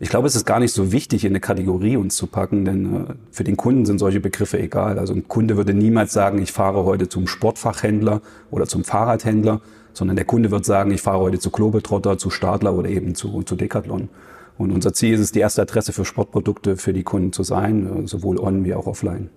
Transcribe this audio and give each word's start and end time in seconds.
Ich 0.00 0.10
glaube, 0.10 0.28
es 0.28 0.36
ist 0.36 0.44
gar 0.44 0.60
nicht 0.60 0.72
so 0.72 0.92
wichtig, 0.92 1.24
in 1.24 1.32
eine 1.32 1.40
Kategorie 1.40 1.96
uns 1.96 2.14
zu 2.14 2.28
packen, 2.28 2.64
denn 2.64 2.94
äh, 2.94 3.14
für 3.32 3.42
den 3.42 3.56
Kunden 3.56 3.84
sind 3.84 3.98
solche 3.98 4.20
Begriffe 4.20 4.58
egal. 4.58 4.96
Also 4.98 5.12
ein 5.12 5.26
Kunde 5.26 5.56
würde 5.56 5.74
niemals 5.74 6.12
sagen, 6.12 6.40
ich 6.40 6.52
fahre 6.52 6.84
heute 6.84 7.08
zum 7.08 7.26
Sportfachhändler 7.26 8.22
oder 8.52 8.66
zum 8.66 8.84
Fahrradhändler, 8.84 9.60
sondern 9.92 10.14
der 10.14 10.24
Kunde 10.24 10.52
wird 10.52 10.64
sagen, 10.64 10.92
ich 10.92 11.02
fahre 11.02 11.18
heute 11.18 11.40
zu 11.40 11.50
Globetrotter, 11.50 12.16
zu 12.16 12.30
Stadler 12.30 12.74
oder 12.74 12.88
eben 12.88 13.16
zu, 13.16 13.42
zu 13.42 13.56
Decathlon. 13.56 14.08
Und 14.56 14.70
unser 14.70 14.92
Ziel 14.92 15.14
ist 15.14 15.20
es, 15.20 15.32
die 15.32 15.40
erste 15.40 15.62
Adresse 15.62 15.92
für 15.92 16.04
Sportprodukte 16.04 16.76
für 16.76 16.92
die 16.92 17.02
Kunden 17.02 17.32
zu 17.32 17.42
sein, 17.42 18.04
äh, 18.04 18.06
sowohl 18.06 18.38
on 18.38 18.64
wie 18.64 18.74
auch 18.74 18.86
offline. 18.86 19.30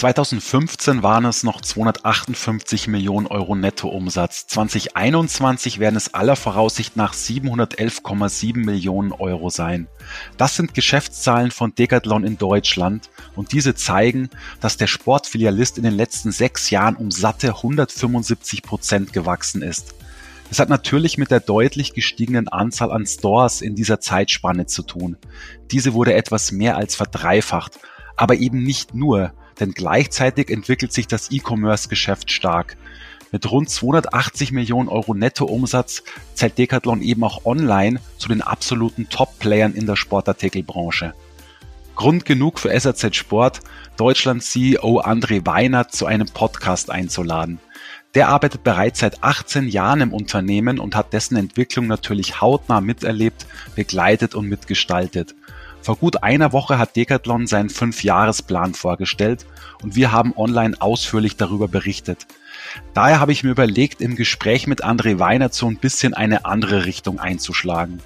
2015 0.00 1.02
waren 1.02 1.26
es 1.26 1.42
noch 1.42 1.60
258 1.60 2.88
Millionen 2.88 3.26
Euro 3.26 3.54
Nettoumsatz. 3.54 4.46
2021 4.46 5.78
werden 5.78 5.96
es 5.96 6.14
aller 6.14 6.36
Voraussicht 6.36 6.96
nach 6.96 7.12
711,7 7.12 8.64
Millionen 8.64 9.12
Euro 9.12 9.50
sein. 9.50 9.88
Das 10.38 10.56
sind 10.56 10.72
Geschäftszahlen 10.72 11.50
von 11.50 11.74
Decathlon 11.74 12.24
in 12.24 12.38
Deutschland 12.38 13.10
und 13.36 13.52
diese 13.52 13.74
zeigen, 13.74 14.30
dass 14.62 14.78
der 14.78 14.86
Sportfilialist 14.86 15.76
in 15.76 15.84
den 15.84 15.92
letzten 15.92 16.32
sechs 16.32 16.70
Jahren 16.70 16.96
um 16.96 17.10
satte 17.10 17.56
175 17.56 18.62
Prozent 18.62 19.12
gewachsen 19.12 19.60
ist. 19.60 19.94
Es 20.50 20.60
hat 20.60 20.70
natürlich 20.70 21.18
mit 21.18 21.30
der 21.30 21.40
deutlich 21.40 21.92
gestiegenen 21.92 22.48
Anzahl 22.48 22.90
an 22.90 23.04
Stores 23.04 23.60
in 23.60 23.74
dieser 23.74 24.00
Zeitspanne 24.00 24.64
zu 24.64 24.82
tun. 24.82 25.18
Diese 25.70 25.92
wurde 25.92 26.14
etwas 26.14 26.52
mehr 26.52 26.78
als 26.78 26.96
verdreifacht, 26.96 27.78
aber 28.16 28.36
eben 28.36 28.62
nicht 28.62 28.94
nur, 28.94 29.34
denn 29.60 29.72
gleichzeitig 29.72 30.50
entwickelt 30.50 30.92
sich 30.92 31.06
das 31.06 31.30
E-Commerce-Geschäft 31.30 32.32
stark. 32.32 32.76
Mit 33.32 33.48
rund 33.50 33.70
280 33.70 34.50
Millionen 34.50 34.88
Euro 34.88 35.14
Nettoumsatz 35.14 36.02
zählt 36.34 36.58
Decathlon 36.58 37.00
eben 37.00 37.22
auch 37.22 37.44
online 37.44 38.00
zu 38.18 38.28
den 38.28 38.42
absoluten 38.42 39.08
Top-Playern 39.08 39.74
in 39.74 39.86
der 39.86 39.96
Sportartikelbranche. 39.96 41.14
Grund 41.94 42.24
genug 42.24 42.58
für 42.58 42.78
SAZ 42.78 43.14
Sport, 43.14 43.60
Deutschlands 43.96 44.50
CEO 44.50 45.00
André 45.00 45.46
Weinert 45.46 45.92
zu 45.92 46.06
einem 46.06 46.26
Podcast 46.26 46.90
einzuladen. 46.90 47.60
Der 48.14 48.28
arbeitet 48.28 48.64
bereits 48.64 49.00
seit 49.00 49.22
18 49.22 49.68
Jahren 49.68 50.00
im 50.00 50.12
Unternehmen 50.12 50.80
und 50.80 50.96
hat 50.96 51.12
dessen 51.12 51.36
Entwicklung 51.36 51.86
natürlich 51.86 52.40
hautnah 52.40 52.80
miterlebt, 52.80 53.46
begleitet 53.76 54.34
und 54.34 54.48
mitgestaltet. 54.48 55.36
Vor 55.82 55.96
gut 55.96 56.22
einer 56.22 56.52
Woche 56.52 56.78
hat 56.78 56.96
Decathlon 56.96 57.46
seinen 57.46 57.70
Fünfjahresplan 57.70 58.74
vorgestellt 58.74 59.46
und 59.82 59.96
wir 59.96 60.12
haben 60.12 60.34
online 60.36 60.76
ausführlich 60.78 61.36
darüber 61.36 61.68
berichtet. 61.68 62.26
Daher 62.92 63.18
habe 63.18 63.32
ich 63.32 63.42
mir 63.44 63.50
überlegt, 63.50 64.00
im 64.00 64.14
Gespräch 64.14 64.66
mit 64.66 64.84
André 64.84 65.18
Weinert 65.18 65.54
so 65.54 65.66
ein 65.66 65.76
bisschen 65.76 66.12
eine 66.12 66.44
andere 66.44 66.84
Richtung 66.84 67.18
einzuschlagen. 67.18 68.00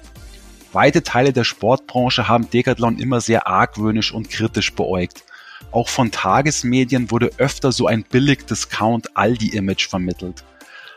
Weite 0.71 1.03
Teile 1.03 1.33
der 1.33 1.43
Sportbranche 1.43 2.27
haben 2.27 2.49
Decathlon 2.49 2.97
immer 2.97 3.21
sehr 3.21 3.47
argwöhnisch 3.47 4.13
und 4.13 4.29
kritisch 4.29 4.73
beäugt. 4.73 5.23
Auch 5.71 5.89
von 5.89 6.11
Tagesmedien 6.11 7.11
wurde 7.11 7.31
öfter 7.37 7.71
so 7.71 7.87
ein 7.87 8.03
billig 8.03 8.45
Discount 8.45 9.17
Aldi-Image 9.17 9.87
vermittelt. 9.87 10.43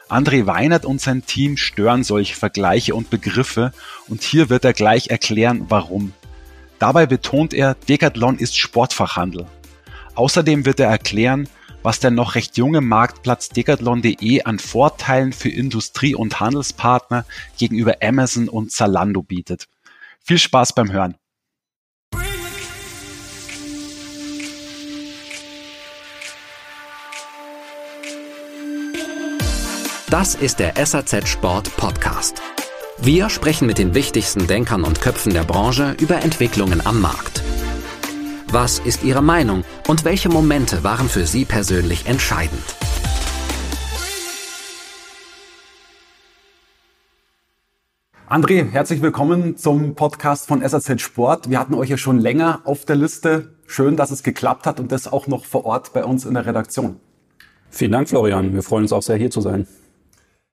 André 0.09 0.47
Weinert 0.47 0.85
und 0.85 1.01
sein 1.01 1.27
Team 1.27 1.57
stören 1.57 2.03
solche 2.03 2.35
Vergleiche 2.35 2.95
und 2.95 3.11
Begriffe 3.11 3.73
und 4.09 4.23
hier 4.23 4.49
wird 4.49 4.65
er 4.65 4.73
gleich 4.73 5.09
erklären, 5.09 5.67
warum. 5.69 6.13
Dabei 6.79 7.07
betont 7.07 7.55
er, 7.55 7.75
Decathlon 7.75 8.39
ist 8.39 8.57
Sportfachhandel. 8.57 9.47
Außerdem 10.15 10.65
wird 10.65 10.81
er 10.81 10.89
erklären, 10.89 11.49
was 11.83 12.01
der 12.01 12.11
noch 12.11 12.35
recht 12.35 12.57
junge 12.57 12.81
Marktplatz 12.81 13.49
decathlon.de 13.49 14.43
an 14.43 14.59
Vorteilen 14.59 15.33
für 15.33 15.49
Industrie- 15.49 16.15
und 16.15 16.41
Handelspartner 16.41 17.25
gegenüber 17.57 17.97
Amazon 18.03 18.49
und 18.49 18.73
Zalando 18.73 19.23
bietet. 19.23 19.69
Viel 20.21 20.39
Spaß 20.39 20.75
beim 20.75 20.93
Hören. 20.93 21.15
Das 30.11 30.35
ist 30.35 30.59
der 30.59 30.75
SAZ 30.85 31.29
Sport 31.29 31.77
Podcast. 31.77 32.41
Wir 33.01 33.31
sprechen 33.31 33.69
mit 33.69 33.79
den 33.79 33.95
wichtigsten 33.95 34.49
Denkern 34.49 34.83
und 34.83 35.01
Köpfen 35.01 35.33
der 35.33 35.45
Branche 35.45 35.95
über 36.01 36.17
Entwicklungen 36.17 36.85
am 36.85 37.01
Markt. 37.01 37.45
Was 38.49 38.81
ist 38.81 39.05
Ihre 39.05 39.23
Meinung 39.23 39.63
und 39.87 40.05
welche 40.05 40.29
Momente 40.29 40.83
waren 40.83 41.09
für 41.09 41.25
Sie 41.25 41.45
persönlich 41.45 42.07
entscheidend? 42.07 42.61
André, 48.29 48.69
herzlich 48.69 49.01
willkommen 49.01 49.57
zum 49.57 49.95
Podcast 49.95 50.49
von 50.49 50.69
SAZ 50.69 51.01
Sport. 51.01 51.49
Wir 51.49 51.61
hatten 51.61 51.75
euch 51.75 51.91
ja 51.91 51.97
schon 51.97 52.19
länger 52.19 52.63
auf 52.65 52.85
der 52.85 52.97
Liste. 52.97 53.55
Schön, 53.69 53.97
dass 53.97 54.11
es 54.11 54.25
geklappt 54.25 54.67
hat 54.67 54.81
und 54.81 54.91
das 54.91 55.07
auch 55.07 55.29
noch 55.29 55.45
vor 55.45 55.65
Ort 55.67 55.93
bei 55.93 56.05
uns 56.05 56.25
in 56.25 56.35
der 56.35 56.47
Redaktion. 56.47 56.97
Vielen 57.71 57.93
Dank, 57.93 58.09
Florian. 58.09 58.53
Wir 58.53 58.65
freuen 58.65 58.83
uns 58.83 58.93
auch 58.93 59.03
sehr, 59.03 59.17
hier 59.17 59.31
zu 59.31 59.41
sein. 59.41 59.69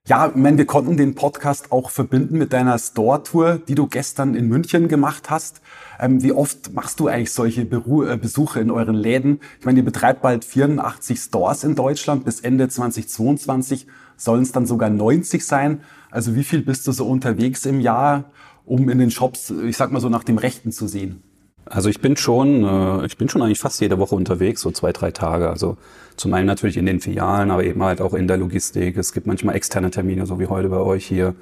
Ja, 0.07 0.27
ich 0.27 0.35
meine, 0.35 0.59
wir 0.59 0.67
konnten 0.67 0.97
den 0.97 1.15
Podcast 1.15 1.71
auch 1.71 1.89
verbinden 1.89 2.37
mit 2.37 2.53
deiner 2.53 2.77
Store-Tour, 2.77 3.57
die 3.67 3.73
du 3.73 3.87
gestern 3.87 4.35
in 4.35 4.47
München 4.47 4.87
gemacht 4.87 5.31
hast. 5.31 5.61
Ähm, 5.99 6.21
wie 6.21 6.31
oft 6.31 6.73
machst 6.73 6.99
du 6.99 7.07
eigentlich 7.07 7.33
solche 7.33 7.65
Beru 7.65 8.03
äh, 8.03 8.15
Besuche 8.15 8.59
in 8.59 8.69
euren 8.69 8.93
Läden? 8.93 9.39
Ich 9.59 9.65
meine, 9.65 9.79
ihr 9.79 9.83
betreibt 9.85 10.21
bald 10.21 10.45
84 10.45 11.17
Stores 11.17 11.63
in 11.63 11.73
Deutschland. 11.73 12.23
Bis 12.23 12.39
Ende 12.39 12.69
2022 12.69 13.87
sollen 14.15 14.43
es 14.43 14.51
dann 14.51 14.67
sogar 14.67 14.91
90 14.91 15.43
sein. 15.43 15.81
Also 16.11 16.35
wie 16.35 16.43
viel 16.43 16.61
bist 16.61 16.85
du 16.85 16.91
so 16.91 17.07
unterwegs 17.07 17.65
im 17.65 17.79
Jahr, 17.79 18.25
um 18.63 18.89
in 18.89 18.99
den 18.99 19.09
Shops, 19.09 19.49
ich 19.49 19.75
sag 19.75 19.91
mal 19.91 20.01
so, 20.01 20.09
nach 20.09 20.23
dem 20.23 20.37
Rechten 20.37 20.71
zu 20.71 20.87
sehen? 20.87 21.23
Also 21.65 21.89
ich 21.89 21.99
bin 21.99 22.15
schon, 22.15 22.63
äh, 22.63 23.05
ich 23.05 23.17
bin 23.17 23.27
schon 23.27 23.41
eigentlich 23.41 23.59
fast 23.59 23.81
jede 23.81 23.97
Woche 23.97 24.15
unterwegs, 24.15 24.61
so 24.61 24.71
zwei, 24.71 24.91
drei 24.91 25.11
Tage. 25.11 25.49
Also 25.49 25.77
zum 26.15 26.33
einen 26.33 26.47
natürlich 26.47 26.77
in 26.77 26.85
den 26.85 26.99
Filialen, 26.99 27.51
aber 27.51 27.63
eben 27.63 27.83
halt 27.83 28.01
auch 28.01 28.13
in 28.13 28.27
der 28.27 28.37
Logistik. 28.37 28.97
Es 28.97 29.13
gibt 29.13 29.27
manchmal 29.27 29.55
externe 29.55 29.91
Termine, 29.91 30.25
so 30.25 30.39
wie 30.39 30.47
heute 30.47 30.69
bei 30.69 30.77
euch 30.77 31.05
hier. 31.05 31.35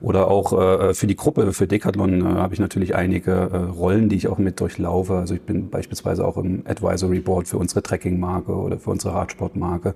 Oder 0.00 0.28
auch 0.28 0.52
äh, 0.52 0.94
für 0.94 1.06
die 1.06 1.16
Gruppe, 1.16 1.52
für 1.52 1.66
Decathlon 1.66 2.20
äh, 2.20 2.24
habe 2.24 2.54
ich 2.54 2.60
natürlich 2.60 2.94
einige 2.94 3.32
äh, 3.32 3.56
Rollen, 3.56 4.08
die 4.08 4.16
ich 4.16 4.28
auch 4.28 4.38
mit 4.38 4.60
durchlaufe. 4.60 5.14
Also 5.14 5.34
ich 5.34 5.42
bin 5.42 5.70
beispielsweise 5.70 6.26
auch 6.26 6.36
im 6.36 6.62
Advisory 6.66 7.20
Board 7.20 7.48
für 7.48 7.56
unsere 7.56 7.82
Trekking-Marke 7.82 8.52
oder 8.52 8.78
für 8.78 8.90
unsere 8.90 9.14
Radsportmarke 9.14 9.94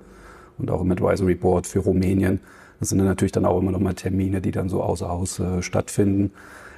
und 0.58 0.70
auch 0.70 0.80
im 0.80 0.90
Advisory 0.90 1.34
Board 1.34 1.66
für 1.66 1.80
Rumänien. 1.80 2.40
Das 2.78 2.88
sind 2.88 2.98
dann 2.98 3.08
natürlich 3.08 3.32
dann 3.32 3.44
auch 3.44 3.60
immer 3.60 3.72
noch 3.72 3.80
mal 3.80 3.92
Termine, 3.92 4.40
die 4.40 4.52
dann 4.52 4.70
so 4.70 4.82
außer 4.82 5.08
Haus 5.08 5.38
äh, 5.38 5.62
stattfinden. 5.62 6.32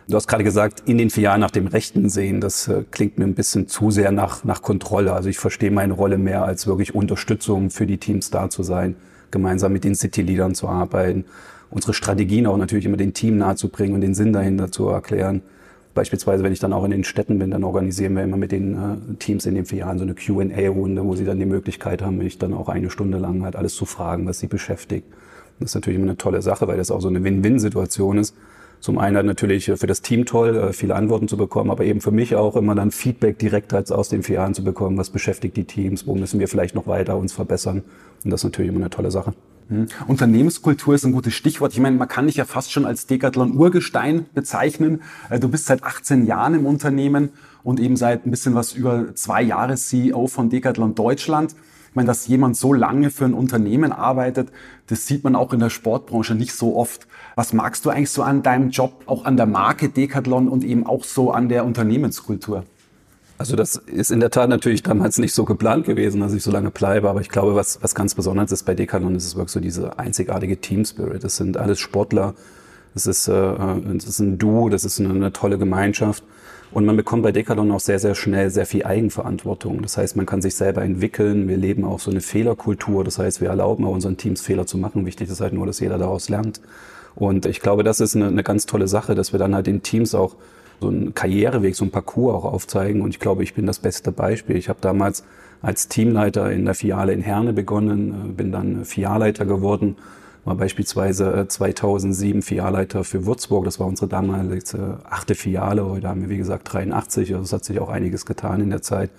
Du 0.08 0.16
hast 0.16 0.26
gerade 0.26 0.42
gesagt, 0.42 0.82
in 0.86 0.98
den 0.98 1.10
vier 1.10 1.24
Jahren 1.24 1.40
nach 1.40 1.52
dem 1.52 1.68
Rechten 1.68 2.08
sehen, 2.08 2.40
das 2.40 2.66
äh, 2.66 2.82
klingt 2.90 3.18
mir 3.18 3.24
ein 3.24 3.34
bisschen 3.34 3.68
zu 3.68 3.92
sehr 3.92 4.10
nach, 4.10 4.42
nach 4.42 4.60
Kontrolle. 4.60 5.12
Also 5.12 5.28
ich 5.28 5.38
verstehe 5.38 5.70
meine 5.70 5.92
Rolle 5.92 6.18
mehr 6.18 6.44
als 6.44 6.66
wirklich 6.66 6.94
Unterstützung 6.94 7.70
für 7.70 7.86
die 7.86 7.98
Teams 7.98 8.30
da 8.30 8.50
zu 8.50 8.64
sein, 8.64 8.96
gemeinsam 9.30 9.72
mit 9.72 9.84
den 9.84 9.94
City-Leadern 9.94 10.56
zu 10.56 10.68
arbeiten, 10.68 11.24
unsere 11.70 11.94
Strategien 11.94 12.46
auch 12.46 12.56
natürlich 12.56 12.84
immer 12.84 12.96
den 12.96 13.14
Team 13.14 13.38
nahezubringen 13.38 13.94
und 13.94 14.00
den 14.00 14.14
Sinn 14.14 14.32
dahinter 14.32 14.72
zu 14.72 14.88
erklären. 14.88 15.40
Beispielsweise, 15.94 16.42
wenn 16.42 16.52
ich 16.52 16.58
dann 16.58 16.72
auch 16.72 16.84
in 16.84 16.90
den 16.90 17.04
Städten 17.04 17.38
bin, 17.38 17.52
dann 17.52 17.62
organisieren 17.62 18.16
wir 18.16 18.24
immer 18.24 18.38
mit 18.38 18.50
den 18.50 18.74
äh, 18.74 19.14
Teams 19.20 19.46
in 19.46 19.54
den 19.54 19.66
vier 19.66 19.80
Jahren 19.80 19.98
so 19.98 20.04
eine 20.04 20.16
Q&A-Runde, 20.16 21.04
wo 21.04 21.14
sie 21.14 21.24
dann 21.24 21.38
die 21.38 21.46
Möglichkeit 21.46 22.02
haben, 22.02 22.18
mich 22.18 22.38
dann 22.38 22.54
auch 22.54 22.68
eine 22.68 22.90
Stunde 22.90 23.18
lang 23.18 23.44
halt 23.44 23.54
alles 23.54 23.76
zu 23.76 23.84
fragen, 23.84 24.26
was 24.26 24.40
sie 24.40 24.48
beschäftigt. 24.48 25.06
Das 25.60 25.70
ist 25.70 25.74
natürlich 25.76 25.98
immer 25.98 26.08
eine 26.08 26.18
tolle 26.18 26.42
Sache, 26.42 26.66
weil 26.66 26.76
das 26.76 26.90
auch 26.90 27.00
so 27.00 27.08
eine 27.08 27.22
Win-Win-Situation 27.22 28.18
ist 28.18 28.34
zum 28.82 28.98
einen 28.98 29.24
natürlich 29.24 29.66
für 29.76 29.86
das 29.86 30.02
Team 30.02 30.26
toll, 30.26 30.56
äh, 30.56 30.72
viele 30.72 30.96
Antworten 30.96 31.28
zu 31.28 31.36
bekommen, 31.36 31.70
aber 31.70 31.84
eben 31.84 32.00
für 32.00 32.10
mich 32.10 32.34
auch 32.34 32.56
immer 32.56 32.74
dann 32.74 32.90
Feedback 32.90 33.38
direkt 33.38 33.72
als 33.72 33.92
aus 33.92 34.08
den 34.08 34.24
vier 34.24 34.36
Jahren 34.36 34.54
zu 34.54 34.64
bekommen. 34.64 34.98
Was 34.98 35.10
beschäftigt 35.10 35.56
die 35.56 35.64
Teams? 35.64 36.06
Wo 36.06 36.16
müssen 36.16 36.40
wir 36.40 36.48
vielleicht 36.48 36.74
noch 36.74 36.88
weiter 36.88 37.16
uns 37.16 37.32
verbessern? 37.32 37.84
Und 38.24 38.30
das 38.30 38.40
ist 38.40 38.44
natürlich 38.44 38.70
immer 38.70 38.80
eine 38.80 38.90
tolle 38.90 39.12
Sache. 39.12 39.34
Mhm. 39.68 39.86
Unternehmenskultur 40.08 40.96
ist 40.96 41.04
ein 41.04 41.12
gutes 41.12 41.32
Stichwort. 41.32 41.72
Ich 41.72 41.78
meine, 41.78 41.96
man 41.96 42.08
kann 42.08 42.26
dich 42.26 42.34
ja 42.34 42.44
fast 42.44 42.72
schon 42.72 42.84
als 42.84 43.06
Decathlon-Urgestein 43.06 44.26
bezeichnen. 44.34 45.02
Äh, 45.30 45.38
du 45.38 45.48
bist 45.48 45.66
seit 45.66 45.84
18 45.84 46.26
Jahren 46.26 46.54
im 46.54 46.66
Unternehmen 46.66 47.30
und 47.62 47.78
eben 47.78 47.96
seit 47.96 48.26
ein 48.26 48.32
bisschen 48.32 48.56
was 48.56 48.72
über 48.72 49.14
zwei 49.14 49.42
Jahre 49.42 49.76
CEO 49.76 50.26
von 50.26 50.50
Decathlon 50.50 50.96
Deutschland. 50.96 51.54
Ich 51.92 51.96
meine, 51.96 52.06
dass 52.06 52.26
jemand 52.26 52.56
so 52.56 52.72
lange 52.72 53.10
für 53.10 53.26
ein 53.26 53.34
Unternehmen 53.34 53.92
arbeitet, 53.92 54.48
das 54.86 55.06
sieht 55.06 55.24
man 55.24 55.36
auch 55.36 55.52
in 55.52 55.60
der 55.60 55.68
Sportbranche 55.68 56.34
nicht 56.34 56.54
so 56.54 56.74
oft. 56.74 57.06
Was 57.34 57.52
magst 57.52 57.84
du 57.84 57.90
eigentlich 57.90 58.08
so 58.08 58.22
an 58.22 58.42
deinem 58.42 58.70
Job, 58.70 59.02
auch 59.04 59.26
an 59.26 59.36
der 59.36 59.44
Marke 59.44 59.90
Decathlon 59.90 60.48
und 60.48 60.64
eben 60.64 60.86
auch 60.86 61.04
so 61.04 61.32
an 61.32 61.50
der 61.50 61.66
Unternehmenskultur? 61.66 62.64
Also 63.36 63.56
das 63.56 63.76
ist 63.76 64.10
in 64.10 64.20
der 64.20 64.30
Tat 64.30 64.48
natürlich 64.48 64.82
damals 64.82 65.18
nicht 65.18 65.34
so 65.34 65.44
geplant 65.44 65.84
gewesen, 65.84 66.22
dass 66.22 66.32
ich 66.32 66.42
so 66.42 66.50
lange 66.50 66.70
bleibe, 66.70 67.10
aber 67.10 67.20
ich 67.20 67.28
glaube, 67.28 67.56
was, 67.56 67.82
was 67.82 67.94
ganz 67.94 68.14
Besonderes 68.14 68.52
ist 68.52 68.62
bei 68.62 68.74
Decathlon, 68.74 69.14
ist 69.14 69.26
es 69.26 69.36
wirklich 69.36 69.52
so 69.52 69.60
diese 69.60 69.98
einzigartige 69.98 70.62
Team 70.62 70.86
Spirit. 70.86 71.22
Das 71.24 71.36
sind 71.36 71.58
alles 71.58 71.78
Sportler, 71.78 72.32
das 72.94 73.06
ist, 73.06 73.28
äh, 73.28 73.32
das 73.32 74.06
ist 74.06 74.18
ein 74.18 74.38
Duo, 74.38 74.70
das 74.70 74.86
ist 74.86 74.98
eine, 74.98 75.10
eine 75.10 75.32
tolle 75.34 75.58
Gemeinschaft. 75.58 76.24
Und 76.72 76.86
man 76.86 76.96
bekommt 76.96 77.22
bei 77.22 77.32
Decathlon 77.32 77.70
auch 77.70 77.80
sehr, 77.80 77.98
sehr 77.98 78.14
schnell 78.14 78.48
sehr 78.48 78.64
viel 78.64 78.84
Eigenverantwortung. 78.84 79.82
Das 79.82 79.98
heißt, 79.98 80.16
man 80.16 80.24
kann 80.24 80.40
sich 80.40 80.54
selber 80.54 80.82
entwickeln. 80.82 81.46
Wir 81.46 81.58
leben 81.58 81.84
auch 81.84 82.00
so 82.00 82.10
eine 82.10 82.22
Fehlerkultur. 82.22 83.04
Das 83.04 83.18
heißt, 83.18 83.42
wir 83.42 83.48
erlauben 83.48 83.84
auch 83.84 83.92
unseren 83.92 84.16
Teams 84.16 84.40
Fehler 84.40 84.66
zu 84.66 84.78
machen. 84.78 85.04
Wichtig 85.04 85.28
ist 85.28 85.42
halt 85.42 85.52
nur, 85.52 85.66
dass 85.66 85.80
jeder 85.80 85.98
daraus 85.98 86.30
lernt. 86.30 86.62
Und 87.14 87.44
ich 87.44 87.60
glaube, 87.60 87.84
das 87.84 88.00
ist 88.00 88.16
eine, 88.16 88.28
eine 88.28 88.42
ganz 88.42 88.64
tolle 88.64 88.88
Sache, 88.88 89.14
dass 89.14 89.32
wir 89.32 89.38
dann 89.38 89.54
halt 89.54 89.66
den 89.66 89.82
Teams 89.82 90.14
auch 90.14 90.34
so 90.80 90.88
einen 90.88 91.14
Karriereweg, 91.14 91.76
so 91.76 91.84
einen 91.84 91.92
Parcours 91.92 92.36
auch 92.36 92.44
aufzeigen. 92.44 93.02
Und 93.02 93.10
ich 93.10 93.20
glaube, 93.20 93.42
ich 93.42 93.52
bin 93.52 93.66
das 93.66 93.78
beste 93.78 94.10
Beispiel. 94.10 94.56
Ich 94.56 94.70
habe 94.70 94.78
damals 94.80 95.24
als 95.60 95.88
Teamleiter 95.88 96.50
in 96.50 96.64
der 96.64 96.74
Filiale 96.74 97.12
in 97.12 97.20
Herne 97.20 97.52
begonnen, 97.52 98.30
äh, 98.30 98.32
bin 98.32 98.50
dann 98.50 98.86
Filialleiter 98.86 99.44
geworden 99.44 99.96
war 100.44 100.56
beispielsweise 100.56 101.46
2007 101.46 102.38
äh, 102.38 102.42
Filialleiter 102.42 103.04
für 103.04 103.26
Würzburg. 103.26 103.64
Das 103.64 103.78
war 103.78 103.86
unsere 103.86 104.08
damalige 104.08 104.98
achte 105.08 105.34
Filiale. 105.34 105.84
Heute 105.84 106.08
haben 106.08 106.22
wir, 106.22 106.28
wie 106.28 106.38
gesagt, 106.38 106.72
83. 106.72 107.34
Also 107.34 107.44
es 107.44 107.52
hat 107.52 107.64
sich 107.64 107.78
auch 107.80 107.88
einiges 107.88 108.26
getan 108.26 108.60
in 108.60 108.70
der 108.70 108.82
Zeit. 108.82 109.10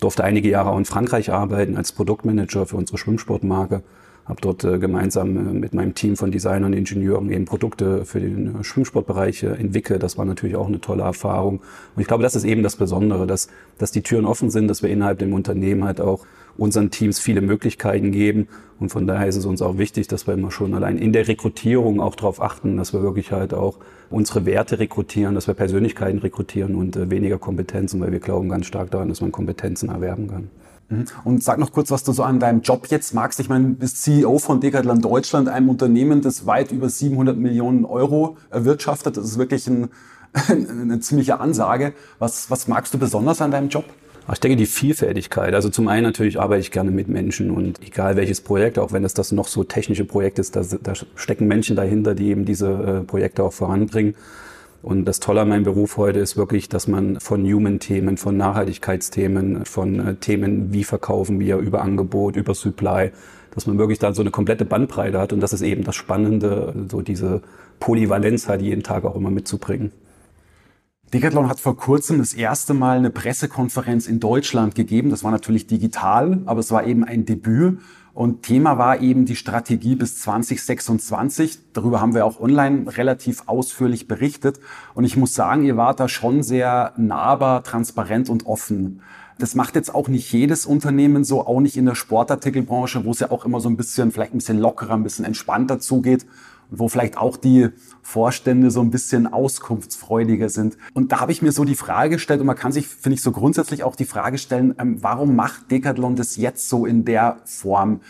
Durfte 0.00 0.24
einige 0.24 0.48
Jahre 0.48 0.70
auch 0.70 0.78
in 0.78 0.84
Frankreich 0.84 1.32
arbeiten 1.32 1.76
als 1.76 1.92
Produktmanager 1.92 2.66
für 2.66 2.76
unsere 2.76 2.98
Schwimmsportmarke. 2.98 3.82
Habe 4.24 4.40
dort 4.40 4.62
äh, 4.62 4.78
gemeinsam 4.78 5.36
äh, 5.36 5.52
mit 5.52 5.74
meinem 5.74 5.94
Team 5.94 6.16
von 6.16 6.30
Designern 6.30 6.72
und 6.72 6.78
Ingenieuren 6.78 7.30
eben 7.32 7.44
Produkte 7.44 8.04
für 8.04 8.20
den 8.20 8.62
Schwimmsportbereich 8.62 9.42
entwickelt. 9.42 10.04
Das 10.04 10.16
war 10.16 10.24
natürlich 10.24 10.54
auch 10.54 10.68
eine 10.68 10.80
tolle 10.80 11.02
Erfahrung. 11.02 11.58
Und 11.96 12.00
ich 12.00 12.06
glaube, 12.06 12.22
das 12.22 12.36
ist 12.36 12.44
eben 12.44 12.62
das 12.62 12.76
Besondere, 12.76 13.26
dass, 13.26 13.48
dass 13.78 13.90
die 13.90 14.02
Türen 14.02 14.26
offen 14.26 14.48
sind, 14.50 14.68
dass 14.68 14.82
wir 14.82 14.90
innerhalb 14.90 15.18
dem 15.18 15.32
Unternehmen 15.32 15.82
halt 15.84 16.00
auch 16.00 16.24
unseren 16.56 16.90
Teams 16.90 17.18
viele 17.18 17.40
Möglichkeiten 17.40 18.12
geben. 18.12 18.48
Und 18.78 18.90
von 18.90 19.06
daher 19.06 19.28
ist 19.28 19.36
es 19.36 19.46
uns 19.46 19.62
auch 19.62 19.78
wichtig, 19.78 20.08
dass 20.08 20.26
wir 20.26 20.34
immer 20.34 20.50
schon 20.50 20.74
allein 20.74 20.98
in 20.98 21.12
der 21.12 21.28
Rekrutierung 21.28 22.00
auch 22.00 22.16
darauf 22.16 22.42
achten, 22.42 22.76
dass 22.76 22.92
wir 22.92 23.02
wirklich 23.02 23.32
halt 23.32 23.54
auch 23.54 23.78
unsere 24.10 24.44
Werte 24.44 24.78
rekrutieren, 24.78 25.34
dass 25.34 25.46
wir 25.46 25.54
Persönlichkeiten 25.54 26.18
rekrutieren 26.18 26.74
und 26.74 26.96
äh, 26.96 27.10
weniger 27.10 27.38
Kompetenzen, 27.38 28.00
weil 28.00 28.12
wir 28.12 28.20
glauben 28.20 28.48
ganz 28.48 28.66
stark 28.66 28.90
daran, 28.90 29.08
dass 29.08 29.20
man 29.20 29.32
Kompetenzen 29.32 29.88
erwerben 29.88 30.28
kann. 30.28 30.50
Mhm. 30.88 31.04
Und 31.24 31.42
sag 31.42 31.58
noch 31.58 31.72
kurz, 31.72 31.90
was 31.90 32.04
du 32.04 32.12
so 32.12 32.22
an 32.22 32.40
deinem 32.40 32.60
Job 32.60 32.86
jetzt 32.88 33.14
magst. 33.14 33.40
Ich 33.40 33.48
meine, 33.48 33.68
du 33.68 33.74
bist 33.74 34.02
CEO 34.02 34.38
von 34.38 34.60
Decathlon 34.60 35.00
Deutschland, 35.00 35.48
einem 35.48 35.68
Unternehmen, 35.68 36.20
das 36.20 36.46
weit 36.46 36.72
über 36.72 36.88
700 36.88 37.36
Millionen 37.36 37.84
Euro 37.84 38.36
erwirtschaftet. 38.50 39.16
Das 39.16 39.24
ist 39.24 39.38
wirklich 39.38 39.66
ein, 39.66 39.88
eine 40.48 41.00
ziemliche 41.00 41.40
Ansage. 41.40 41.94
Was, 42.18 42.50
was 42.50 42.68
magst 42.68 42.92
du 42.94 42.98
besonders 42.98 43.40
an 43.40 43.50
deinem 43.50 43.68
Job? 43.68 43.84
Ich 44.30 44.38
denke, 44.38 44.56
die 44.56 44.66
Vielfältigkeit. 44.66 45.52
Also 45.54 45.68
zum 45.68 45.88
einen 45.88 46.04
natürlich 46.04 46.38
arbeite 46.38 46.60
ich 46.60 46.70
gerne 46.70 46.90
mit 46.90 47.08
Menschen 47.08 47.50
und 47.50 47.82
egal 47.82 48.16
welches 48.16 48.40
Projekt, 48.40 48.78
auch 48.78 48.92
wenn 48.92 49.04
es 49.04 49.14
das 49.14 49.32
noch 49.32 49.48
so 49.48 49.64
technische 49.64 50.04
Projekt 50.04 50.38
ist, 50.38 50.54
da, 50.54 50.62
da 50.62 50.92
stecken 51.16 51.48
Menschen 51.48 51.74
dahinter, 51.74 52.14
die 52.14 52.28
eben 52.28 52.44
diese 52.44 52.70
äh, 52.70 53.00
Projekte 53.04 53.42
auch 53.42 53.52
voranbringen. 53.52 54.14
Und 54.82 55.04
das 55.06 55.20
Tolle 55.20 55.42
an 55.42 55.48
meinem 55.48 55.64
Beruf 55.64 55.96
heute 55.96 56.20
ist 56.20 56.36
wirklich, 56.36 56.68
dass 56.68 56.88
man 56.88 57.20
von 57.20 57.44
Human-Themen, 57.44 58.16
von 58.16 58.36
Nachhaltigkeitsthemen, 58.36 59.64
von 59.64 60.00
äh, 60.00 60.14
Themen, 60.14 60.72
wie 60.72 60.84
verkaufen 60.84 61.40
wir, 61.40 61.58
über 61.58 61.82
Angebot, 61.82 62.36
über 62.36 62.54
Supply, 62.54 63.10
dass 63.54 63.66
man 63.66 63.78
wirklich 63.78 63.98
da 63.98 64.12
so 64.12 64.22
eine 64.22 64.30
komplette 64.30 64.64
Bandbreite 64.64 65.18
hat. 65.18 65.32
Und 65.32 65.40
das 65.40 65.52
ist 65.52 65.62
eben 65.62 65.82
das 65.82 65.96
Spannende, 65.96 66.74
so 66.88 67.00
diese 67.00 67.42
Polyvalenz 67.80 68.48
halt 68.48 68.62
jeden 68.62 68.84
Tag 68.84 69.04
auch 69.04 69.16
immer 69.16 69.30
mitzubringen. 69.30 69.90
Decathlon 71.12 71.50
hat 71.50 71.60
vor 71.60 71.76
kurzem 71.76 72.18
das 72.20 72.32
erste 72.32 72.72
Mal 72.72 72.96
eine 72.96 73.10
Pressekonferenz 73.10 74.06
in 74.06 74.18
Deutschland 74.18 74.74
gegeben. 74.74 75.10
Das 75.10 75.22
war 75.22 75.30
natürlich 75.30 75.66
digital, 75.66 76.40
aber 76.46 76.60
es 76.60 76.70
war 76.70 76.86
eben 76.86 77.04
ein 77.04 77.26
Debüt. 77.26 77.80
Und 78.14 78.42
Thema 78.42 78.78
war 78.78 79.00
eben 79.02 79.26
die 79.26 79.36
Strategie 79.36 79.94
bis 79.94 80.20
2026. 80.20 81.58
Darüber 81.74 82.00
haben 82.00 82.14
wir 82.14 82.24
auch 82.24 82.40
online 82.40 82.96
relativ 82.96 83.42
ausführlich 83.44 84.08
berichtet. 84.08 84.58
Und 84.94 85.04
ich 85.04 85.18
muss 85.18 85.34
sagen, 85.34 85.64
ihr 85.64 85.76
wart 85.76 86.00
da 86.00 86.08
schon 86.08 86.42
sehr 86.42 86.94
nahbar, 86.96 87.62
transparent 87.62 88.30
und 88.30 88.46
offen. 88.46 89.02
Das 89.38 89.54
macht 89.54 89.74
jetzt 89.74 89.94
auch 89.94 90.08
nicht 90.08 90.32
jedes 90.32 90.64
Unternehmen 90.64 91.24
so, 91.24 91.46
auch 91.46 91.60
nicht 91.60 91.76
in 91.76 91.84
der 91.84 91.94
Sportartikelbranche, 91.94 93.04
wo 93.04 93.10
es 93.10 93.20
ja 93.20 93.30
auch 93.30 93.44
immer 93.44 93.60
so 93.60 93.68
ein 93.68 93.76
bisschen, 93.76 94.12
vielleicht 94.12 94.32
ein 94.32 94.38
bisschen 94.38 94.58
lockerer, 94.58 94.94
ein 94.94 95.02
bisschen 95.02 95.26
entspannter 95.26 95.78
zugeht 95.78 96.24
wo 96.72 96.88
vielleicht 96.88 97.18
auch 97.18 97.36
die 97.36 97.68
Vorstände 98.02 98.70
so 98.70 98.80
ein 98.80 98.90
bisschen 98.90 99.26
auskunftsfreudiger 99.26 100.48
sind. 100.48 100.76
Und 100.94 101.12
da 101.12 101.20
habe 101.20 101.32
ich 101.32 101.42
mir 101.42 101.52
so 101.52 101.64
die 101.64 101.74
Frage 101.74 102.16
gestellt, 102.16 102.40
und 102.40 102.46
man 102.46 102.56
kann 102.56 102.72
sich, 102.72 102.88
finde 102.88 103.14
ich, 103.14 103.22
so 103.22 103.30
grundsätzlich 103.30 103.84
auch 103.84 103.94
die 103.94 104.06
Frage 104.06 104.38
stellen, 104.38 104.74
ähm, 104.78 105.02
warum 105.02 105.36
macht 105.36 105.70
Decathlon 105.70 106.16
das 106.16 106.36
jetzt 106.36 106.68
so 106.68 106.86
in 106.86 107.04
der 107.04 107.38
Form? 107.44 108.00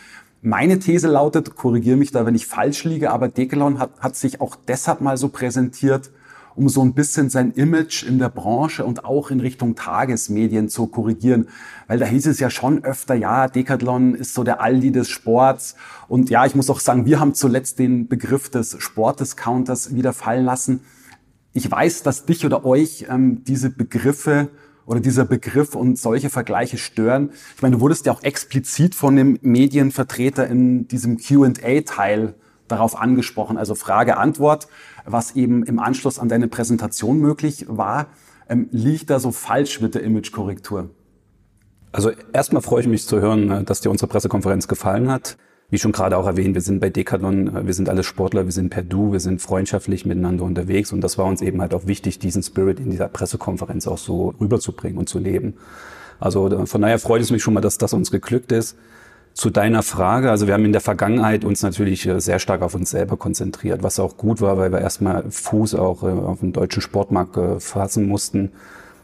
Meine 0.41 0.79
These 0.79 1.09
lautet, 1.09 1.55
korrigiere 1.57 1.97
mich 1.97 2.13
da, 2.13 2.25
wenn 2.25 2.35
ich 2.35 2.47
falsch 2.47 2.85
liege, 2.85 3.11
aber 3.11 3.29
Decathlon 3.29 3.79
hat, 3.79 4.01
hat 4.01 4.17
sich 4.17 4.41
auch 4.41 4.57
deshalb 4.57 5.01
mal 5.01 5.17
so 5.17 5.29
präsentiert, 5.29 6.11
um 6.55 6.69
so 6.69 6.83
ein 6.83 6.95
bisschen 6.95 7.31
sein 7.31 7.53
Image 7.53 8.03
in 8.03 8.19
der 8.19 8.29
Branche 8.29 8.85
und 8.85 9.05
auch 9.05 9.31
in 9.31 9.41
Richtung 9.41 9.75
Tagesmedien 9.75 10.69
zu 10.69 10.87
korrigieren. 10.87 11.49
Weil 11.87 11.99
da 11.99 12.07
hieß 12.07 12.27
es 12.27 12.41
ja 12.41 12.51
schon 12.51 12.85
öfter, 12.85 13.15
ja, 13.15 13.49
Decathlon 13.49 14.15
ist 14.15 14.35
so 14.35 14.45
der 14.45 14.61
Aldi 14.61 14.93
des 14.93 15.09
Sports. 15.09 15.77
Und 16.09 16.31
ja, 16.31 16.47
ich 16.47 16.55
muss 16.55 16.71
auch 16.71 16.81
sagen, 16.81 17.07
wir 17.07 17.21
haben 17.21 17.35
zuletzt 17.35 17.79
den 17.79 18.09
Begriff 18.09 18.51
des 18.51 18.77
Sportdiscounters 18.79 19.95
wieder 19.95 20.13
fallen 20.13 20.45
lassen. 20.45 20.81
Ich 21.53 21.71
weiß, 21.71 22.03
dass 22.03 22.25
dich 22.25 22.47
oder 22.47 22.65
euch 22.65 23.07
ähm, 23.09 23.45
diese 23.45 23.71
Begriffe 23.71 24.49
oder 24.87 25.01
dieser 25.01 25.25
Begriff 25.25 25.75
und 25.75 25.99
solche 25.99 26.31
Vergleiche 26.31 26.79
stören. 26.79 27.31
Ich 27.57 27.63
meine, 27.63 27.77
du 27.77 27.81
wurdest 27.81 28.07
ja 28.07 28.13
auch 28.13 28.23
explizit 28.23 28.95
von 28.95 29.17
dem 29.17 29.39
Medienvertreter 29.43 30.47
in 30.47 30.89
diesem 30.89 31.19
Q&A-Teil 31.19 32.35
darauf 32.73 33.01
angesprochen, 33.01 33.57
also 33.57 33.75
Frage-Antwort 33.75 34.69
was 35.05 35.37
eben 35.37 35.65
im 35.65 35.79
Anschluss 35.79 36.19
an 36.19 36.29
deine 36.29 36.49
Präsentation 36.49 37.19
möglich 37.19 37.67
war. 37.69 38.07
Ähm, 38.49 38.69
liegt 38.71 39.11
da 39.11 39.19
so 39.19 39.31
falsch 39.31 39.81
mit 39.81 39.95
der 39.95 40.03
Imagekorrektur? 40.03 40.91
Also 41.93 42.11
erstmal 42.33 42.63
freue 42.63 42.83
ich 42.83 42.89
mich 42.89 43.07
zu 43.07 43.21
hören, 43.21 43.51
äh, 43.51 43.65
dass 43.65 43.81
dir 43.81 43.91
unsere 43.91 44.09
Pressekonferenz 44.09 44.69
gefallen 44.69 45.11
hat. 45.11 45.37
Wie 45.71 45.79
schon 45.79 45.93
gerade 45.93 46.19
auch 46.19 46.27
erwähnt, 46.27 46.55
wir 46.55 46.61
sind 46.61 46.81
bei 46.81 46.91
Decathlon, 46.91 47.57
äh, 47.57 47.67
wir 47.67 47.75
sind 47.75 47.89
alle 47.89 48.03
Sportler, 48.03 48.45
wir 48.45 48.53
sind 48.53 48.71
per 48.71 48.83
Du, 48.83 49.13
wir 49.13 49.21
sind 49.21 49.41
freundschaftlich 49.41 50.05
miteinander 50.05 50.45
unterwegs 50.45 50.93
und 50.93 51.01
das 51.01 51.19
war 51.19 51.27
uns 51.27 51.41
eben 51.41 51.61
halt 51.61 51.75
auch 51.75 51.87
wichtig, 51.87 52.19
diesen 52.19 52.43
Spirit 52.43 52.81
in 52.81 52.91
dieser 52.91 53.09
Pressekonferenz 53.09 53.87
auch 53.87 53.99
so 53.99 54.35
rüberzubringen 54.41 54.99
und 54.99 55.09
zu 55.09 55.19
leben. 55.19 55.55
Also 56.19 56.49
äh, 56.49 56.67
von 56.67 56.83
daher 56.83 56.99
freut 56.99 57.23
es 57.23 57.31
mich 57.31 57.43
schon 57.43 57.55
mal, 57.55 57.61
dass 57.61 57.79
das 57.79 57.93
uns 57.93 58.11
geglückt 58.11 58.53
ist. 58.53 58.77
Zu 59.35 59.49
deiner 59.49 59.83
Frage, 59.83 60.31
also 60.31 60.47
wir 60.47 60.53
haben 60.53 60.65
in 60.67 60.73
der 60.73 60.83
Vergangenheit 60.83 61.45
uns 61.45 61.63
natürlich 61.63 62.07
äh, 62.07 62.21
sehr 62.21 62.39
stark 62.39 62.61
auf 62.61 62.75
uns 62.75 62.91
selber 62.91 63.17
konzentriert, 63.17 63.83
was 63.83 63.99
auch 63.99 64.19
gut 64.19 64.43
war, 64.43 64.59
weil 64.59 64.71
wir 64.73 64.81
erstmal 64.81 65.25
Fuß 65.31 65.75
auch 65.75 66.03
äh, 66.03 66.09
auf 66.09 66.41
dem 66.41 66.53
deutschen 66.53 66.83
Sportmarkt 66.83 67.37
äh, 67.39 67.59
fassen 67.59 68.07
mussten. 68.07 68.53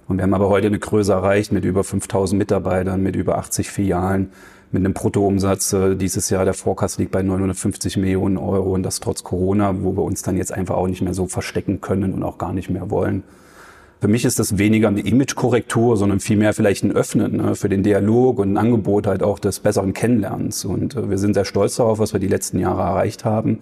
Und 0.06 0.18
wir 0.18 0.24
haben 0.24 0.34
aber 0.34 0.50
heute 0.50 0.66
eine 0.66 0.78
Größe 0.78 1.12
erreicht 1.12 1.50
mit 1.50 1.64
über 1.64 1.82
5000 1.82 2.38
Mitarbeitern, 2.38 3.02
mit 3.02 3.16
über 3.16 3.38
80 3.38 3.70
Filialen, 3.70 4.30
mit 4.70 4.84
einem 4.84 4.92
Bruttoumsatz 4.92 5.74
dieses 5.96 6.28
Jahr, 6.28 6.44
der 6.44 6.52
Forecast 6.52 6.98
liegt 6.98 7.10
bei 7.10 7.22
950 7.22 7.96
Millionen 7.96 8.36
Euro 8.36 8.74
und 8.74 8.82
das 8.82 9.00
trotz 9.00 9.24
Corona, 9.24 9.82
wo 9.82 9.96
wir 9.96 10.02
uns 10.02 10.22
dann 10.22 10.36
jetzt 10.36 10.52
einfach 10.52 10.76
auch 10.76 10.88
nicht 10.88 11.00
mehr 11.00 11.14
so 11.14 11.26
verstecken 11.26 11.80
können 11.80 12.12
und 12.12 12.22
auch 12.22 12.36
gar 12.36 12.52
nicht 12.52 12.68
mehr 12.68 12.90
wollen. 12.90 13.22
Für 14.00 14.06
mich 14.06 14.24
ist 14.24 14.38
das 14.38 14.58
weniger 14.58 14.86
eine 14.88 15.00
Imagekorrektur, 15.00 15.96
sondern 15.96 16.20
vielmehr 16.20 16.52
vielleicht 16.52 16.84
ein 16.84 16.92
Öffnen 16.92 17.38
ne, 17.38 17.56
für 17.56 17.68
den 17.68 17.82
Dialog 17.82 18.38
und 18.38 18.52
ein 18.52 18.56
Angebot 18.56 19.08
halt 19.08 19.24
auch 19.24 19.40
des 19.40 19.58
besseren 19.58 19.92
Kennenlernens. 19.92 20.64
Und 20.64 20.94
äh, 20.94 21.10
wir 21.10 21.18
sind 21.18 21.34
sehr 21.34 21.44
stolz 21.44 21.76
darauf, 21.76 21.98
was 21.98 22.12
wir 22.12 22.20
die 22.20 22.28
letzten 22.28 22.60
Jahre 22.60 22.82
erreicht 22.82 23.24
haben, 23.24 23.58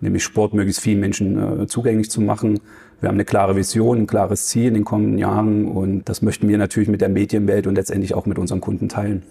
nämlich 0.00 0.22
Sport 0.22 0.54
möglichst 0.54 0.80
vielen 0.80 1.00
Menschen 1.00 1.62
äh, 1.62 1.66
zugänglich 1.66 2.08
zu 2.08 2.20
machen. 2.20 2.60
Wir 3.00 3.08
haben 3.08 3.16
eine 3.16 3.24
klare 3.24 3.56
Vision, 3.56 3.98
ein 3.98 4.06
klares 4.06 4.46
Ziel 4.46 4.68
in 4.68 4.74
den 4.74 4.84
kommenden 4.84 5.18
Jahren 5.18 5.66
und 5.66 6.08
das 6.08 6.22
möchten 6.22 6.46
wir 6.46 6.56
natürlich 6.56 6.88
mit 6.88 7.00
der 7.00 7.08
Medienwelt 7.08 7.66
und 7.66 7.74
letztendlich 7.74 8.14
auch 8.14 8.26
mit 8.26 8.38
unseren 8.38 8.60
Kunden 8.60 8.88
teilen. 8.88 9.24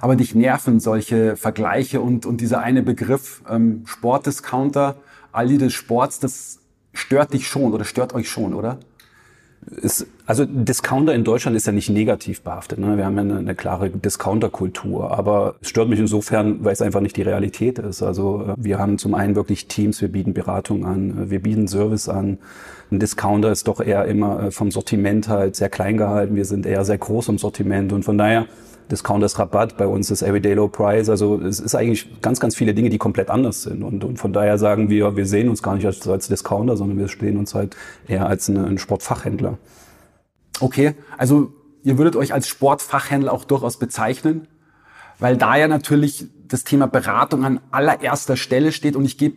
Aber 0.00 0.14
dich 0.14 0.32
nerven 0.32 0.78
solche 0.78 1.34
Vergleiche 1.34 2.00
und, 2.00 2.24
und 2.24 2.40
dieser 2.40 2.60
eine 2.60 2.84
Begriff 2.84 3.42
ähm, 3.50 3.82
Sportdiscounter, 3.84 4.94
Aldi 5.32 5.58
des 5.58 5.72
Sports, 5.72 6.20
das 6.20 6.60
stört 6.92 7.32
dich 7.32 7.48
schon 7.48 7.72
oder 7.72 7.84
stört 7.84 8.14
euch 8.14 8.28
schon, 8.28 8.54
oder? 8.54 8.78
Ist, 9.70 10.06
also 10.26 10.44
Discounter 10.46 11.14
in 11.14 11.24
Deutschland 11.24 11.56
ist 11.56 11.66
ja 11.66 11.72
nicht 11.72 11.90
negativ 11.90 12.42
behaftet. 12.42 12.78
Ne? 12.78 12.96
Wir 12.96 13.04
haben 13.04 13.16
ja 13.16 13.22
eine, 13.22 13.38
eine 13.38 13.54
klare 13.54 13.90
Discounter-Kultur. 13.90 15.16
Aber 15.16 15.56
es 15.60 15.68
stört 15.68 15.88
mich 15.88 15.98
insofern, 15.98 16.64
weil 16.64 16.72
es 16.72 16.82
einfach 16.82 17.00
nicht 17.00 17.16
die 17.16 17.22
Realität 17.22 17.78
ist. 17.78 18.02
Also 18.02 18.42
äh, 18.48 18.54
wir 18.56 18.78
haben 18.78 18.98
zum 18.98 19.14
einen 19.14 19.36
wirklich 19.36 19.68
Teams, 19.68 20.00
wir 20.00 20.08
bieten 20.08 20.34
Beratung 20.34 20.84
an, 20.84 21.10
äh, 21.10 21.30
wir 21.30 21.42
bieten 21.42 21.68
Service 21.68 22.08
an. 22.08 22.38
Ein 22.90 23.00
Discounter 23.00 23.52
ist 23.52 23.68
doch 23.68 23.80
eher 23.80 24.06
immer 24.06 24.44
äh, 24.44 24.50
vom 24.50 24.70
Sortiment 24.70 25.28
halt 25.28 25.56
sehr 25.56 25.68
klein 25.68 25.96
gehalten. 25.96 26.36
Wir 26.36 26.44
sind 26.44 26.66
eher 26.66 26.84
sehr 26.84 26.98
groß 26.98 27.28
im 27.28 27.38
Sortiment. 27.38 27.92
Und 27.92 28.04
von 28.04 28.18
daher 28.18 28.46
Discount 28.90 29.22
ist 29.22 29.38
Rabatt, 29.38 29.76
bei 29.76 29.86
uns 29.86 30.10
ist 30.10 30.22
Everyday 30.22 30.54
Low 30.54 30.68
Price. 30.68 31.08
Also 31.08 31.40
es 31.40 31.60
ist 31.60 31.74
eigentlich 31.74 32.20
ganz, 32.22 32.40
ganz 32.40 32.56
viele 32.56 32.74
Dinge, 32.74 32.90
die 32.90 32.98
komplett 32.98 33.30
anders 33.30 33.62
sind. 33.62 33.82
Und, 33.82 34.04
und 34.04 34.18
von 34.18 34.32
daher 34.32 34.58
sagen 34.58 34.88
wir, 34.88 35.16
wir 35.16 35.26
sehen 35.26 35.48
uns 35.48 35.62
gar 35.62 35.74
nicht 35.74 35.86
als, 35.86 36.06
als 36.08 36.28
Discounter, 36.28 36.76
sondern 36.76 36.98
wir 36.98 37.08
stehen 37.08 37.36
uns 37.36 37.54
halt 37.54 37.76
eher 38.06 38.26
als 38.26 38.48
eine, 38.48 38.64
ein 38.64 38.78
Sportfachhändler. 38.78 39.58
Okay, 40.60 40.94
also 41.16 41.52
ihr 41.82 41.98
würdet 41.98 42.16
euch 42.16 42.32
als 42.32 42.48
Sportfachhändler 42.48 43.32
auch 43.32 43.44
durchaus 43.44 43.78
bezeichnen, 43.78 44.48
weil 45.18 45.36
da 45.36 45.56
ja 45.56 45.68
natürlich 45.68 46.26
das 46.48 46.64
Thema 46.64 46.86
Beratung 46.86 47.44
an 47.44 47.60
allererster 47.70 48.36
Stelle 48.36 48.72
steht 48.72 48.96
und 48.96 49.04
ich 49.04 49.18
gebe 49.18 49.36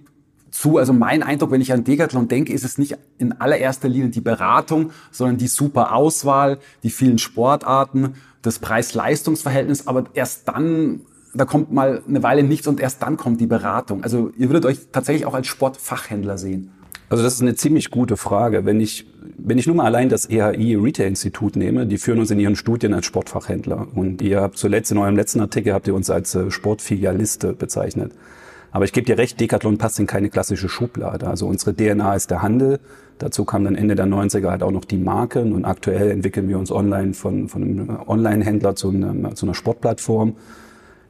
zu. 0.52 0.78
Also 0.78 0.94
mein 0.94 1.24
Eindruck, 1.24 1.52
wenn 1.52 1.62
ich 1.62 1.74
an 1.74 1.84
Decathlon 1.84 2.28
denke, 2.28 2.54
ist 2.54 2.64
es 2.64 2.78
nicht 2.78 2.98
in 3.18 3.34
allererster 3.34 3.90
Linie 3.90 4.10
die 4.10 4.22
Beratung, 4.22 4.92
sondern 5.12 5.38
die 5.38 5.48
super 5.48 5.94
Auswahl, 5.94 6.60
die 6.84 6.90
vielen 6.90 7.18
Sportarten, 7.18 8.16
das 8.42 8.60
Preis-Leistungs-Verhältnis. 8.60 9.88
Aber 9.88 10.06
erst 10.14 10.48
dann, 10.48 11.02
da 11.34 11.46
kommt 11.46 11.72
mal 11.72 12.02
eine 12.08 12.24
Weile 12.24 12.44
nichts 12.44 12.68
und 12.68 12.80
erst 12.80 13.02
dann 13.02 13.18
kommt 13.18 13.42
die 13.42 13.48
Beratung. 13.48 14.04
Also 14.04 14.32
ihr 14.38 14.50
würdet 14.50 14.66
euch 14.66 14.80
tatsächlich 14.92 15.26
auch 15.26 15.34
als 15.34 15.48
Sportfachhändler 15.48 16.38
sehen. 16.38 16.72
Also 17.10 17.24
das 17.26 17.34
ist 17.34 17.42
eine 17.42 17.56
ziemlich 17.56 17.92
gute 17.92 18.16
Frage. 18.16 18.66
Wenn 18.66 18.80
ich, 18.80 19.06
wenn 19.38 19.58
ich 19.58 19.68
nur 19.68 19.76
mal 19.76 19.86
allein 19.86 20.08
das 20.08 20.30
EHI 20.30 20.76
Retail 20.76 21.08
Institut 21.08 21.58
nehme, 21.58 21.86
die 21.86 21.98
führen 21.98 22.20
uns 22.20 22.32
in 22.32 22.40
ihren 22.40 22.56
Studien 22.56 22.94
als 22.94 23.06
Sportfachhändler. 23.06 23.88
Und 23.94 24.22
ihr 24.22 24.40
habt 24.40 24.58
zuletzt 24.58 24.92
in 24.92 24.98
eurem 24.98 25.18
letzten 25.18 25.42
Artikel 25.42 25.74
habt 25.74 25.88
ihr 25.88 25.94
uns 25.94 26.10
als 26.10 26.34
äh, 26.36 26.50
Sportfilialiste 26.50 27.52
bezeichnet. 27.52 28.14
Aber 28.72 28.86
ich 28.86 28.94
gebe 28.94 29.06
dir 29.06 29.18
recht, 29.18 29.40
Decathlon 29.40 29.78
passt 29.78 30.00
in 30.00 30.08
keine 30.08 30.30
klassische 30.30 30.70
Schublade. 30.70 31.28
Also 31.28 31.48
unsere 31.48 31.76
DNA 31.76 32.16
ist 32.16 32.32
der 32.32 32.42
Handel. 32.42 32.80
Dazu 33.22 33.46
kam 33.46 33.64
dann 33.66 33.76
Ende 33.76 33.94
der 33.94 34.08
90er 34.08 34.50
halt 34.50 34.64
auch 34.64 34.72
noch 34.72 34.84
die 34.84 34.98
Marken 34.98 35.54
und 35.54 35.64
aktuell 35.64 36.10
entwickeln 36.10 36.50
wir 36.50 36.58
uns 36.58 36.72
online 36.72 37.14
von, 37.14 37.48
von 37.50 37.62
einem 37.62 38.00
Online-Händler 38.08 38.76
zu, 38.76 38.90
einem, 38.90 39.36
zu 39.36 39.46
einer 39.46 39.54
Sportplattform. 39.54 40.34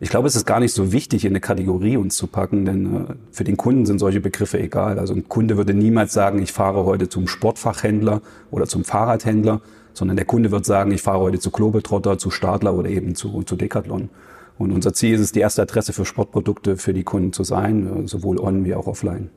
Ich 0.01 0.09
glaube, 0.09 0.27
es 0.27 0.35
ist 0.35 0.45
gar 0.45 0.59
nicht 0.59 0.73
so 0.73 0.91
wichtig, 0.91 1.23
in 1.23 1.31
eine 1.31 1.39
Kategorie 1.39 1.95
uns 1.95 2.17
zu 2.17 2.27
packen, 2.27 2.65
denn 2.65 2.85
äh, 2.85 3.13
für 3.31 3.45
den 3.45 3.55
Kunden 3.55 3.85
sind 3.85 3.99
solche 3.99 4.19
Begriffe 4.19 4.59
egal. 4.59 4.99
Also 4.99 5.13
ein 5.13 5.29
Kunde 5.29 5.55
würde 5.55 5.73
niemals 5.73 6.11
sagen, 6.11 6.41
ich 6.41 6.51
fahre 6.51 6.83
heute 6.83 7.07
zum 7.07 7.29
Sportfachhändler 7.29 8.21
oder 8.49 8.65
zum 8.65 8.83
Fahrradhändler, 8.83 9.61
sondern 9.93 10.17
der 10.17 10.25
Kunde 10.25 10.51
wird 10.51 10.65
sagen, 10.65 10.91
ich 10.91 11.01
fahre 11.01 11.19
heute 11.19 11.39
zu 11.39 11.49
Globetrotter, 11.49 12.17
zu 12.17 12.29
Stadler 12.29 12.73
oder 12.73 12.89
eben 12.89 13.15
zu, 13.15 13.43
zu 13.43 13.55
Decathlon. 13.55 14.09
Und 14.57 14.73
unser 14.73 14.93
Ziel 14.93 15.15
ist 15.15 15.21
es, 15.21 15.31
die 15.31 15.39
erste 15.39 15.61
Adresse 15.61 15.93
für 15.93 16.03
Sportprodukte 16.03 16.75
für 16.75 16.93
die 16.93 17.03
Kunden 17.03 17.31
zu 17.31 17.45
sein, 17.45 18.03
äh, 18.03 18.07
sowohl 18.09 18.37
on 18.37 18.65
wie 18.65 18.75
auch 18.75 18.87
offline. 18.87 19.29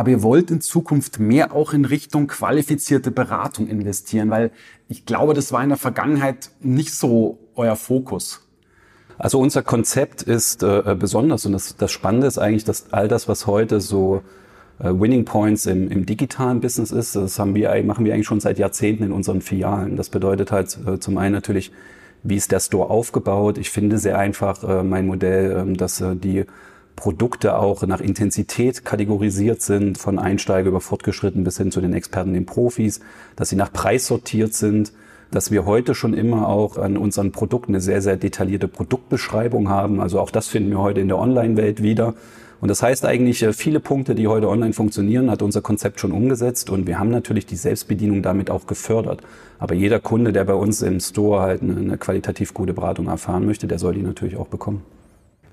Aber 0.00 0.08
ihr 0.08 0.22
wollt 0.22 0.50
in 0.50 0.62
Zukunft 0.62 1.18
mehr 1.18 1.52
auch 1.52 1.74
in 1.74 1.84
Richtung 1.84 2.26
qualifizierte 2.26 3.10
Beratung 3.10 3.68
investieren, 3.68 4.30
weil 4.30 4.50
ich 4.88 5.04
glaube, 5.04 5.34
das 5.34 5.52
war 5.52 5.62
in 5.62 5.68
der 5.68 5.76
Vergangenheit 5.76 6.52
nicht 6.62 6.94
so 6.94 7.38
euer 7.54 7.76
Fokus. 7.76 8.48
Also 9.18 9.38
unser 9.38 9.62
Konzept 9.62 10.22
ist 10.22 10.62
äh, 10.62 10.96
besonders 10.98 11.44
und 11.44 11.52
das, 11.52 11.76
das 11.76 11.92
Spannende 11.92 12.28
ist 12.28 12.38
eigentlich, 12.38 12.64
dass 12.64 12.94
all 12.94 13.08
das, 13.08 13.28
was 13.28 13.46
heute 13.46 13.82
so 13.82 14.22
äh, 14.78 14.84
Winning 14.84 15.26
Points 15.26 15.66
im, 15.66 15.90
im 15.90 16.06
digitalen 16.06 16.60
Business 16.60 16.92
ist, 16.92 17.14
das 17.14 17.38
haben 17.38 17.54
wir, 17.54 17.70
machen 17.84 18.06
wir 18.06 18.14
eigentlich 18.14 18.26
schon 18.26 18.40
seit 18.40 18.58
Jahrzehnten 18.58 19.04
in 19.04 19.12
unseren 19.12 19.42
Filialen. 19.42 19.96
Das 19.96 20.08
bedeutet 20.08 20.50
halt 20.50 20.78
äh, 20.86 20.98
zum 20.98 21.18
einen 21.18 21.34
natürlich, 21.34 21.72
wie 22.22 22.36
ist 22.36 22.52
der 22.52 22.60
Store 22.60 22.88
aufgebaut? 22.88 23.58
Ich 23.58 23.68
finde 23.68 23.98
sehr 23.98 24.18
einfach 24.18 24.64
äh, 24.64 24.82
mein 24.82 25.06
Modell, 25.06 25.68
äh, 25.68 25.72
dass 25.74 26.00
äh, 26.00 26.16
die 26.16 26.46
Produkte 27.00 27.56
auch 27.56 27.86
nach 27.86 28.02
Intensität 28.02 28.84
kategorisiert 28.84 29.62
sind, 29.62 29.96
von 29.96 30.18
Einsteiger 30.18 30.68
über 30.68 30.82
Fortgeschritten 30.82 31.44
bis 31.44 31.56
hin 31.56 31.72
zu 31.72 31.80
den 31.80 31.94
Experten, 31.94 32.34
den 32.34 32.44
Profis, 32.44 33.00
dass 33.36 33.48
sie 33.48 33.56
nach 33.56 33.72
Preis 33.72 34.06
sortiert 34.06 34.52
sind, 34.52 34.92
dass 35.30 35.50
wir 35.50 35.64
heute 35.64 35.94
schon 35.94 36.12
immer 36.12 36.46
auch 36.46 36.76
an 36.76 36.98
unseren 36.98 37.32
Produkten 37.32 37.72
eine 37.72 37.80
sehr, 37.80 38.02
sehr 38.02 38.18
detaillierte 38.18 38.68
Produktbeschreibung 38.68 39.70
haben. 39.70 39.98
Also 39.98 40.20
auch 40.20 40.30
das 40.30 40.48
finden 40.48 40.68
wir 40.68 40.78
heute 40.78 41.00
in 41.00 41.08
der 41.08 41.18
Online-Welt 41.18 41.82
wieder. 41.82 42.12
Und 42.60 42.68
das 42.68 42.82
heißt 42.82 43.06
eigentlich, 43.06 43.42
äh, 43.42 43.54
viele 43.54 43.80
Punkte, 43.80 44.14
die 44.14 44.28
heute 44.28 44.50
online 44.50 44.74
funktionieren, 44.74 45.30
hat 45.30 45.40
unser 45.40 45.62
Konzept 45.62 46.00
schon 46.00 46.12
umgesetzt 46.12 46.68
und 46.68 46.86
wir 46.86 46.98
haben 46.98 47.10
natürlich 47.10 47.46
die 47.46 47.56
Selbstbedienung 47.56 48.20
damit 48.20 48.50
auch 48.50 48.66
gefördert. 48.66 49.22
Aber 49.58 49.74
jeder 49.74 50.00
Kunde, 50.00 50.34
der 50.34 50.44
bei 50.44 50.52
uns 50.52 50.82
im 50.82 51.00
Store 51.00 51.40
halt 51.40 51.62
eine, 51.62 51.76
eine 51.76 51.96
qualitativ 51.96 52.52
gute 52.52 52.74
Beratung 52.74 53.06
erfahren 53.06 53.46
möchte, 53.46 53.66
der 53.66 53.78
soll 53.78 53.94
die 53.94 54.02
natürlich 54.02 54.36
auch 54.36 54.48
bekommen. 54.48 54.82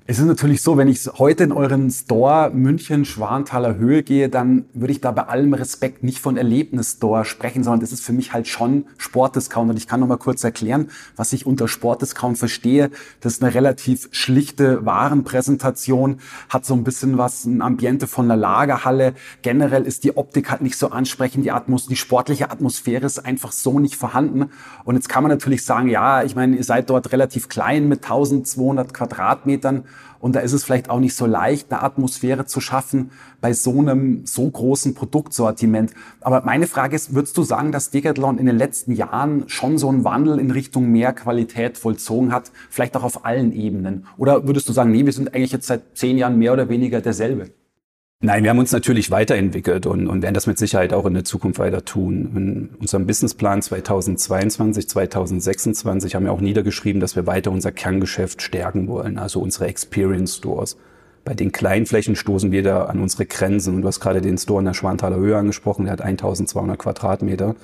Es 0.09 0.19
ist 0.19 0.25
natürlich 0.25 0.61
so, 0.61 0.77
wenn 0.77 0.87
ich 0.87 1.05
heute 1.17 1.43
in 1.43 1.51
euren 1.51 1.91
Store 1.91 2.49
München 2.51 3.03
Schwanthaler 3.03 3.75
Höhe 3.75 4.03
gehe, 4.03 4.29
dann 4.29 4.63
würde 4.73 4.93
ich 4.93 5.01
da 5.01 5.11
bei 5.11 5.23
allem 5.23 5.53
Respekt 5.53 6.01
nicht 6.01 6.19
von 6.19 6.37
Erlebnisstore 6.37 7.25
sprechen, 7.25 7.61
sondern 7.61 7.81
das 7.81 7.91
ist 7.91 8.05
für 8.05 8.13
mich 8.13 8.31
halt 8.31 8.47
schon 8.47 8.85
Sportdiscount. 8.97 9.69
Und 9.69 9.75
ich 9.75 9.85
kann 9.85 9.99
noch 9.99 10.07
mal 10.07 10.15
kurz 10.15 10.45
erklären, 10.45 10.91
was 11.17 11.33
ich 11.33 11.45
unter 11.45 11.67
Sportdiscount 11.67 12.37
verstehe. 12.37 12.89
Das 13.19 13.33
ist 13.33 13.43
eine 13.43 13.53
relativ 13.53 14.07
schlichte 14.11 14.85
Warenpräsentation, 14.85 16.21
hat 16.47 16.65
so 16.65 16.73
ein 16.73 16.85
bisschen 16.85 17.17
was, 17.17 17.43
ein 17.43 17.61
Ambiente 17.61 18.07
von 18.07 18.31
einer 18.31 18.37
Lagerhalle. 18.37 19.13
Generell 19.41 19.83
ist 19.83 20.05
die 20.05 20.15
Optik 20.15 20.49
halt 20.49 20.61
nicht 20.61 20.77
so 20.77 20.89
ansprechend, 20.89 21.43
die 21.43 21.51
Atmos, 21.51 21.85
die 21.87 21.97
sportliche 21.97 22.49
Atmosphäre 22.49 23.05
ist 23.05 23.19
einfach 23.19 23.51
so 23.51 23.77
nicht 23.77 23.97
vorhanden. 23.97 24.51
Und 24.85 24.95
jetzt 24.95 25.09
kann 25.09 25.23
man 25.23 25.31
natürlich 25.31 25.65
sagen, 25.65 25.89
ja, 25.89 26.23
ich 26.23 26.33
meine, 26.33 26.55
ihr 26.55 26.63
seid 26.63 26.89
dort 26.89 27.11
relativ 27.11 27.49
klein 27.49 27.89
mit 27.89 28.05
1200 28.05 28.93
Quadratmetern. 28.93 29.83
Und 30.19 30.35
da 30.35 30.39
ist 30.39 30.53
es 30.53 30.63
vielleicht 30.63 30.89
auch 30.89 30.99
nicht 30.99 31.15
so 31.15 31.25
leicht, 31.25 31.71
eine 31.71 31.83
Atmosphäre 31.83 32.45
zu 32.45 32.59
schaffen 32.59 33.11
bei 33.41 33.53
so 33.53 33.79
einem 33.79 34.25
so 34.25 34.49
großen 34.49 34.93
Produktsortiment. 34.93 35.93
Aber 36.21 36.41
meine 36.41 36.67
Frage 36.67 36.95
ist, 36.95 37.13
würdest 37.13 37.37
du 37.37 37.43
sagen, 37.43 37.71
dass 37.71 37.91
Decathlon 37.91 38.37
in 38.37 38.45
den 38.45 38.57
letzten 38.57 38.93
Jahren 38.93 39.47
schon 39.47 39.77
so 39.77 39.89
einen 39.89 40.03
Wandel 40.03 40.39
in 40.39 40.51
Richtung 40.51 40.91
mehr 40.91 41.13
Qualität 41.13 41.77
vollzogen 41.77 42.31
hat, 42.31 42.51
vielleicht 42.69 42.95
auch 42.97 43.03
auf 43.03 43.25
allen 43.25 43.51
Ebenen? 43.51 44.05
Oder 44.17 44.47
würdest 44.47 44.67
du 44.69 44.73
sagen, 44.73 44.91
nee, 44.91 45.05
wir 45.05 45.13
sind 45.13 45.33
eigentlich 45.33 45.51
jetzt 45.51 45.67
seit 45.67 45.97
zehn 45.97 46.17
Jahren 46.17 46.37
mehr 46.37 46.53
oder 46.53 46.69
weniger 46.69 47.01
derselbe? 47.01 47.51
Nein, 48.19 48.41
wir 48.41 48.49
haben 48.49 48.57
uns 48.57 48.71
natürlich 48.71 49.11
weiterentwickelt 49.11 49.85
und, 49.85 50.07
und 50.07 50.23
werden 50.23 50.33
das 50.33 50.47
mit 50.47 50.57
Sicherheit 50.57 50.91
auch 50.91 51.05
in 51.05 51.13
der 51.13 51.23
Zukunft 51.23 51.59
weiter 51.59 51.85
tun. 51.85 52.31
In 52.35 52.69
unserem 52.79 53.05
Businessplan 53.05 53.61
2022, 53.61 54.89
2026 54.89 56.15
haben 56.15 56.25
wir 56.25 56.31
auch 56.31 56.41
niedergeschrieben, 56.41 56.99
dass 56.99 57.15
wir 57.15 57.27
weiter 57.27 57.51
unser 57.51 57.71
Kerngeschäft 57.71 58.41
stärken 58.41 58.87
wollen, 58.87 59.19
also 59.19 59.39
unsere 59.39 59.67
Experience 59.67 60.35
Stores. 60.35 60.77
Bei 61.25 61.35
den 61.35 61.51
Kleinflächen 61.51 62.15
stoßen 62.15 62.51
wir 62.51 62.63
da 62.63 62.85
an 62.85 63.01
unsere 63.01 63.27
Grenzen. 63.27 63.75
Und 63.75 63.83
du 63.83 63.87
hast 63.87 63.99
gerade 63.99 64.19
den 64.19 64.39
Store 64.39 64.59
in 64.59 64.65
der 64.65 64.73
Schwanthaler 64.73 65.17
Höhe 65.17 65.37
angesprochen, 65.37 65.85
der 65.85 65.93
hat 65.93 66.01
1200 66.01 66.79
Quadratmeter. 66.79 67.55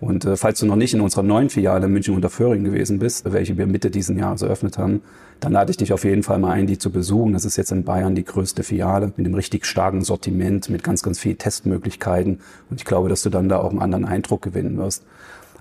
Und 0.00 0.24
äh, 0.24 0.36
falls 0.36 0.58
du 0.58 0.66
noch 0.66 0.76
nicht 0.76 0.92
in 0.92 1.02
unserer 1.02 1.22
neuen 1.22 1.50
Filiale 1.50 1.86
in 1.86 1.92
München 1.92 2.16
unter 2.16 2.30
Föhring 2.30 2.64
gewesen 2.64 2.98
bist, 2.98 3.30
welche 3.30 3.56
wir 3.56 3.66
Mitte 3.68 3.90
diesen 3.90 4.18
Jahres 4.18 4.42
eröffnet 4.42 4.76
haben, 4.76 5.02
dann 5.40 5.52
lade 5.52 5.70
ich 5.70 5.76
dich 5.78 5.92
auf 5.92 6.04
jeden 6.04 6.22
Fall 6.22 6.38
mal 6.38 6.52
ein, 6.52 6.66
die 6.66 6.78
zu 6.78 6.90
besuchen. 6.90 7.32
Das 7.32 7.44
ist 7.44 7.56
jetzt 7.56 7.72
in 7.72 7.84
Bayern 7.84 8.14
die 8.14 8.24
größte 8.24 8.62
Filiale 8.62 9.06
mit 9.16 9.26
einem 9.26 9.34
richtig 9.34 9.64
starken 9.64 10.02
Sortiment, 10.02 10.68
mit 10.68 10.84
ganz, 10.84 11.02
ganz 11.02 11.18
viel 11.18 11.34
Testmöglichkeiten. 11.34 12.40
Und 12.68 12.80
ich 12.80 12.84
glaube, 12.84 13.08
dass 13.08 13.22
du 13.22 13.30
dann 13.30 13.48
da 13.48 13.58
auch 13.58 13.70
einen 13.70 13.80
anderen 13.80 14.04
Eindruck 14.04 14.42
gewinnen 14.42 14.76
wirst. 14.76 15.04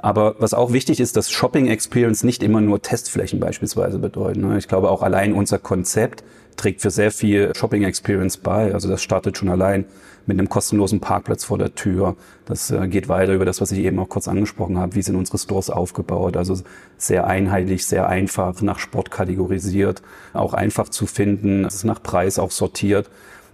Aber 0.01 0.35
was 0.39 0.53
auch 0.53 0.71
wichtig 0.71 0.99
ist, 0.99 1.17
dass 1.17 1.29
Shopping 1.29 1.67
Experience 1.67 2.23
nicht 2.23 2.41
immer 2.43 2.61
nur 2.61 2.81
Testflächen 2.81 3.39
beispielsweise 3.39 3.99
bedeuten. 3.99 4.47
Ne? 4.47 4.57
Ich 4.57 4.67
glaube 4.67 4.89
auch 4.89 5.01
allein 5.01 5.33
unser 5.33 5.59
Konzept 5.59 6.23
trägt 6.55 6.81
für 6.81 6.91
sehr 6.91 7.11
viel 7.11 7.53
Shopping 7.55 7.83
Experience 7.83 8.37
bei. 8.37 8.73
Also 8.73 8.89
das 8.89 9.01
startet 9.01 9.37
schon 9.37 9.49
allein 9.49 9.85
mit 10.25 10.37
einem 10.37 10.49
kostenlosen 10.49 10.99
Parkplatz 10.99 11.43
vor 11.43 11.57
der 11.57 11.73
Tür. 11.75 12.15
Das 12.45 12.69
äh, 12.71 12.87
geht 12.87 13.09
weiter 13.09 13.33
über 13.33 13.45
das, 13.45 13.61
was 13.61 13.71
ich 13.71 13.79
eben 13.79 13.99
auch 13.99 14.09
kurz 14.09 14.27
angesprochen 14.27 14.77
habe. 14.77 14.95
Wie 14.95 15.01
sind 15.01 15.15
unsere 15.15 15.37
Stores 15.37 15.69
aufgebaut? 15.69 16.37
Also 16.37 16.57
sehr 16.97 17.27
einheitlich, 17.27 17.85
sehr 17.85 18.07
einfach, 18.07 18.61
nach 18.61 18.79
Sport 18.79 19.11
kategorisiert, 19.11 20.01
auch 20.33 20.53
einfach 20.53 20.89
zu 20.89 21.07
finden. 21.07 21.65
Es 21.65 21.75
ist 21.75 21.83
nach 21.85 22.03
Preis 22.03 22.39
auch 22.39 22.51
sortiert. 22.51 23.09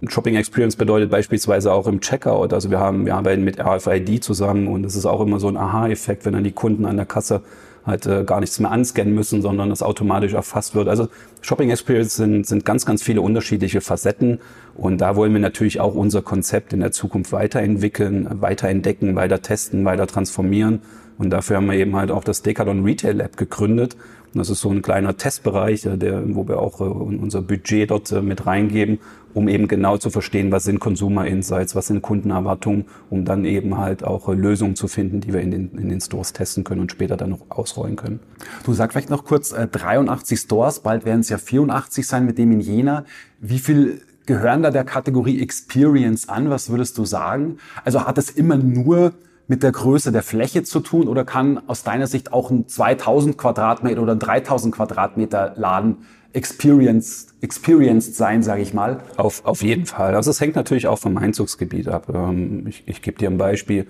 Shopping 0.08 0.36
Experience 0.36 0.76
bedeutet 0.76 1.10
beispielsweise 1.10 1.72
auch 1.72 1.86
im 1.86 2.00
Checkout. 2.00 2.52
Also 2.52 2.70
wir 2.70 2.78
haben, 2.78 3.06
wir 3.06 3.14
arbeiten 3.14 3.44
mit 3.44 3.58
RFID 3.58 4.22
zusammen 4.22 4.68
und 4.68 4.84
es 4.84 4.94
ist 4.94 5.06
auch 5.06 5.20
immer 5.20 5.40
so 5.40 5.48
ein 5.48 5.56
Aha-Effekt, 5.56 6.24
wenn 6.24 6.34
dann 6.34 6.44
die 6.44 6.52
Kunden 6.52 6.84
an 6.84 6.96
der 6.96 7.06
Kasse 7.06 7.42
halt 7.86 8.04
äh, 8.06 8.24
gar 8.24 8.40
nichts 8.40 8.58
mehr 8.58 8.70
anscannen 8.70 9.14
müssen, 9.14 9.40
sondern 9.40 9.70
das 9.70 9.82
automatisch 9.82 10.34
erfasst 10.34 10.74
wird. 10.74 10.88
Also 10.88 11.08
Shopping 11.40 11.70
Experience 11.70 12.16
sind, 12.16 12.46
sind 12.46 12.64
ganz, 12.64 12.84
ganz 12.84 13.02
viele 13.02 13.20
unterschiedliche 13.20 13.80
Facetten 13.80 14.40
und 14.74 15.00
da 15.00 15.16
wollen 15.16 15.32
wir 15.32 15.40
natürlich 15.40 15.80
auch 15.80 15.94
unser 15.94 16.20
Konzept 16.20 16.72
in 16.72 16.80
der 16.80 16.92
Zukunft 16.92 17.32
weiterentwickeln, 17.32 18.26
weiterentdecken, 18.40 19.14
weiter 19.14 19.40
testen, 19.40 19.84
weiter 19.84 20.06
transformieren 20.06 20.80
und 21.18 21.30
dafür 21.30 21.56
haben 21.56 21.66
wir 21.66 21.78
eben 21.78 21.96
halt 21.96 22.10
auch 22.10 22.24
das 22.24 22.42
Decathlon 22.42 22.84
Retail 22.84 23.16
Lab 23.16 23.36
gegründet. 23.36 23.96
Das 24.36 24.50
ist 24.50 24.60
so 24.60 24.70
ein 24.70 24.82
kleiner 24.82 25.16
Testbereich, 25.16 25.86
äh, 25.86 25.96
der, 25.96 26.34
wo 26.34 26.46
wir 26.46 26.58
auch 26.58 26.80
äh, 26.80 26.84
unser 26.84 27.42
Budget 27.42 27.90
dort 27.90 28.12
äh, 28.12 28.22
mit 28.22 28.46
reingeben, 28.46 28.98
um 29.34 29.48
eben 29.48 29.68
genau 29.68 29.98
zu 29.98 30.10
verstehen, 30.10 30.50
was 30.52 30.64
sind 30.64 30.80
Consumer 30.80 31.26
Insights, 31.26 31.74
was 31.74 31.88
sind 31.88 32.02
Kundenerwartungen, 32.02 32.86
um 33.10 33.24
dann 33.24 33.44
eben 33.44 33.76
halt 33.76 34.04
auch 34.04 34.28
Lösungen 34.28 34.76
zu 34.76 34.88
finden, 34.88 35.20
die 35.20 35.32
wir 35.32 35.40
in 35.40 35.50
den, 35.50 35.78
in 35.78 35.88
den 35.88 36.00
Stores 36.00 36.32
testen 36.32 36.64
können 36.64 36.80
und 36.80 36.92
später 36.92 37.16
dann 37.16 37.30
noch 37.30 37.50
ausrollen 37.50 37.96
können. 37.96 38.20
Du 38.64 38.72
sag 38.72 38.92
vielleicht 38.92 39.10
noch 39.10 39.24
kurz, 39.24 39.50
83 39.52 40.38
Stores, 40.38 40.80
bald 40.80 41.04
werden 41.04 41.20
es 41.20 41.28
ja 41.28 41.38
84 41.38 42.06
sein 42.06 42.24
mit 42.24 42.38
dem 42.38 42.52
in 42.52 42.60
Jena. 42.60 43.04
Wie 43.40 43.58
viel 43.58 44.00
gehören 44.26 44.62
da 44.62 44.70
der 44.70 44.84
Kategorie 44.84 45.40
Experience 45.40 46.28
an? 46.28 46.50
Was 46.50 46.70
würdest 46.70 46.98
du 46.98 47.04
sagen? 47.04 47.58
Also 47.84 48.04
hat 48.04 48.18
es 48.18 48.30
immer 48.30 48.56
nur 48.56 49.12
mit 49.48 49.62
der 49.62 49.72
Größe 49.72 50.12
der 50.12 50.22
Fläche 50.22 50.64
zu 50.64 50.80
tun 50.80 51.08
oder 51.08 51.24
kann 51.24 51.60
aus 51.68 51.84
deiner 51.84 52.06
Sicht 52.06 52.32
auch 52.32 52.50
ein 52.50 52.66
2000 52.66 53.38
Quadratmeter 53.38 54.02
oder 54.02 54.12
ein 54.12 54.18
3000 54.18 54.74
Quadratmeter 54.74 55.54
Laden 55.56 55.98
experienced, 56.32 57.34
experienced 57.40 58.14
sein, 58.14 58.42
sage 58.42 58.62
ich 58.62 58.74
mal? 58.74 59.00
Auf, 59.16 59.44
auf 59.44 59.62
jeden 59.62 59.86
Fall. 59.86 60.14
Also 60.14 60.30
es 60.30 60.40
hängt 60.40 60.56
natürlich 60.56 60.86
auch 60.86 60.98
vom 60.98 61.16
Einzugsgebiet 61.16 61.88
ab. 61.88 62.08
Ähm, 62.12 62.66
ich, 62.66 62.82
ich 62.86 63.02
gebe 63.02 63.18
dir 63.18 63.30
ein 63.30 63.38
Beispiel. 63.38 63.86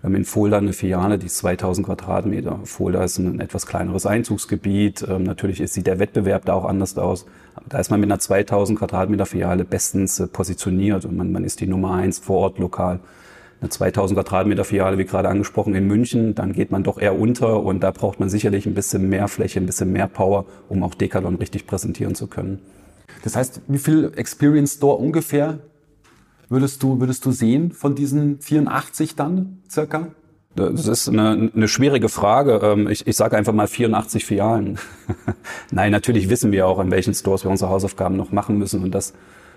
Wir 0.00 0.08
haben 0.08 0.14
in 0.16 0.24
Fulda 0.24 0.58
eine 0.58 0.72
Filiale, 0.72 1.18
die 1.18 1.26
ist 1.26 1.36
2000 1.38 1.86
Quadratmeter. 1.86 2.60
Fulda 2.64 3.04
ist 3.04 3.18
ein 3.18 3.40
etwas 3.40 3.66
kleineres 3.66 4.06
Einzugsgebiet. 4.06 5.04
Ähm, 5.08 5.24
natürlich 5.24 5.62
sieht 5.70 5.86
der 5.86 5.98
Wettbewerb 5.98 6.44
da 6.46 6.54
auch 6.54 6.64
anders 6.64 6.96
aus. 6.96 7.26
Da 7.68 7.78
ist 7.78 7.90
man 7.90 8.00
mit 8.00 8.10
einer 8.10 8.18
2000 8.18 8.78
Quadratmeter 8.78 9.26
Filiale 9.26 9.64
bestens 9.64 10.18
äh, 10.18 10.26
positioniert 10.28 11.04
und 11.04 11.16
man, 11.16 11.30
man 11.30 11.44
ist 11.44 11.60
die 11.60 11.66
Nummer 11.66 11.92
eins 11.92 12.18
vor 12.18 12.38
Ort 12.38 12.58
lokal. 12.58 13.00
Eine 13.62 13.68
2000 13.68 14.18
Quadratmeter 14.18 14.64
Filiale, 14.64 14.98
wie 14.98 15.04
gerade 15.04 15.28
angesprochen, 15.28 15.76
in 15.76 15.86
München, 15.86 16.34
dann 16.34 16.52
geht 16.52 16.72
man 16.72 16.82
doch 16.82 16.98
eher 16.98 17.16
unter 17.16 17.62
und 17.62 17.78
da 17.80 17.92
braucht 17.92 18.18
man 18.18 18.28
sicherlich 18.28 18.66
ein 18.66 18.74
bisschen 18.74 19.08
mehr 19.08 19.28
Fläche, 19.28 19.60
ein 19.60 19.66
bisschen 19.66 19.92
mehr 19.92 20.08
Power, 20.08 20.46
um 20.68 20.82
auch 20.82 20.96
Decathlon 20.96 21.36
richtig 21.36 21.68
präsentieren 21.68 22.16
zu 22.16 22.26
können. 22.26 22.58
Das 23.22 23.36
heißt, 23.36 23.60
wie 23.68 23.78
viel 23.78 24.10
Experience 24.16 24.74
Store 24.74 24.96
ungefähr 24.98 25.60
würdest 26.48 26.82
du, 26.82 26.98
würdest 26.98 27.24
du 27.24 27.30
sehen 27.30 27.70
von 27.70 27.94
diesen 27.94 28.40
84 28.40 29.14
dann 29.14 29.62
circa? 29.70 30.08
Das 30.56 30.88
ist 30.88 31.08
eine, 31.08 31.52
eine 31.54 31.68
schwierige 31.68 32.08
Frage. 32.08 32.60
Ähm, 32.64 32.88
ich, 32.88 33.06
ich 33.06 33.16
sage 33.16 33.36
einfach 33.36 33.52
mal 33.52 33.68
84 33.68 34.24
Filialen. 34.24 34.78
Nein, 35.70 35.92
natürlich 35.92 36.28
wissen 36.28 36.50
wir 36.50 36.66
auch, 36.66 36.80
an 36.80 36.90
welchen 36.90 37.14
Stores 37.14 37.44
wir 37.44 37.50
unsere 37.52 37.70
Hausaufgaben 37.70 38.16
noch 38.16 38.32
machen 38.32 38.58
müssen. 38.58 38.82
Und 38.82 38.92
das 38.92 39.14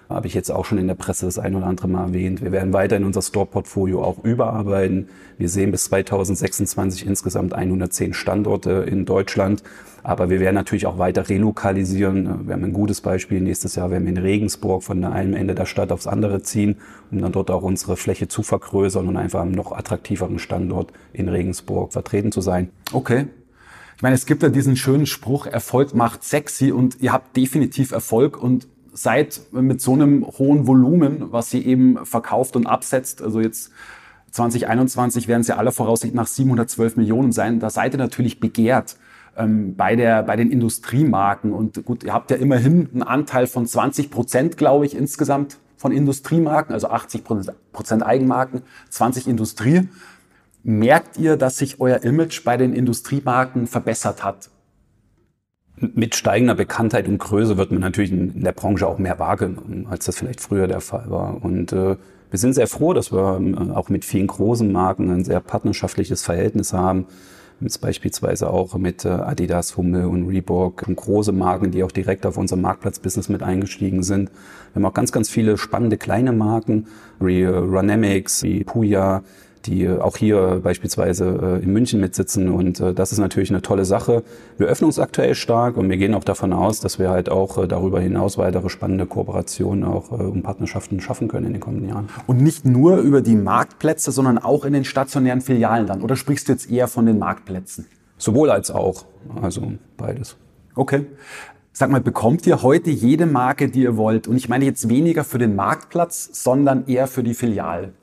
habe 0.10 0.28
ich 0.28 0.34
jetzt 0.34 0.52
auch 0.52 0.66
schon 0.66 0.78
in 0.78 0.88
der 0.88 0.96
Presse 0.96 1.26
das 1.26 1.40
ein 1.40 1.56
oder 1.56 1.66
andere 1.66 1.88
Mal 1.88 2.08
erwähnt. 2.08 2.42
Wir 2.42 2.52
werden 2.52 2.74
weiter 2.74 2.96
in 2.96 3.04
unser 3.04 3.22
Store-Portfolio 3.22 4.04
auch 4.04 4.24
überarbeiten. 4.24 5.10
Wir 5.38 5.50
sehen 5.50 5.72
bis 5.72 5.86
2026 5.86 7.06
insgesamt 7.06 7.54
110 7.54 8.14
Standorte 8.14 8.86
in 8.88 9.06
Deutschland. 9.06 9.64
Aber 10.04 10.30
wir 10.30 10.40
werden 10.40 10.54
natürlich 10.54 10.86
auch 10.86 11.00
weiter 11.00 11.28
relokalisieren. 11.28 12.48
Wir 12.48 12.54
haben 12.54 12.64
ein 12.64 12.74
gutes 12.74 13.02
Beispiel. 13.02 13.42
Nächstes 13.42 13.74
Jahr 13.74 13.90
werden 13.90 14.04
wir 14.04 14.12
in 14.12 14.20
Regensburg 14.20 14.84
von 14.84 15.04
einem 15.04 15.34
Ende 15.34 15.56
der 15.56 15.66
Stadt 15.66 15.92
aufs 15.92 16.06
andere 16.06 16.44
ziehen, 16.44 16.78
um 17.10 17.22
dann 17.22 17.32
dort 17.32 17.50
auch 17.50 17.64
unsere 17.64 17.98
Fläche 17.98 18.28
zu 18.28 18.44
vergrößern 18.44 19.08
und 19.08 19.18
einfach 19.18 19.40
am 19.40 19.52
noch 19.52 19.72
attraktiveren 19.72 20.38
Standort 20.38 20.94
in 21.12 21.28
Regensburg 21.28 21.92
vertreten 21.92 22.32
zu 22.32 22.42
sein. 22.42 22.70
Okay. 22.94 23.26
Ich 23.96 24.04
meine, 24.04 24.14
es 24.14 24.28
gibt 24.28 24.44
ja 24.44 24.50
diesen 24.50 24.76
schönen 24.76 25.06
Spruch, 25.06 25.48
Erfolg 25.48 25.96
macht 25.96 26.24
sexy 26.24 26.72
und 26.72 27.02
ihr 27.02 27.14
habt 27.14 27.36
definitiv 27.36 27.92
Erfolg 27.92 28.38
und 28.38 28.68
seid 28.96 29.42
mit 29.52 29.82
so 29.82 29.94
einem 29.94 30.25
hohen 30.25 30.68
Volumen, 30.68 31.32
was 31.32 31.54
ihr 31.54 31.66
eben 31.66 32.06
verkauft 32.06 32.56
und 32.56 32.66
absetzt, 32.66 33.22
also 33.22 33.42
jetzt 33.42 33.72
2021 34.32 35.28
werden 35.28 35.42
es 35.42 35.48
ja 35.48 35.58
aller 35.58 35.72
Voraussicht 35.72 36.14
nach 36.14 36.28
712 36.28 36.98
Millionen 36.98 37.32
sein, 37.32 37.60
da 37.60 37.70
seid 37.70 37.94
ihr 37.94 37.98
natürlich 37.98 38.40
begehrt 38.40 38.98
ähm, 39.38 39.75
bei, 39.75 39.96
der, 39.96 40.24
bei 40.24 40.36
den 40.36 40.52
Industriemarken. 40.52 41.54
Und 41.54 41.86
gut, 41.86 42.04
ihr 42.04 42.14
habt 42.14 42.32
ja 42.32 42.38
immerhin 42.38 42.90
einen 42.92 43.04
Anteil 43.04 43.48
von 43.48 43.66
20 43.66 44.12
Prozent, 44.12 44.58
glaube 44.58 44.86
ich, 44.86 44.96
insgesamt 44.96 45.58
von 45.78 45.92
Industriemarken, 45.92 46.74
also 46.74 46.90
80 46.90 47.24
Prozent 47.72 48.04
Eigenmarken, 48.04 48.62
20 48.90 49.28
Industrie. 49.28 49.90
Merkt 50.64 51.18
ihr, 51.18 51.38
dass 51.38 51.58
sich 51.58 51.80
euer 51.80 52.04
Image 52.04 52.44
bei 52.44 52.58
den 52.58 52.74
Industriemarken 52.74 53.68
verbessert 53.68 54.24
hat? 54.24 54.50
Mit 55.77 56.15
steigender 56.15 56.55
Bekanntheit 56.55 57.08
und 57.08 57.17
Größe 57.17 57.58
wird 57.58 57.72
man 57.72 57.82
natürlich 57.82 58.12
in 58.12 58.44
der 58.44 58.53
Branche 58.53 58.88
auch 58.88 58.98
mehr 58.98 59.20
wahrgenommen, 59.20 59.88
als 59.89 60.05
das 60.05 60.17
vielleicht 60.17 60.39
früher 60.39 60.67
der 60.67 60.79
Fall 60.79 61.10
war. 61.10 61.44
Und 61.44 61.74
äh, 61.74 61.98
wir 62.32 62.39
sind 62.39 62.53
sehr 62.53 62.67
froh, 62.67 62.94
dass 62.94 63.12
wir 63.12 63.41
äh, 63.41 63.72
auch 63.72 63.89
mit 63.89 64.05
vielen 64.05 64.27
großen 64.27 64.72
Marken 64.72 65.12
ein 65.12 65.25
sehr 65.25 65.41
partnerschaftliches 65.41 66.24
Verhältnis 66.24 66.72
haben. 66.72 67.08
Jetzt 67.62 67.79
beispielsweise 67.79 68.50
auch 68.50 68.75
mit 68.77 69.05
äh, 69.05 69.10
Adidas, 69.10 69.77
Hummel 69.77 70.05
und 70.05 70.27
Reebok, 70.27 70.84
große 70.84 71.32
Marken, 71.32 71.72
die 71.72 71.84
auch 71.84 71.91
direkt 71.91 72.25
auf 72.25 72.38
unser 72.38 72.58
Marktplatzbusiness 72.58 73.29
mit 73.29 73.44
eingestiegen 73.44 74.03
sind. 74.03 74.29
Wir 74.74 74.82
haben 74.82 74.86
auch 74.86 74.94
ganz, 74.94 75.12
ganz 75.12 75.29
viele 75.29 75.58
spannende 75.58 75.98
kleine 75.98 76.32
Marken, 76.32 76.88
wie 77.20 77.41
äh, 77.41 77.48
Runamics, 77.48 78.44
wie 78.44 78.63
Puya, 78.63 79.24
die 79.65 79.89
auch 79.89 80.17
hier 80.17 80.62
beispielsweise 80.63 81.60
äh, 81.60 81.63
in 81.63 81.74
München 81.74 82.00
mitsitzen. 82.00 82.50
Und 82.50 82.79
äh, 82.79 82.93
das 82.93 83.12
ist 83.12 83.19
natürlich 83.19 83.50
eine 83.50 83.62
tolle 83.62 83.86
Sache. 83.86 84.24
Wir 84.57 84.67
öffnen 84.67 84.88
uns 84.88 85.00
aktuell 85.00 85.36
stark 85.36 85.77
und 85.77 85.89
wir 85.89 85.98
gehen 85.98 86.13
auch 86.13 86.24
davon 86.24 86.53
aus, 86.53 86.79
dass 86.79 87.00
wir 87.00 87.10
halt 87.10 87.29
auch 87.29 87.57
äh, 87.57 87.67
darüber 87.67 88.00
hinaus 88.00 88.38
weitere 88.38 88.69
spannende 88.69 89.05
Kooperationen 89.05 89.84
auch 89.84 90.12
um 90.12 90.43
Partnerschaften 90.43 91.01
schaffen 91.01 91.27
können 91.27 91.48
in 91.48 91.53
den 91.53 91.62
kommenden 91.62 91.89
Jahren. 91.89 92.10
Und 92.27 92.41
nicht 92.41 92.65
nur 92.65 92.98
über 92.98 93.22
die 93.22 93.36
Marktplätze, 93.36 94.12
sondern 94.12 94.38
auch 94.38 94.65
in 94.65 94.74
den 94.74 94.86
stationären 94.86 95.41
Filialen 95.41 95.88
dann. 95.88 96.01
Oder 96.01 96.15
sprichst 96.15 96.48
du 96.48 96.51
jetzt 96.53 96.69
eher 96.69 96.88
von 96.88 97.05
den 97.05 97.19
Marktplätzen? 97.19 97.88
Sowohl 98.17 98.50
als 98.50 98.72
auch. 98.72 99.05
Also 99.41 99.74
beides. 99.98 100.38
Okay. 100.75 101.05
Sag 101.77 101.91
mal, 101.91 102.00
bekommt 102.00 102.48
ihr 102.48 102.62
heute 102.62 102.89
jede 102.89 103.25
Marke, 103.25 103.67
die 103.67 103.81
ihr 103.81 103.98
wollt? 103.98 104.27
Und 104.27 104.38
ich 104.38 104.48
meine 104.48 104.63
jetzt 104.63 104.88
weniger 104.88 105.25
für 105.25 105.39
den 105.39 105.55
Marktplatz, 105.55 106.29
sondern 106.31 106.88
eher 106.88 107.07
für 107.07 107.22
die 107.22 107.34
Filiale. 107.34 107.93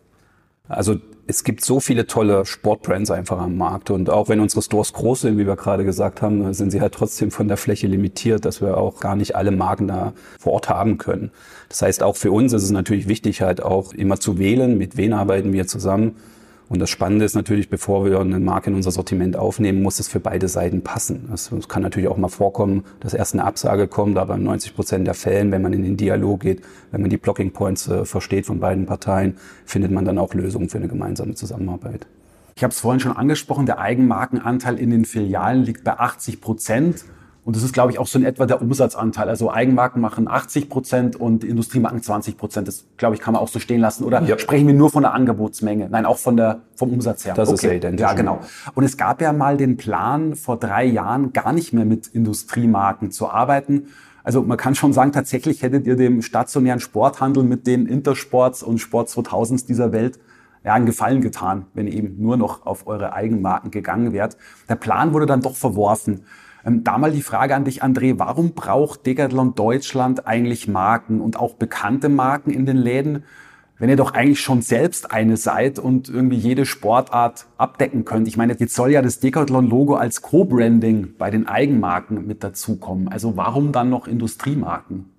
Also 0.72 0.96
es 1.26 1.44
gibt 1.44 1.64
so 1.64 1.80
viele 1.80 2.06
tolle 2.06 2.44
Sportbrands 2.44 3.10
einfach 3.10 3.38
am 3.38 3.56
Markt 3.56 3.90
und 3.90 4.10
auch 4.10 4.28
wenn 4.28 4.40
unsere 4.40 4.62
Stores 4.62 4.92
groß 4.92 5.22
sind, 5.22 5.38
wie 5.38 5.46
wir 5.46 5.56
gerade 5.56 5.84
gesagt 5.84 6.20
haben, 6.20 6.52
sind 6.52 6.70
sie 6.70 6.80
halt 6.80 6.94
trotzdem 6.94 7.30
von 7.30 7.46
der 7.46 7.56
Fläche 7.56 7.86
limitiert, 7.86 8.44
dass 8.44 8.60
wir 8.60 8.76
auch 8.76 8.98
gar 8.98 9.14
nicht 9.14 9.36
alle 9.36 9.50
Marken 9.50 9.88
da 9.88 10.14
vor 10.38 10.54
Ort 10.54 10.68
haben 10.68 10.98
können. 10.98 11.30
Das 11.68 11.82
heißt, 11.82 12.02
auch 12.02 12.16
für 12.16 12.32
uns 12.32 12.52
ist 12.52 12.64
es 12.64 12.70
natürlich 12.70 13.06
wichtig, 13.06 13.42
halt 13.42 13.62
auch 13.62 13.92
immer 13.92 14.18
zu 14.18 14.38
wählen, 14.38 14.76
mit 14.76 14.96
wen 14.96 15.12
arbeiten 15.12 15.52
wir 15.52 15.66
zusammen 15.66 16.16
und 16.68 16.78
das 16.78 16.90
Spannende 16.90 17.24
ist 17.24 17.34
natürlich, 17.34 17.68
bevor 17.68 18.04
wir 18.04 18.20
eine 18.20 18.40
Marke 18.40 18.70
in 18.70 18.76
unser 18.76 18.90
Sortiment 18.90 19.36
aufnehmen, 19.36 19.82
muss 19.82 20.00
es 20.00 20.08
für 20.08 20.20
beide 20.20 20.48
Seiten 20.48 20.82
passen. 20.82 21.28
Es 21.32 21.50
kann 21.68 21.82
natürlich 21.82 22.08
auch 22.08 22.16
mal 22.16 22.28
vorkommen, 22.28 22.84
dass 23.00 23.14
erst 23.14 23.34
eine 23.34 23.44
Absage 23.44 23.88
kommt, 23.88 24.16
aber 24.16 24.36
in 24.36 24.44
90 24.44 24.74
Prozent 24.74 25.06
der 25.06 25.14
Fällen, 25.14 25.52
wenn 25.52 25.62
man 25.62 25.72
in 25.72 25.82
den 25.82 25.96
Dialog 25.96 26.40
geht, 26.40 26.62
wenn 26.90 27.02
man 27.02 27.10
die 27.10 27.18
Blocking 27.18 27.52
Points 27.52 27.88
äh, 27.88 28.04
versteht 28.04 28.46
von 28.46 28.60
beiden 28.60 28.86
Parteien, 28.86 29.36
findet 29.66 29.90
man 29.90 30.04
dann 30.04 30.18
auch 30.18 30.34
Lösungen 30.34 30.68
für 30.68 30.78
eine 30.78 30.88
gemeinsame 30.88 31.34
Zusammenarbeit. 31.34 32.06
Ich 32.54 32.62
habe 32.62 32.72
es 32.72 32.80
vorhin 32.80 33.00
schon 33.00 33.16
angesprochen, 33.16 33.66
der 33.66 33.78
Eigenmarkenanteil 33.78 34.78
in 34.78 34.90
den 34.90 35.04
Filialen 35.04 35.64
liegt 35.64 35.84
bei 35.84 35.98
80 35.98 36.40
Prozent. 36.40 37.04
Und 37.44 37.56
das 37.56 37.64
ist, 37.64 37.72
glaube 37.72 37.90
ich, 37.90 37.98
auch 37.98 38.06
so 38.06 38.20
in 38.20 38.24
etwa 38.24 38.46
der 38.46 38.62
Umsatzanteil. 38.62 39.28
Also 39.28 39.50
Eigenmarken 39.50 40.00
machen 40.00 40.28
80 40.28 40.68
Prozent 40.68 41.16
und 41.16 41.42
Industriemarken 41.42 42.00
20 42.00 42.36
Prozent. 42.36 42.68
Das, 42.68 42.84
glaube 42.96 43.16
ich, 43.16 43.20
kann 43.20 43.34
man 43.34 43.42
auch 43.42 43.48
so 43.48 43.58
stehen 43.58 43.80
lassen. 43.80 44.04
Oder 44.04 44.22
ja. 44.22 44.38
sprechen 44.38 44.68
wir 44.68 44.74
nur 44.74 44.90
von 44.90 45.02
der 45.02 45.12
Angebotsmenge? 45.12 45.88
Nein, 45.90 46.06
auch 46.06 46.18
von 46.18 46.36
der, 46.36 46.60
vom 46.76 46.92
Umsatz 46.92 47.24
her. 47.24 47.34
Das 47.34 47.48
okay. 47.48 47.54
ist 47.56 47.62
ja 47.64 47.72
identisch. 47.72 48.00
Ja, 48.00 48.12
genau. 48.12 48.40
Und 48.74 48.84
es 48.84 48.96
gab 48.96 49.20
ja 49.20 49.32
mal 49.32 49.56
den 49.56 49.76
Plan, 49.76 50.36
vor 50.36 50.56
drei 50.56 50.84
Jahren 50.84 51.32
gar 51.32 51.52
nicht 51.52 51.72
mehr 51.72 51.84
mit 51.84 52.06
Industriemarken 52.06 53.10
zu 53.10 53.28
arbeiten. 53.28 53.88
Also 54.22 54.42
man 54.42 54.56
kann 54.56 54.76
schon 54.76 54.92
sagen, 54.92 55.10
tatsächlich 55.10 55.62
hättet 55.62 55.84
ihr 55.88 55.96
dem 55.96 56.22
stationären 56.22 56.78
Sporthandel 56.78 57.42
mit 57.42 57.66
den 57.66 57.86
Intersports 57.86 58.62
und 58.62 58.78
Sport 58.78 59.08
2000s 59.08 59.66
dieser 59.66 59.90
Welt 59.90 60.20
ja, 60.64 60.74
einen 60.74 60.86
Gefallen 60.86 61.20
getan, 61.22 61.66
wenn 61.74 61.88
ihr 61.88 61.94
eben 61.94 62.22
nur 62.22 62.36
noch 62.36 62.66
auf 62.66 62.86
eure 62.86 63.12
Eigenmarken 63.12 63.72
gegangen 63.72 64.12
wärt. 64.12 64.36
Der 64.68 64.76
Plan 64.76 65.12
wurde 65.12 65.26
dann 65.26 65.40
doch 65.40 65.56
verworfen. 65.56 66.24
Ähm, 66.64 66.84
da 66.84 66.98
mal 66.98 67.12
die 67.12 67.22
Frage 67.22 67.54
an 67.54 67.64
dich, 67.64 67.82
André, 67.82 68.18
warum 68.18 68.52
braucht 68.52 69.06
Decathlon 69.06 69.54
Deutschland 69.54 70.26
eigentlich 70.26 70.68
Marken 70.68 71.20
und 71.20 71.38
auch 71.38 71.54
bekannte 71.54 72.08
Marken 72.08 72.50
in 72.50 72.66
den 72.66 72.76
Läden, 72.76 73.24
wenn 73.78 73.88
ihr 73.88 73.96
doch 73.96 74.14
eigentlich 74.14 74.40
schon 74.40 74.62
selbst 74.62 75.10
eine 75.10 75.36
seid 75.36 75.78
und 75.78 76.08
irgendwie 76.08 76.36
jede 76.36 76.66
Sportart 76.66 77.46
abdecken 77.58 78.04
könnt? 78.04 78.28
Ich 78.28 78.36
meine, 78.36 78.54
jetzt 78.58 78.74
soll 78.74 78.92
ja 78.92 79.02
das 79.02 79.20
Decathlon-Logo 79.20 79.94
als 79.94 80.22
Co-Branding 80.22 81.14
bei 81.18 81.30
den 81.30 81.48
Eigenmarken 81.48 82.26
mit 82.26 82.44
dazukommen. 82.44 83.08
Also 83.08 83.36
warum 83.36 83.72
dann 83.72 83.90
noch 83.90 84.06
Industriemarken? 84.06 85.11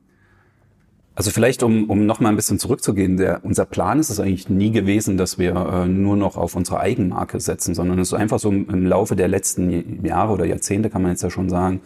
Also 1.16 1.30
vielleicht, 1.30 1.62
um, 1.62 1.90
um 1.92 2.08
noch 2.08 2.20
mal 2.20 2.30
ein 2.30 2.36
bisschen 2.36 2.58
zurückzugehen, 2.58 3.18
der, 3.18 3.42
unser 3.44 3.66
Plan 3.66 4.00
ist 4.00 4.10
es 4.10 4.20
eigentlich 4.20 4.50
nie 4.50 4.72
gewesen, 4.72 5.16
dass 5.16 5.38
wir 5.38 5.56
äh, 5.56 5.88
nur 5.88 6.18
noch 6.18 6.38
auf 6.38 6.56
unsere 6.56 6.80
Eigenmarke 6.80 7.40
setzen, 7.40 7.76
sondern 7.76 8.00
es 8.00 8.08
ist 8.08 8.14
einfach 8.16 8.40
so 8.40 8.50
im 8.50 8.88
Laufe 8.88 9.16
der 9.16 9.28
letzten 9.28 10.04
Jahre 10.04 10.34
oder 10.34 10.46
Jahrzehnte, 10.46 10.90
kann 10.90 11.04
man 11.04 11.12
jetzt 11.12 11.22
ja 11.22 11.30
schon 11.30 11.50
sagen, 11.50 11.82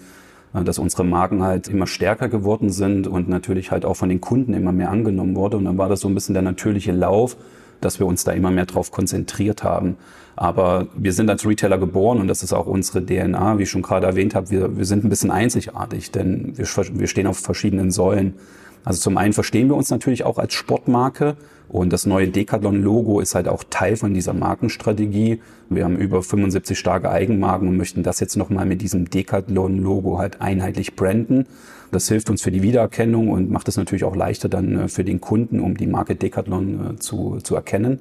äh, 0.54 0.64
dass 0.64 0.80
unsere 0.80 1.04
Marken 1.04 1.44
halt 1.44 1.68
immer 1.68 1.88
stärker 1.88 2.30
geworden 2.30 2.70
sind 2.70 3.06
und 3.06 3.28
natürlich 3.28 3.70
halt 3.70 3.84
auch 3.84 3.96
von 3.96 4.08
den 4.08 4.22
Kunden 4.22 4.54
immer 4.54 4.72
mehr 4.72 4.92
angenommen 4.92 5.36
wurde. 5.36 5.58
Und 5.58 5.66
dann 5.66 5.78
war 5.78 5.90
das 5.90 6.00
so 6.00 6.08
ein 6.08 6.14
bisschen 6.14 6.34
der 6.34 6.44
natürliche 6.44 6.94
Lauf, 6.94 7.36
dass 7.82 8.00
wir 8.00 8.08
uns 8.08 8.24
da 8.24 8.32
immer 8.32 8.50
mehr 8.50 8.66
drauf 8.66 8.92
konzentriert 8.92 9.62
haben. 9.62 9.98
Aber 10.38 10.88
wir 10.96 11.12
sind 11.12 11.30
als 11.30 11.46
Retailer 11.46 11.78
geboren 11.78 12.22
und 12.22 12.28
das 12.28 12.44
ist 12.44 12.54
auch 12.54 12.68
unsere 12.68 13.06
DNA, 13.06 13.58
wie 13.58 13.64
ich 13.64 13.70
schon 13.70 13.82
gerade 13.82 14.08
erwähnt 14.08 14.36
habe. 14.36 14.52
Wir, 14.52 14.78
wir 14.78 14.86
sind 14.86 15.04
ein 15.04 15.10
bisschen 15.10 15.32
einzigartig, 15.32 16.12
denn 16.12 16.54
wir, 16.56 16.66
wir 16.66 17.08
stehen 17.08 17.28
auf 17.28 17.40
verschiedenen 17.40 17.92
Säulen. 17.92 18.36
Also 18.84 19.02
zum 19.02 19.18
einen 19.18 19.34
verstehen 19.34 19.68
wir 19.68 19.76
uns 19.76 19.90
natürlich 19.90 20.24
auch 20.24 20.38
als 20.38 20.54
Sportmarke 20.54 21.36
und 21.70 21.92
das 21.92 22.06
neue 22.06 22.30
Decathlon-Logo 22.30 23.20
ist 23.20 23.36
halt 23.36 23.48
auch 23.48 23.64
Teil 23.70 23.98
von 23.98 24.14
dieser 24.14 24.34
Markenstrategie. 24.34 25.42
Wir 25.70 25.84
haben 25.84 25.98
über 25.98 26.24
75 26.24 26.80
starke 26.80 27.10
Eigenmarken 27.10 27.68
und 27.68 27.76
möchten 27.76 28.04
das 28.04 28.20
jetzt 28.22 28.38
nochmal 28.38 28.66
mit 28.66 28.82
diesem 28.82 29.10
Decathlon-Logo 29.10 30.18
halt 30.18 30.40
einheitlich 30.40 30.96
branden. 30.96 31.46
Das 31.92 32.08
hilft 32.08 32.30
uns 32.30 32.42
für 32.42 32.52
die 32.52 32.64
Wiedererkennung 32.64 33.30
und 33.30 33.52
macht 33.52 33.68
es 33.68 33.78
natürlich 33.78 34.04
auch 34.04 34.16
leichter 34.16 34.50
dann 34.50 34.80
äh, 34.80 34.88
für 34.88 35.04
den 35.04 35.22
Kunden, 35.22 35.60
um 35.60 35.78
die 35.78 35.88
Marke 35.88 36.16
Decathlon 36.16 36.96
äh, 36.96 37.00
zu, 37.00 37.38
zu 37.44 37.56
erkennen. 37.56 38.00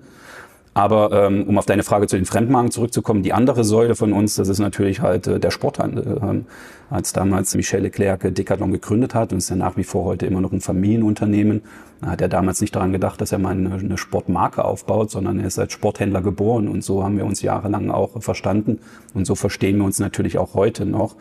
Aber 0.77 1.11
ähm, 1.11 1.45
um 1.45 1.57
auf 1.57 1.65
deine 1.65 1.83
Frage 1.83 2.07
zu 2.07 2.17
den 2.17 2.27
Fremdmarken 2.27 2.71
zurückzukommen, 2.71 3.23
die 3.23 3.33
andere 3.33 3.65
Säule 3.65 3.95
von 3.95 4.13
uns, 4.13 4.35
das 4.35 4.49
ist 4.49 4.59
natürlich 4.59 5.01
halt 5.01 5.27
äh, 5.27 5.41
der 5.41 5.51
Sporthandel. 5.51 6.21
Ähm, 6.23 6.45
als 6.91 7.15
damals 7.15 7.55
Michel 7.55 7.81
Leclerc 7.81 8.35
Decathlon 8.35 8.73
gegründet 8.73 9.15
hat 9.15 9.33
und 9.33 9.39
ist 9.39 9.49
ja 9.49 9.57
nach 9.57 9.79
wie 9.79 9.85
vor 9.85 10.05
heute 10.05 10.27
immer 10.27 10.43
noch 10.43 10.53
ein 10.53 10.61
Familienunternehmen, 10.61 11.63
hat 12.05 12.21
er 12.21 12.29
damals 12.29 12.61
nicht 12.61 12.77
daran 12.77 12.93
gedacht, 12.93 13.23
dass 13.23 13.33
er 13.33 13.39
mal 13.39 13.53
eine, 13.53 13.73
eine 13.73 13.97
Sportmarke 13.97 14.67
aufbaut, 14.67 15.11
sondern 15.11 15.41
er 15.41 15.47
ist 15.47 15.59
als 15.59 15.73
Sporthändler 15.73 16.21
geboren 16.21 16.69
und 16.69 16.85
so 16.85 17.03
haben 17.03 17.17
wir 17.17 17.25
uns 17.25 17.41
jahrelang 17.41 17.91
auch 17.91 18.23
verstanden 18.23 18.79
und 19.15 19.27
so 19.27 19.35
verstehen 19.35 19.79
wir 19.79 19.85
uns 19.87 19.99
natürlich 19.99 20.37
auch 20.37 20.53
heute 20.53 20.85
noch. 20.85 21.17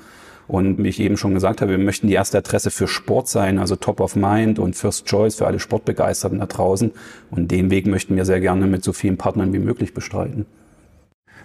Und 0.48 0.84
wie 0.84 0.90
ich 0.90 1.00
eben 1.00 1.18
schon 1.18 1.34
gesagt 1.34 1.62
habe, 1.62 1.72
wir 1.72 1.78
möchten 1.78 2.08
die 2.08 2.14
erste 2.14 2.38
Adresse 2.38 2.70
für 2.70 2.88
Sport 2.88 3.28
sein, 3.28 3.58
also 3.58 3.76
Top 3.76 4.00
of 4.00 4.16
Mind 4.16 4.60
und 4.60 4.76
First 4.76 5.06
Choice 5.08 5.36
für 5.36 5.48
alle 5.48 5.60
Sportbegeisterten 5.60 6.40
da 6.40 6.46
draußen. 6.46 6.92
Und 7.32 7.50
den 7.52 7.72
Weg 7.72 7.88
möchten 7.88 8.16
wir 8.16 8.26
sehr 8.26 8.40
gerne 8.40 8.68
mit 8.68 8.84
so 8.84 8.94
vielen 8.94 9.18
Partnern 9.18 9.54
wie 9.54 9.60
möglich 9.60 9.94
bestreiten. 9.94 10.46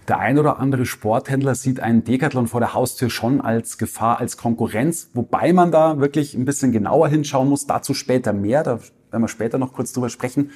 Der 0.08 0.18
ein 0.18 0.38
oder 0.38 0.58
andere 0.58 0.86
Sporthändler 0.86 1.54
sieht 1.54 1.80
einen 1.80 2.04
Decathlon 2.04 2.48
vor 2.48 2.60
der 2.60 2.74
Haustür 2.74 3.10
schon 3.10 3.40
als 3.40 3.78
Gefahr, 3.78 4.18
als 4.18 4.36
Konkurrenz, 4.36 5.10
wobei 5.14 5.52
man 5.52 5.70
da 5.70 6.00
wirklich 6.00 6.34
ein 6.34 6.44
bisschen 6.44 6.72
genauer 6.72 7.08
hinschauen 7.08 7.48
muss. 7.48 7.66
Dazu 7.66 7.94
später 7.94 8.32
mehr, 8.32 8.62
da 8.62 8.80
werden 9.10 9.22
wir 9.22 9.28
später 9.28 9.58
noch 9.58 9.72
kurz 9.72 9.92
drüber 9.92 10.08
sprechen. 10.08 10.50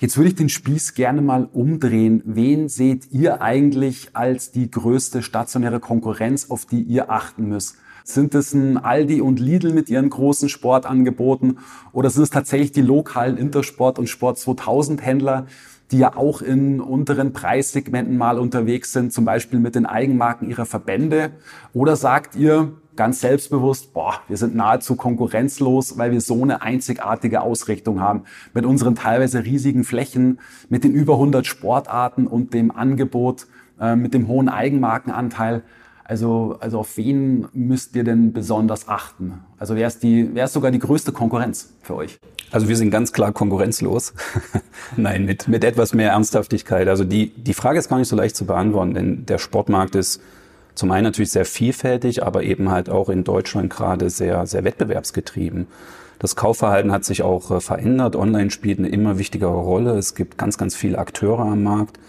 Jetzt 0.00 0.16
würde 0.16 0.30
ich 0.30 0.34
den 0.34 0.48
Spieß 0.48 0.94
gerne 0.94 1.20
mal 1.20 1.46
umdrehen. 1.52 2.22
Wen 2.24 2.70
seht 2.70 3.12
ihr 3.12 3.42
eigentlich 3.42 4.16
als 4.16 4.50
die 4.50 4.70
größte 4.70 5.22
stationäre 5.22 5.78
Konkurrenz, 5.78 6.48
auf 6.48 6.64
die 6.64 6.80
ihr 6.80 7.10
achten 7.10 7.50
müsst? 7.50 7.76
Sind 8.02 8.34
es 8.34 8.54
ein 8.54 8.78
Aldi 8.78 9.20
und 9.20 9.38
Lidl 9.38 9.74
mit 9.74 9.90
ihren 9.90 10.08
großen 10.08 10.48
Sportangeboten 10.48 11.58
oder 11.92 12.08
sind 12.08 12.22
es 12.22 12.30
tatsächlich 12.30 12.72
die 12.72 12.80
lokalen 12.80 13.36
Intersport 13.36 13.98
und 13.98 14.08
Sport 14.08 14.38
2000 14.38 15.04
Händler, 15.04 15.46
die 15.90 15.98
ja 15.98 16.16
auch 16.16 16.42
in 16.42 16.80
unteren 16.80 17.32
Preissegmenten 17.32 18.16
mal 18.16 18.38
unterwegs 18.38 18.92
sind, 18.92 19.12
zum 19.12 19.24
Beispiel 19.24 19.58
mit 19.58 19.74
den 19.74 19.86
Eigenmarken 19.86 20.48
ihrer 20.48 20.66
Verbände? 20.66 21.32
Oder 21.72 21.96
sagt 21.96 22.36
ihr, 22.36 22.72
ganz 22.96 23.20
selbstbewusst, 23.20 23.94
boah, 23.94 24.20
wir 24.28 24.36
sind 24.36 24.54
nahezu 24.54 24.94
konkurrenzlos, 24.94 25.96
weil 25.96 26.12
wir 26.12 26.20
so 26.20 26.42
eine 26.42 26.62
einzigartige 26.62 27.40
Ausrichtung 27.40 28.00
haben. 28.00 28.24
Mit 28.52 28.66
unseren 28.66 28.94
teilweise 28.94 29.44
riesigen 29.44 29.84
Flächen, 29.84 30.38
mit 30.68 30.84
den 30.84 30.92
über 30.92 31.14
100 31.14 31.46
Sportarten 31.46 32.26
und 32.26 32.52
dem 32.52 32.70
Angebot, 32.70 33.46
äh, 33.80 33.96
mit 33.96 34.14
dem 34.14 34.28
hohen 34.28 34.48
Eigenmarkenanteil. 34.48 35.62
Also, 36.10 36.56
also 36.58 36.80
auf 36.80 36.96
wen 36.96 37.46
müsst 37.52 37.94
ihr 37.94 38.02
denn 38.02 38.32
besonders 38.32 38.88
achten? 38.88 39.44
Also 39.60 39.76
wer 39.76 39.86
ist, 39.86 40.02
die, 40.02 40.28
wer 40.32 40.46
ist 40.46 40.54
sogar 40.54 40.72
die 40.72 40.80
größte 40.80 41.12
Konkurrenz 41.12 41.72
für 41.82 41.94
euch? 41.94 42.18
Also 42.50 42.66
wir 42.66 42.76
sind 42.76 42.90
ganz 42.90 43.12
klar 43.12 43.30
konkurrenzlos. 43.30 44.12
Nein, 44.96 45.24
mit, 45.24 45.46
mit 45.46 45.62
etwas 45.62 45.94
mehr 45.94 46.10
Ernsthaftigkeit. 46.10 46.88
Also 46.88 47.04
die, 47.04 47.28
die 47.28 47.54
Frage 47.54 47.78
ist 47.78 47.88
gar 47.88 47.98
nicht 47.98 48.08
so 48.08 48.16
leicht 48.16 48.34
zu 48.34 48.44
beantworten, 48.44 48.94
denn 48.94 49.26
der 49.26 49.38
Sportmarkt 49.38 49.94
ist 49.94 50.20
zum 50.74 50.90
einen 50.90 51.04
natürlich 51.04 51.30
sehr 51.30 51.44
vielfältig, 51.44 52.24
aber 52.24 52.42
eben 52.42 52.72
halt 52.72 52.90
auch 52.90 53.08
in 53.08 53.22
Deutschland 53.22 53.70
gerade 53.70 54.10
sehr, 54.10 54.48
sehr 54.48 54.64
wettbewerbsgetrieben. 54.64 55.68
Das 56.18 56.34
Kaufverhalten 56.34 56.90
hat 56.90 57.04
sich 57.04 57.22
auch 57.22 57.52
äh, 57.52 57.60
verändert. 57.60 58.16
Online 58.16 58.50
spielt 58.50 58.80
eine 58.80 58.88
immer 58.88 59.18
wichtigere 59.18 59.52
Rolle. 59.52 59.96
Es 59.96 60.16
gibt 60.16 60.38
ganz, 60.38 60.58
ganz 60.58 60.74
viele 60.74 60.98
Akteure 60.98 61.42
am 61.42 61.62
Markt. 61.62 62.00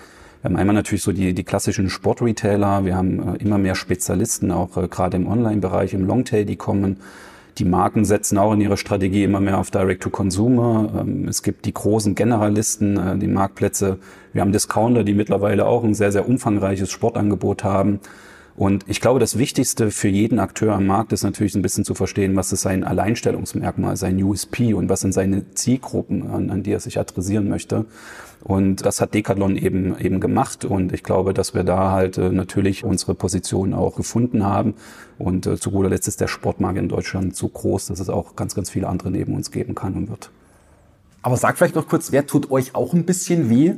Wir 0.42 0.50
haben 0.50 0.56
einmal 0.56 0.76
natürlich 0.76 1.04
so 1.04 1.12
die, 1.12 1.36
die 1.36 1.44
klassischen 1.44 1.88
Sportretailer. 1.90 2.84
Wir 2.84 2.96
haben 2.96 3.36
äh, 3.36 3.38
immer 3.38 3.60
mehr 3.60 3.76
Spezialisten, 3.76 4.52
auch 4.52 4.76
äh, 4.76 4.88
gerade 4.88 5.18
im 5.18 5.28
Online-Bereich, 5.28 5.94
im 5.94 6.08
Longtail, 6.08 6.46
die 6.46 6.56
kommen. 6.56 6.98
Die 7.60 7.66
Marken 7.66 8.06
setzen 8.06 8.40
auch 8.40 8.54
in 8.54 8.62
ihrer 8.62 8.78
Strategie 8.78 9.24
immer 9.24 9.40
mehr 9.40 9.60
auf 9.60 9.70
Direct-to-Consumer. 9.70 11.02
Ähm, 11.02 11.28
es 11.28 11.44
gibt 11.44 11.66
die 11.66 11.74
großen 11.74 12.16
Generalisten, 12.16 13.20
die 13.20 13.28
Marktplätze. 13.28 14.00
Wir 14.34 14.42
haben 14.42 14.52
Discounter, 14.52 15.04
die 15.04 15.14
mittlerweile 15.14 15.68
auch 15.68 15.84
ein 15.84 15.94
sehr, 15.94 16.12
sehr 16.12 16.28
umfangreiches 16.28 16.90
Sportangebot 16.90 17.64
haben. 17.64 18.00
Und 18.56 18.86
ich 18.88 19.00
glaube, 19.00 19.20
das 19.20 19.38
Wichtigste 19.38 19.92
für 19.92 20.08
jeden 20.08 20.40
Akteur 20.40 20.74
am 20.74 20.88
Markt 20.88 21.14
ist 21.14 21.24
natürlich 21.24 21.54
ein 21.56 21.62
bisschen 21.62 21.86
zu 21.86 21.94
verstehen, 21.94 22.36
was 22.36 22.52
ist 22.52 22.62
sein 22.62 22.84
Alleinstellungsmerkmal, 22.84 23.96
sein 23.96 24.22
USP 24.22 24.74
und 24.74 24.90
was 24.90 25.02
sind 25.02 25.14
seine 25.14 25.54
Zielgruppen, 25.54 26.28
an, 26.28 26.50
an 26.50 26.64
die 26.64 26.72
er 26.72 26.80
sich 26.80 27.00
adressieren 27.00 27.48
möchte. 27.48 27.86
Und 28.44 28.86
das 28.86 29.02
hat 29.02 29.14
Decathlon 29.14 29.56
eben, 29.56 29.98
eben 30.00 30.20
gemacht. 30.20 30.66
Und 30.66 30.94
ich 30.94 31.04
glaube, 31.04 31.34
dass 31.34 31.54
wir 31.54 31.64
da 31.64 31.92
halt 31.92 32.18
äh, 32.18 32.30
natürlich 32.30 32.84
unsere 32.84 33.14
Position 33.14 33.74
auch 33.74 33.96
gefunden 33.96 34.44
haben. 34.44 34.76
Und 35.20 35.46
äh, 35.46 35.58
zu 35.58 35.72
guter 35.72 35.90
Letzt 35.90 36.08
ist 36.08 36.22
der 36.22 36.28
Sportmarkt 36.28 36.80
in 36.80 36.90
Deutschland 36.90 37.36
so 37.36 37.48
groß, 37.48 37.88
dass 37.88 38.00
es 38.00 38.10
auch 38.10 38.36
ganz, 38.36 38.56
ganz 38.56 38.70
viele 38.70 38.88
andere 38.88 39.12
neben 39.12 39.36
uns 39.36 39.52
geben 39.52 39.76
kann 39.76 39.94
und 39.94 40.10
wird. 40.10 40.32
Aber 41.22 41.38
sag 41.38 41.58
vielleicht 41.58 41.76
noch 41.76 41.88
kurz, 41.88 42.12
wer 42.12 42.26
tut 42.26 42.50
euch 42.50 42.74
auch 42.74 42.94
ein 42.94 43.06
bisschen 43.06 43.50
weh? 43.50 43.76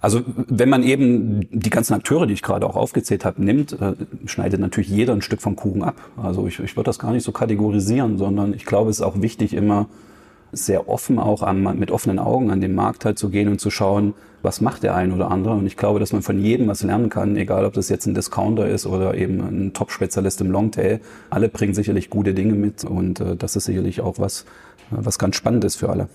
Also 0.00 0.22
wenn 0.26 0.68
man 0.68 0.82
eben 0.82 1.48
die 1.50 1.70
ganzen 1.70 1.94
Akteure, 1.94 2.26
die 2.26 2.34
ich 2.34 2.42
gerade 2.42 2.66
auch 2.66 2.76
aufgezählt 2.76 3.24
habe, 3.24 3.42
nimmt, 3.42 3.72
äh, 3.80 3.94
schneidet 4.26 4.60
natürlich 4.60 4.90
jeder 4.90 5.12
ein 5.12 5.22
Stück 5.22 5.40
vom 5.40 5.56
Kuchen 5.56 5.82
ab. 5.82 5.96
Also 6.16 6.46
ich, 6.46 6.60
ich 6.60 6.76
würde 6.76 6.88
das 6.88 6.98
gar 6.98 7.12
nicht 7.12 7.24
so 7.24 7.32
kategorisieren, 7.32 8.18
sondern 8.18 8.54
ich 8.54 8.64
glaube, 8.64 8.90
es 8.90 8.98
ist 8.98 9.02
auch 9.02 9.20
wichtig, 9.20 9.54
immer 9.54 9.88
sehr 10.52 10.88
offen 10.88 11.18
auch 11.18 11.42
am, 11.42 11.78
mit 11.78 11.90
offenen 11.90 12.18
Augen 12.18 12.50
an 12.50 12.60
den 12.60 12.74
Markt 12.74 13.04
halt 13.04 13.18
zu 13.18 13.28
gehen 13.28 13.48
und 13.48 13.60
zu 13.60 13.70
schauen, 13.70 14.14
was 14.42 14.60
macht 14.60 14.82
der 14.82 14.94
ein 14.94 15.12
oder 15.12 15.30
andere. 15.30 15.54
Und 15.54 15.66
ich 15.66 15.76
glaube, 15.76 16.00
dass 16.00 16.12
man 16.12 16.22
von 16.22 16.38
jedem 16.38 16.68
was 16.68 16.82
lernen 16.82 17.10
kann, 17.10 17.36
egal 17.36 17.64
ob 17.64 17.74
das 17.74 17.88
jetzt 17.88 18.06
ein 18.06 18.14
Discounter 18.14 18.68
ist 18.68 18.86
oder 18.86 19.14
eben 19.14 19.40
ein 19.40 19.72
Top-Spezialist 19.72 20.40
im 20.40 20.50
Longtail. 20.50 21.00
Alle 21.30 21.48
bringen 21.48 21.74
sicherlich 21.74 22.10
gute 22.10 22.34
Dinge 22.34 22.54
mit 22.54 22.84
und 22.84 23.20
äh, 23.20 23.36
das 23.36 23.56
ist 23.56 23.64
sicherlich 23.64 24.00
auch 24.00 24.18
was, 24.18 24.44
was 24.90 25.18
ganz 25.18 25.36
spannend 25.36 25.64
ist 25.64 25.76
für 25.76 25.90
alle. 25.90 26.08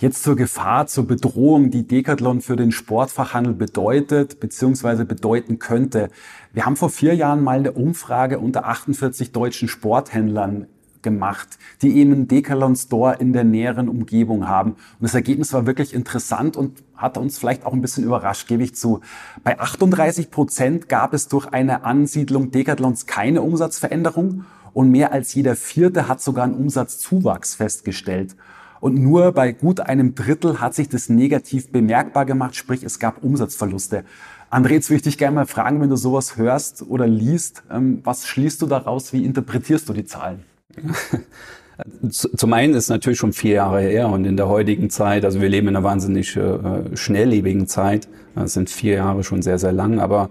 Jetzt 0.00 0.22
zur 0.22 0.36
Gefahr, 0.36 0.86
zur 0.86 1.08
Bedrohung, 1.08 1.72
die 1.72 1.84
Decathlon 1.84 2.40
für 2.40 2.54
den 2.54 2.70
Sportfachhandel 2.70 3.52
bedeutet 3.52 4.38
bzw. 4.38 5.02
bedeuten 5.02 5.58
könnte. 5.58 6.10
Wir 6.52 6.66
haben 6.66 6.76
vor 6.76 6.88
vier 6.88 7.16
Jahren 7.16 7.42
mal 7.42 7.58
eine 7.58 7.72
Umfrage 7.72 8.38
unter 8.38 8.66
48 8.66 9.32
deutschen 9.32 9.66
Sporthändlern 9.66 10.68
gemacht, 11.10 11.58
die 11.82 11.96
eben 11.96 12.12
einen 12.12 12.28
Decathlon 12.28 12.76
Store 12.76 13.16
in 13.18 13.32
der 13.32 13.44
näheren 13.44 13.88
Umgebung 13.88 14.46
haben. 14.46 14.72
Und 14.72 15.02
das 15.02 15.14
Ergebnis 15.14 15.52
war 15.52 15.66
wirklich 15.66 15.94
interessant 15.94 16.56
und 16.56 16.82
hat 16.96 17.16
uns 17.16 17.38
vielleicht 17.38 17.64
auch 17.64 17.72
ein 17.72 17.80
bisschen 17.80 18.04
überrascht, 18.04 18.46
gebe 18.48 18.62
ich 18.62 18.74
zu. 18.74 19.00
Bei 19.42 19.58
38 19.58 20.30
Prozent 20.30 20.88
gab 20.88 21.14
es 21.14 21.28
durch 21.28 21.46
eine 21.46 21.84
Ansiedlung 21.84 22.50
Decathlons 22.50 23.06
keine 23.06 23.42
Umsatzveränderung 23.42 24.44
und 24.74 24.90
mehr 24.90 25.12
als 25.12 25.34
jeder 25.34 25.56
Vierte 25.56 26.08
hat 26.08 26.20
sogar 26.20 26.44
einen 26.44 26.54
Umsatzzuwachs 26.54 27.54
festgestellt. 27.54 28.36
Und 28.80 28.96
nur 28.96 29.32
bei 29.32 29.52
gut 29.52 29.80
einem 29.80 30.14
Drittel 30.14 30.60
hat 30.60 30.74
sich 30.74 30.88
das 30.88 31.08
negativ 31.08 31.72
bemerkbar 31.72 32.26
gemacht, 32.26 32.54
sprich 32.54 32.84
es 32.84 32.98
gab 32.98 33.24
Umsatzverluste. 33.24 34.04
André, 34.50 34.74
jetzt 34.74 34.88
würde 34.88 34.96
ich 34.96 35.02
dich 35.02 35.18
gerne 35.18 35.34
mal 35.34 35.46
fragen, 35.46 35.80
wenn 35.80 35.90
du 35.90 35.96
sowas 35.96 36.36
hörst 36.36 36.82
oder 36.82 37.06
liest, 37.06 37.64
ähm, 37.70 38.00
was 38.04 38.26
schließt 38.26 38.62
du 38.62 38.66
daraus, 38.66 39.12
wie 39.12 39.24
interpretierst 39.24 39.88
du 39.88 39.92
die 39.92 40.04
Zahlen? 40.04 40.44
Zum 42.10 42.52
einen 42.52 42.74
ist 42.74 42.88
natürlich 42.88 43.18
schon 43.18 43.32
vier 43.32 43.54
Jahre 43.54 43.80
her 43.80 44.08
und 44.08 44.24
in 44.24 44.36
der 44.36 44.48
heutigen 44.48 44.90
Zeit, 44.90 45.24
also 45.24 45.40
wir 45.40 45.48
leben 45.48 45.68
in 45.68 45.76
einer 45.76 45.84
wahnsinnig 45.84 46.36
äh, 46.36 46.96
schnelllebigen 46.96 47.68
Zeit, 47.68 48.08
das 48.34 48.54
sind 48.54 48.68
vier 48.68 48.94
Jahre 48.94 49.22
schon 49.22 49.42
sehr, 49.42 49.58
sehr 49.58 49.72
lang, 49.72 50.00
aber 50.00 50.30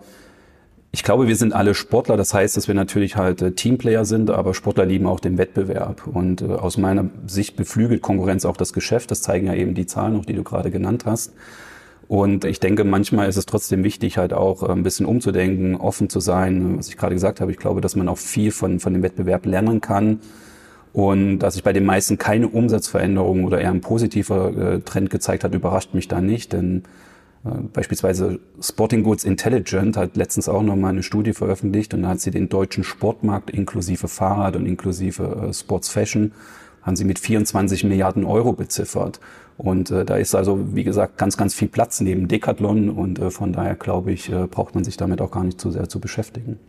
ich 0.91 1.03
glaube, 1.03 1.27
wir 1.27 1.35
sind 1.35 1.53
alle 1.53 1.75
Sportler. 1.75 2.17
Das 2.17 2.33
heißt, 2.33 2.57
dass 2.57 2.67
wir 2.67 2.73
natürlich 2.73 3.17
halt 3.17 3.41
äh, 3.41 3.51
Teamplayer 3.51 4.05
sind, 4.05 4.31
aber 4.31 4.53
Sportler 4.53 4.85
lieben 4.85 5.05
auch 5.05 5.19
den 5.19 5.37
Wettbewerb. 5.37 6.07
Und 6.07 6.41
äh, 6.41 6.45
aus 6.45 6.77
meiner 6.77 7.05
Sicht 7.27 7.55
beflügelt 7.55 8.01
Konkurrenz 8.01 8.45
auch 8.45 8.57
das 8.57 8.73
Geschäft. 8.73 9.11
Das 9.11 9.21
zeigen 9.21 9.47
ja 9.47 9.53
eben 9.53 9.73
die 9.73 9.85
Zahlen 9.85 10.13
noch, 10.13 10.25
die 10.25 10.33
du 10.33 10.43
gerade 10.43 10.71
genannt 10.71 11.05
hast. 11.05 11.33
Und 12.07 12.45
ich 12.45 12.59
denke, 12.59 12.85
manchmal 12.85 13.27
ist 13.27 13.35
es 13.35 13.45
trotzdem 13.45 13.83
wichtig, 13.83 14.17
halt 14.17 14.33
auch 14.33 14.63
äh, 14.63 14.71
ein 14.71 14.83
bisschen 14.83 15.05
umzudenken, 15.05 15.75
offen 15.75 16.09
zu 16.09 16.19
sein. 16.19 16.77
Was 16.77 16.87
ich 16.87 16.97
gerade 16.97 17.15
gesagt 17.15 17.41
habe, 17.41 17.51
ich 17.51 17.57
glaube, 17.57 17.81
dass 17.81 17.95
man 17.95 18.07
auch 18.07 18.17
viel 18.17 18.51
von, 18.51 18.79
von 18.79 18.93
dem 18.93 19.03
Wettbewerb 19.03 19.45
lernen 19.45 19.81
kann. 19.81 20.19
Und 20.93 21.39
dass 21.39 21.55
sich 21.55 21.63
bei 21.63 21.73
den 21.73 21.85
meisten 21.85 22.17
keine 22.17 22.47
Umsatzveränderung 22.47 23.43
oder 23.43 23.61
eher 23.61 23.71
ein 23.71 23.81
positiver 23.81 24.81
Trend 24.83 25.09
gezeigt 25.09 25.43
hat, 25.43 25.53
überrascht 25.53 25.93
mich 25.93 26.07
da 26.07 26.21
nicht. 26.21 26.53
Denn 26.53 26.83
äh, 27.45 27.49
beispielsweise 27.73 28.39
Sporting 28.61 29.03
Goods 29.03 29.23
Intelligent 29.23 29.97
hat 29.97 30.17
letztens 30.17 30.49
auch 30.49 30.63
nochmal 30.63 30.91
eine 30.91 31.03
Studie 31.03 31.33
veröffentlicht 31.33 31.93
und 31.93 32.03
da 32.03 32.09
hat 32.09 32.19
sie 32.19 32.31
den 32.31 32.49
deutschen 32.49 32.83
Sportmarkt 32.83 33.49
inklusive 33.49 34.07
Fahrrad 34.07 34.55
und 34.55 34.65
inklusive 34.65 35.47
äh, 35.49 35.53
Sports 35.53 35.89
Fashion 35.89 36.31
haben 36.81 36.95
sie 36.95 37.05
mit 37.05 37.19
24 37.19 37.83
Milliarden 37.83 38.23
Euro 38.23 38.53
beziffert. 38.53 39.19
Und 39.57 39.89
äh, 39.89 40.05
da 40.05 40.17
ist 40.17 40.35
also, 40.35 40.75
wie 40.75 40.83
gesagt, 40.83 41.17
ganz, 41.17 41.35
ganz 41.35 41.53
viel 41.53 41.67
Platz 41.67 41.99
neben 41.99 42.27
Decathlon 42.27 42.89
und 42.89 43.19
äh, 43.19 43.31
von 43.31 43.53
daher 43.53 43.75
glaube 43.75 44.11
ich, 44.11 44.31
äh, 44.31 44.45
braucht 44.47 44.75
man 44.75 44.83
sich 44.83 44.97
damit 44.97 45.19
auch 45.19 45.31
gar 45.31 45.43
nicht 45.43 45.59
zu 45.59 45.71
sehr 45.71 45.89
zu 45.89 45.99
beschäftigen. 45.99 46.59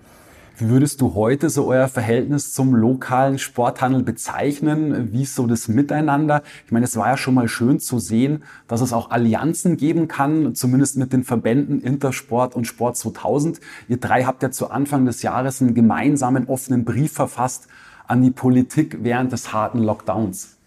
Wie 0.61 0.70
würdest 0.70 1.01
du 1.01 1.14
heute 1.14 1.51
so 1.51 1.68
euer 1.68 1.87
Verhältnis 1.87 2.53
zum 2.53 2.74
lokalen 2.74 3.38
Sporthandel 3.38 4.03
bezeichnen? 4.03 5.12
Wie 5.12 5.22
ist 5.22 5.37
so 5.37 5.46
das 5.46 5.68
Miteinander? 5.68 6.42
Ich 6.66 6.72
meine, 6.72 6.85
es 6.85 6.96
war 6.96 7.07
ja 7.07 7.16
schon 7.16 7.35
mal 7.35 7.46
schön 7.46 7.79
zu 7.79 8.01
sehen, 8.01 8.42
dass 8.66 8.81
es 8.81 8.92
auch 8.92 9.12
Allianzen 9.12 9.77
geben 9.77 10.09
kann, 10.09 10.57
zumindest 10.57 10.96
mit 10.96 11.12
den 11.12 11.22
Verbänden 11.22 11.81
Intersport 11.81 12.57
und 12.57 12.66
Sport 12.66 12.96
2000. 12.96 13.61
Ihr 13.88 13.98
drei 13.98 14.24
habt 14.24 14.42
ja 14.42 14.51
zu 14.51 14.68
Anfang 14.68 15.07
des 15.07 15.22
Jahres 15.22 15.62
einen 15.62 15.74
gemeinsamen 15.74 16.48
offenen 16.48 16.85
Brief 16.85 17.12
verfasst 17.12 17.68
an 18.09 18.22
die 18.22 18.33
Politik 18.33 18.98
während 19.03 19.31
des 19.31 19.53
harten 19.53 19.79
Lockdowns. 19.79 20.58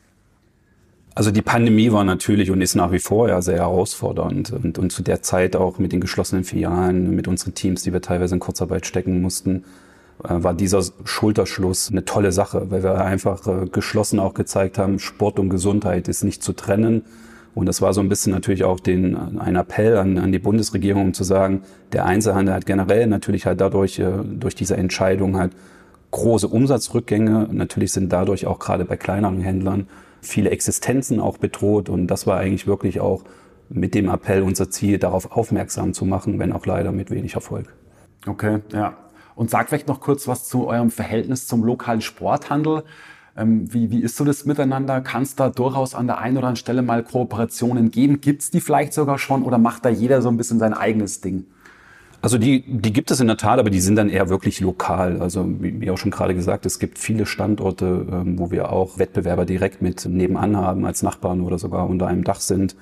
Also 1.13 1.31
die 1.31 1.41
Pandemie 1.41 1.91
war 1.91 2.05
natürlich 2.05 2.51
und 2.51 2.61
ist 2.61 2.75
nach 2.75 2.91
wie 2.93 2.99
vor 2.99 3.27
ja 3.27 3.41
sehr 3.41 3.57
herausfordernd 3.57 4.51
und, 4.51 4.79
und 4.79 4.91
zu 4.91 5.03
der 5.03 5.21
Zeit 5.21 5.57
auch 5.57 5.77
mit 5.77 5.91
den 5.91 5.99
geschlossenen 5.99 6.45
Filialen, 6.45 7.13
mit 7.13 7.27
unseren 7.27 7.53
Teams, 7.53 7.83
die 7.83 7.91
wir 7.91 8.01
teilweise 8.01 8.35
in 8.35 8.39
Kurzarbeit 8.39 8.85
stecken 8.85 9.21
mussten, 9.21 9.65
äh, 10.23 10.29
war 10.29 10.53
dieser 10.53 10.81
Schulterschluss 11.03 11.91
eine 11.91 12.05
tolle 12.05 12.31
Sache, 12.31 12.71
weil 12.71 12.83
wir 12.83 13.03
einfach 13.03 13.45
äh, 13.45 13.65
geschlossen 13.69 14.19
auch 14.19 14.33
gezeigt 14.33 14.77
haben, 14.77 14.99
Sport 14.99 15.37
und 15.39 15.49
Gesundheit 15.49 16.07
ist 16.07 16.23
nicht 16.23 16.43
zu 16.43 16.53
trennen. 16.53 17.03
Und 17.53 17.65
das 17.65 17.81
war 17.81 17.93
so 17.93 17.99
ein 17.99 18.07
bisschen 18.07 18.31
natürlich 18.31 18.63
auch 18.63 18.79
den, 18.79 19.37
ein 19.37 19.57
Appell 19.57 19.97
an, 19.97 20.17
an 20.17 20.31
die 20.31 20.39
Bundesregierung, 20.39 21.07
um 21.07 21.13
zu 21.13 21.25
sagen, 21.25 21.63
der 21.91 22.05
Einzelhandel 22.05 22.55
hat 22.55 22.65
generell 22.65 23.07
natürlich 23.07 23.45
halt 23.45 23.59
dadurch, 23.59 23.99
äh, 23.99 24.09
durch 24.23 24.55
diese 24.55 24.77
Entscheidung 24.77 25.37
halt 25.37 25.51
große 26.11 26.47
Umsatzrückgänge. 26.47 27.49
Natürlich 27.51 27.91
sind 27.91 28.13
dadurch 28.13 28.47
auch 28.47 28.59
gerade 28.59 28.85
bei 28.85 28.95
kleineren 28.95 29.41
Händlern 29.41 29.87
viele 30.21 30.49
Existenzen 30.49 31.19
auch 31.19 31.37
bedroht. 31.37 31.89
Und 31.89 32.07
das 32.07 32.27
war 32.27 32.37
eigentlich 32.37 32.67
wirklich 32.67 32.99
auch 32.99 33.23
mit 33.69 33.95
dem 33.95 34.09
Appell 34.09 34.43
unser 34.43 34.69
Ziel, 34.69 34.99
darauf 34.99 35.31
aufmerksam 35.31 35.93
zu 35.93 36.05
machen, 36.05 36.39
wenn 36.39 36.51
auch 36.51 36.65
leider 36.65 36.91
mit 36.91 37.09
wenig 37.09 37.35
Erfolg. 37.35 37.73
Okay, 38.27 38.59
ja. 38.73 38.97
Und 39.35 39.49
sag 39.49 39.69
vielleicht 39.69 39.87
noch 39.87 40.01
kurz 40.01 40.27
was 40.27 40.47
zu 40.47 40.67
eurem 40.67 40.91
Verhältnis 40.91 41.47
zum 41.47 41.63
lokalen 41.63 42.01
Sporthandel. 42.01 42.83
Ähm, 43.37 43.73
wie, 43.73 43.89
wie 43.89 44.01
ist 44.01 44.17
so 44.17 44.25
das 44.25 44.45
Miteinander? 44.45 45.01
Kann 45.01 45.23
es 45.23 45.35
da 45.35 45.49
durchaus 45.49 45.95
an 45.95 46.05
der 46.05 46.17
einen 46.17 46.37
oder 46.37 46.47
anderen 46.47 46.57
Stelle 46.57 46.81
mal 46.81 47.01
Kooperationen 47.01 47.91
geben? 47.91 48.19
Gibt 48.19 48.41
es 48.41 48.51
die 48.51 48.59
vielleicht 48.59 48.93
sogar 48.93 49.17
schon 49.17 49.43
oder 49.43 49.57
macht 49.57 49.85
da 49.85 49.89
jeder 49.89 50.21
so 50.21 50.29
ein 50.29 50.37
bisschen 50.37 50.59
sein 50.59 50.73
eigenes 50.73 51.21
Ding? 51.21 51.45
Also 52.21 52.37
die, 52.37 52.61
die 52.61 52.93
gibt 52.93 53.09
es 53.09 53.19
in 53.19 53.27
der 53.27 53.37
Tat, 53.37 53.57
aber 53.57 53.71
die 53.71 53.79
sind 53.79 53.95
dann 53.95 54.09
eher 54.09 54.29
wirklich 54.29 54.61
lokal. 54.61 55.21
Also 55.21 55.45
wie, 55.59 55.89
auch 55.89 55.97
schon 55.97 56.11
gerade 56.11 56.35
gesagt, 56.35 56.67
es 56.67 56.77
gibt 56.77 56.99
viele 56.99 57.25
Standorte, 57.25 58.05
ähm, 58.11 58.37
wo 58.37 58.51
wir 58.51 58.71
auch 58.71 58.99
Wettbewerber 58.99 59.45
direkt 59.45 59.81
mit 59.81 60.05
nebenan 60.05 60.55
haben 60.55 60.85
als 60.85 61.01
Nachbarn 61.01 61.41
oder 61.41 61.57
sogar 61.57 61.89
unter 61.89 62.05
einem 62.05 62.23
Dach 62.23 62.39
sind. 62.39 62.75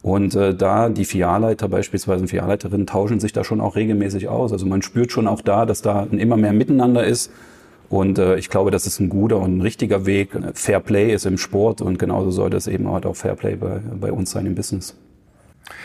Und 0.00 0.34
äh, 0.34 0.54
da 0.54 0.88
die 0.88 1.04
Filialleiter 1.04 1.68
beispielsweise 1.68 2.22
und 2.22 2.28
Filialleiterinnen 2.28 2.86
tauschen 2.86 3.20
sich 3.20 3.32
da 3.34 3.44
schon 3.44 3.60
auch 3.60 3.76
regelmäßig 3.76 4.28
aus. 4.28 4.52
Also 4.52 4.64
man 4.64 4.80
spürt 4.80 5.12
schon 5.12 5.28
auch 5.28 5.42
da, 5.42 5.66
dass 5.66 5.82
da 5.82 6.06
ein 6.10 6.18
immer 6.18 6.38
mehr 6.38 6.54
Miteinander 6.54 7.04
ist. 7.04 7.30
Und 7.90 8.18
äh, 8.18 8.36
ich 8.36 8.48
glaube, 8.48 8.70
das 8.70 8.86
ist 8.86 9.00
ein 9.00 9.10
guter 9.10 9.36
und 9.38 9.58
ein 9.58 9.60
richtiger 9.60 10.06
Weg. 10.06 10.30
Fair 10.54 10.80
Play 10.80 11.12
ist 11.12 11.26
im 11.26 11.36
Sport 11.36 11.82
und 11.82 11.98
genauso 11.98 12.30
sollte 12.30 12.56
es 12.56 12.66
eben 12.68 12.86
auch 12.86 13.14
Fair 13.14 13.34
Play 13.34 13.56
bei, 13.56 13.80
bei 14.00 14.10
uns 14.10 14.30
sein 14.30 14.46
im 14.46 14.54
Business. 14.54 14.96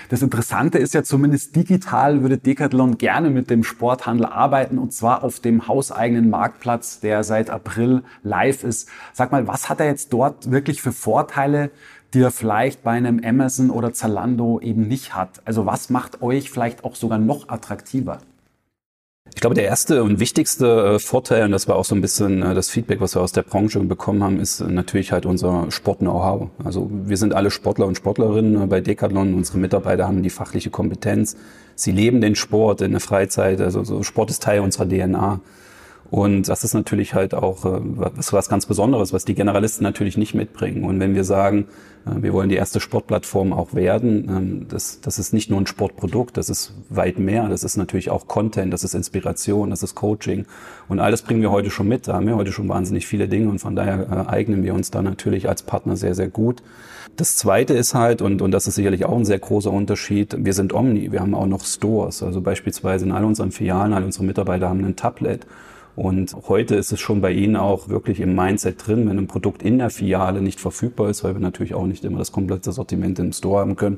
Das 0.09 0.21
Interessante 0.21 0.77
ist 0.77 0.93
ja 0.93 1.03
zumindest 1.03 1.55
digital 1.55 2.21
würde 2.21 2.37
Decathlon 2.37 2.97
gerne 2.97 3.29
mit 3.29 3.49
dem 3.49 3.63
Sporthandel 3.63 4.25
arbeiten 4.25 4.77
und 4.77 4.93
zwar 4.93 5.23
auf 5.23 5.39
dem 5.39 5.67
hauseigenen 5.67 6.29
Marktplatz, 6.29 6.99
der 6.99 7.23
seit 7.23 7.49
April 7.49 8.03
live 8.23 8.63
ist. 8.63 8.89
Sag 9.13 9.31
mal, 9.31 9.47
was 9.47 9.69
hat 9.69 9.79
er 9.79 9.87
jetzt 9.87 10.13
dort 10.13 10.51
wirklich 10.51 10.81
für 10.81 10.91
Vorteile, 10.91 11.71
die 12.13 12.21
er 12.21 12.31
vielleicht 12.31 12.83
bei 12.83 12.91
einem 12.91 13.21
Amazon 13.23 13.69
oder 13.69 13.93
Zalando 13.93 14.59
eben 14.61 14.87
nicht 14.87 15.13
hat? 15.13 15.41
Also 15.45 15.65
was 15.65 15.89
macht 15.89 16.21
euch 16.21 16.49
vielleicht 16.49 16.83
auch 16.83 16.95
sogar 16.95 17.17
noch 17.17 17.49
attraktiver? 17.49 18.19
Ich 19.35 19.41
glaube, 19.41 19.53
der 19.53 19.65
erste 19.65 20.03
und 20.03 20.19
wichtigste 20.19 20.95
äh, 20.95 20.99
Vorteil, 20.99 21.45
und 21.45 21.51
das 21.51 21.67
war 21.67 21.75
auch 21.75 21.85
so 21.85 21.93
ein 21.93 22.01
bisschen 22.01 22.41
äh, 22.41 22.55
das 22.55 22.69
Feedback, 22.69 23.01
was 23.01 23.15
wir 23.15 23.21
aus 23.21 23.31
der 23.31 23.43
Branche 23.43 23.79
bekommen 23.81 24.23
haben, 24.23 24.39
ist 24.39 24.61
äh, 24.61 24.65
natürlich 24.65 25.11
halt 25.11 25.25
unser 25.25 25.69
Sport-Know-how. 25.69 26.49
Also 26.63 26.89
wir 26.91 27.17
sind 27.17 27.33
alle 27.33 27.51
Sportler 27.51 27.85
und 27.85 27.95
Sportlerinnen 27.95 28.67
bei 28.67 28.81
Decathlon. 28.81 29.35
Unsere 29.35 29.59
Mitarbeiter 29.59 30.07
haben 30.07 30.23
die 30.23 30.31
fachliche 30.31 30.71
Kompetenz. 30.71 31.37
Sie 31.75 31.91
leben 31.91 32.21
den 32.21 32.35
Sport 32.35 32.81
in 32.81 32.91
der 32.91 32.99
Freizeit. 32.99 33.61
Also 33.61 33.83
so 33.83 34.01
Sport 34.01 34.31
ist 34.31 34.41
Teil 34.41 34.61
unserer 34.61 34.87
DNA. 34.89 35.39
Und 36.09 36.47
das 36.47 36.63
ist 36.63 36.73
natürlich 36.73 37.13
halt 37.13 37.33
auch 37.33 37.65
äh, 37.65 37.79
was, 37.81 38.31
was 38.31 38.49
ganz 38.49 38.65
Besonderes, 38.65 39.11
was 39.13 39.25
die 39.25 39.35
Generalisten 39.35 39.83
natürlich 39.83 40.17
nicht 40.17 40.33
mitbringen. 40.33 40.83
Und 40.83 40.99
wenn 40.99 41.15
wir 41.15 41.23
sagen, 41.23 41.67
äh, 42.05 42.21
wir 42.21 42.33
wollen 42.33 42.49
die 42.49 42.55
erste 42.55 42.79
Sportplattform 42.79 43.51
auch 43.51 43.73
werden, 43.73 44.29
ähm, 44.29 44.65
das, 44.69 45.01
das 45.01 45.19
ist 45.19 45.33
nicht 45.33 45.49
nur 45.49 45.59
ein 45.59 45.67
Sportprodukt, 45.67 46.37
das 46.37 46.49
ist 46.49 46.73
weit 46.89 47.19
mehr. 47.19 47.49
Das 47.49 47.63
ist 47.63 47.75
natürlich 47.75 48.09
auch 48.09 48.27
Content, 48.27 48.71
das 48.71 48.83
ist 48.83 48.93
Inspiration, 48.93 49.69
das 49.69 49.83
ist 49.83 49.95
Coaching. 49.95 50.45
Und 50.87 50.99
alles 50.99 51.21
bringen 51.21 51.41
wir 51.41 51.51
heute 51.51 51.69
schon 51.69 51.87
mit. 51.87 52.07
Da 52.07 52.13
haben 52.13 52.27
wir 52.27 52.37
heute 52.37 52.53
schon 52.53 52.69
wahnsinnig 52.69 53.05
viele 53.05 53.27
Dinge 53.27 53.49
und 53.49 53.59
von 53.59 53.75
daher 53.75 54.27
äh, 54.27 54.31
eignen 54.31 54.63
wir 54.63 54.73
uns 54.73 54.91
da 54.91 55.01
natürlich 55.01 55.49
als 55.49 55.63
Partner 55.63 55.97
sehr, 55.97 56.15
sehr 56.15 56.29
gut. 56.29 56.63
Das 57.17 57.35
zweite 57.35 57.73
ist 57.73 57.95
halt, 57.95 58.21
und, 58.21 58.41
und 58.41 58.51
das 58.51 58.67
ist 58.67 58.75
sicherlich 58.75 59.05
auch 59.05 59.17
ein 59.17 59.25
sehr 59.25 59.39
großer 59.39 59.71
Unterschied, 59.71 60.35
wir 60.37 60.53
sind 60.53 60.71
Omni, 60.71 61.11
wir 61.11 61.19
haben 61.19 61.33
auch 61.33 61.47
noch 61.47 61.65
Stores. 61.65 62.21
Also 62.21 62.41
beispielsweise 62.41 63.05
in 63.05 63.11
all 63.11 63.25
unseren 63.25 63.51
Filialen, 63.51 63.93
all 63.93 64.03
unsere 64.03 64.23
Mitarbeiter 64.23 64.69
haben 64.69 64.85
ein 64.85 64.95
Tablet 64.95 65.47
und 65.97 66.35
heute 66.47 66.75
ist 66.75 66.91
es 66.91 66.99
schon 66.99 67.21
bei 67.21 67.31
Ihnen 67.31 67.55
auch 67.55 67.89
wirklich 67.89 68.19
im 68.19 68.35
Mindset 68.35 68.85
drin, 68.85 69.09
wenn 69.09 69.17
ein 69.17 69.25
Produkt 69.25 69.63
in 69.63 69.79
der 69.79 69.89
Filiale 69.89 70.43
nicht 70.43 70.59
verfügbar 70.59 71.09
ist, 71.09 71.23
weil 71.23 71.33
wir 71.33 71.41
natürlich 71.41 71.73
auch 71.73 71.87
nicht 71.87 72.05
immer 72.05 72.19
das 72.19 72.31
komplette 72.31 72.71
Sortiment 72.71 73.17
im 73.17 73.33
Store 73.33 73.61
haben 73.61 73.75
können, 73.75 73.97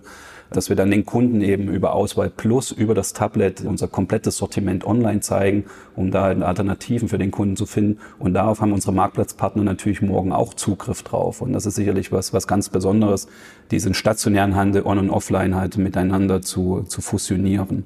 dass 0.50 0.70
wir 0.70 0.78
dann 0.78 0.92
den 0.92 1.06
Kunden 1.06 1.42
eben 1.42 1.68
über 1.68 1.92
Auswahl 1.92 2.30
Plus, 2.30 2.72
über 2.72 2.94
das 2.94 3.12
Tablet 3.12 3.66
unser 3.66 3.90
komplettes 3.90 4.38
Sortiment 4.38 4.88
online 4.88 5.20
zeigen, 5.20 5.66
um 5.94 6.10
da 6.10 6.28
Alternativen 6.28 7.10
für 7.10 7.18
den 7.18 7.32
Kunden 7.32 7.58
zu 7.58 7.66
finden. 7.66 8.00
Und 8.18 8.34
darauf 8.34 8.62
haben 8.62 8.72
unsere 8.72 8.94
Marktplatzpartner 8.94 9.66
natürlich 9.66 10.02
morgen 10.02 10.32
auch 10.32 10.54
Zugriff 10.54 11.04
drauf. 11.04 11.42
Und 11.42 11.52
das 11.52 11.66
ist 11.66 11.76
sicherlich 11.76 12.14
was, 12.14 12.32
was 12.32 12.48
ganz 12.48 12.70
Besonderes, 12.70 13.28
diesen 13.72 13.94
stationären 13.94 14.56
Handel 14.56 14.84
on 14.86 15.00
und 15.00 15.10
offline 15.10 15.54
halt 15.54 15.78
miteinander 15.78 16.42
zu, 16.42 16.84
zu 16.88 17.02
fusionieren. 17.02 17.86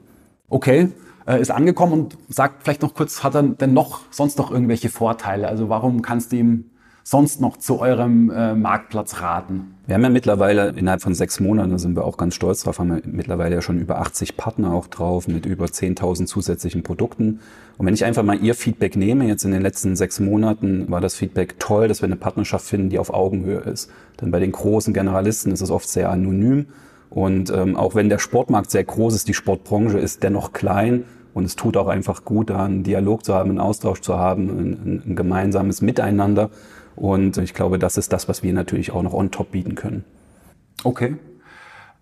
Okay, 0.50 0.90
äh, 1.28 1.40
ist 1.42 1.52
angekommen 1.52 1.94
und 1.94 2.18
sagt 2.30 2.64
vielleicht 2.64 2.82
noch 2.82 2.94
kurz, 2.94 3.24
hat 3.24 3.36
er 3.36 3.44
denn 3.44 3.74
noch 3.74 4.02
sonst 4.12 4.38
noch 4.38 4.52
irgendwelche 4.52 4.90
Vorteile? 4.90 5.48
Also 5.48 5.70
warum 5.70 6.02
kannst 6.02 6.32
du 6.32 6.38
ihm 6.38 6.66
sonst 7.04 7.42
noch 7.42 7.58
zu 7.58 7.80
eurem 7.80 8.32
äh, 8.32 8.56
Marktplatz 8.56 9.22
raten? 9.22 9.76
Wir 9.86 9.96
haben 9.96 10.04
ja 10.04 10.10
mittlerweile 10.10 10.70
innerhalb 10.70 11.02
von 11.02 11.14
sechs 11.14 11.42
Monaten, 11.42 11.72
da 11.72 11.78
sind 11.78 11.98
wir 11.98 12.06
auch 12.06 12.16
ganz 12.16 12.36
stolz 12.36 12.64
drauf, 12.64 12.80
haben 12.80 12.90
wir 12.90 13.02
mittlerweile 13.06 13.56
ja 13.56 13.62
schon 13.62 13.80
über 13.80 14.00
80 14.00 14.38
Partner 14.38 14.72
auch 14.72 14.88
drauf 14.88 15.28
mit 15.28 15.46
über 15.46 15.66
10.000 15.66 16.26
zusätzlichen 16.26 16.84
Produkten. 16.84 17.42
Und 17.78 17.86
wenn 17.86 17.94
ich 17.94 18.06
einfach 18.06 18.24
mal 18.24 18.42
Ihr 18.42 18.56
Feedback 18.56 18.96
nehme, 18.96 19.28
jetzt 19.28 19.44
in 19.44 19.52
den 19.52 19.62
letzten 19.62 19.98
sechs 19.98 20.22
Monaten 20.22 20.90
war 20.90 21.02
das 21.02 21.16
Feedback 21.16 21.60
toll, 21.60 21.90
dass 21.90 22.02
wir 22.02 22.06
eine 22.06 22.16
Partnerschaft 22.16 22.66
finden, 22.66 22.90
die 22.90 23.00
auf 23.00 23.14
Augenhöhe 23.14 23.60
ist. 23.60 23.90
Denn 24.22 24.32
bei 24.32 24.40
den 24.40 24.54
großen 24.54 24.94
Generalisten 24.94 25.52
ist 25.52 25.62
es 25.62 25.72
oft 25.72 25.90
sehr 25.90 26.10
anonym. 26.10 26.68
Und 27.14 27.52
ähm, 27.52 27.76
auch 27.76 27.94
wenn 27.94 28.10
der 28.10 28.18
Sportmarkt 28.18 28.72
sehr 28.72 28.84
groß 28.84 29.14
ist, 29.14 29.28
die 29.28 29.36
Sportbranche 29.36 30.00
ist 30.00 30.24
dennoch 30.24 30.52
klein 30.52 31.04
und 31.36 31.46
es 31.46 31.56
tut 31.56 31.78
auch 31.78 31.88
einfach 31.88 32.26
gut, 32.26 32.50
da 32.50 32.66
einen 32.66 32.82
Dialog 32.82 33.24
zu 33.24 33.36
haben, 33.36 33.52
einen 33.52 33.60
Austausch 33.60 34.02
zu 34.02 34.18
haben, 34.18 34.50
ein, 34.50 35.04
ein 35.06 35.16
gemeinsames 35.16 35.82
Miteinander. 35.82 36.50
Und 36.96 37.38
ich 37.38 37.54
glaube, 37.54 37.78
das 37.78 37.98
ist 37.98 38.14
das, 38.14 38.28
was 38.28 38.42
wir 38.42 38.52
natürlich 38.52 38.92
auch 38.92 39.04
noch 39.04 39.14
on 39.14 39.30
top 39.30 39.52
bieten 39.52 39.76
können. 39.76 40.04
Okay. 40.84 41.16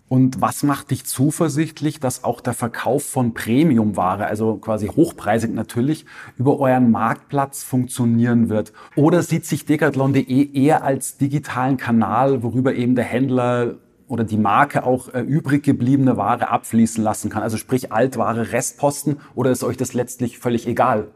Und 0.08 0.40
was 0.42 0.62
macht 0.62 0.90
dich 0.90 1.04
zuversichtlich, 1.04 2.00
dass 2.00 2.24
auch 2.24 2.40
der 2.40 2.52
Verkauf 2.54 3.04
von 3.04 3.32
Premiumware, 3.32 4.26
also 4.26 4.56
quasi 4.56 4.86
hochpreisig 4.88 5.52
natürlich, 5.52 6.06
über 6.36 6.58
euren 6.58 6.90
Marktplatz 6.90 7.62
funktionieren 7.62 8.48
wird? 8.48 8.72
Oder 8.94 9.22
sieht 9.22 9.46
sich 9.46 9.64
Decathlon.de 9.66 10.52
eher 10.52 10.84
als 10.84 11.16
digitalen 11.18 11.76
Kanal, 11.76 12.42
worüber 12.42 12.74
eben 12.74 12.94
der 12.94 13.04
Händler 13.04 13.76
oder 14.12 14.24
die 14.24 14.36
Marke 14.36 14.84
auch 14.84 15.08
äh, 15.14 15.20
übrig 15.20 15.62
gebliebene 15.62 16.18
Ware 16.18 16.50
abfließen 16.50 17.02
lassen 17.02 17.30
kann? 17.30 17.42
Also 17.42 17.56
sprich 17.56 17.92
Altware, 17.92 18.52
Restposten 18.52 19.16
oder 19.34 19.50
ist 19.50 19.64
euch 19.64 19.78
das 19.78 19.94
letztlich 19.94 20.38
völlig 20.38 20.68
egal? 20.68 21.08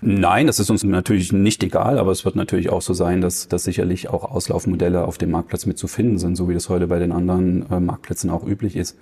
Nein, 0.00 0.46
das 0.46 0.58
ist 0.58 0.70
uns 0.70 0.82
natürlich 0.82 1.30
nicht 1.30 1.62
egal, 1.62 1.98
aber 1.98 2.10
es 2.10 2.24
wird 2.24 2.36
natürlich 2.36 2.70
auch 2.70 2.80
so 2.80 2.94
sein, 2.94 3.20
dass, 3.20 3.48
dass 3.48 3.64
sicherlich 3.64 4.08
auch 4.08 4.24
Auslaufmodelle 4.24 5.04
auf 5.04 5.18
dem 5.18 5.30
Marktplatz 5.30 5.66
mit 5.66 5.76
zu 5.76 5.88
finden 5.88 6.18
sind, 6.18 6.36
so 6.36 6.48
wie 6.48 6.54
das 6.54 6.70
heute 6.70 6.86
bei 6.86 6.98
den 6.98 7.12
anderen 7.12 7.70
äh, 7.70 7.80
Marktplätzen 7.80 8.30
auch 8.30 8.46
üblich 8.46 8.76
ist. 8.76 8.96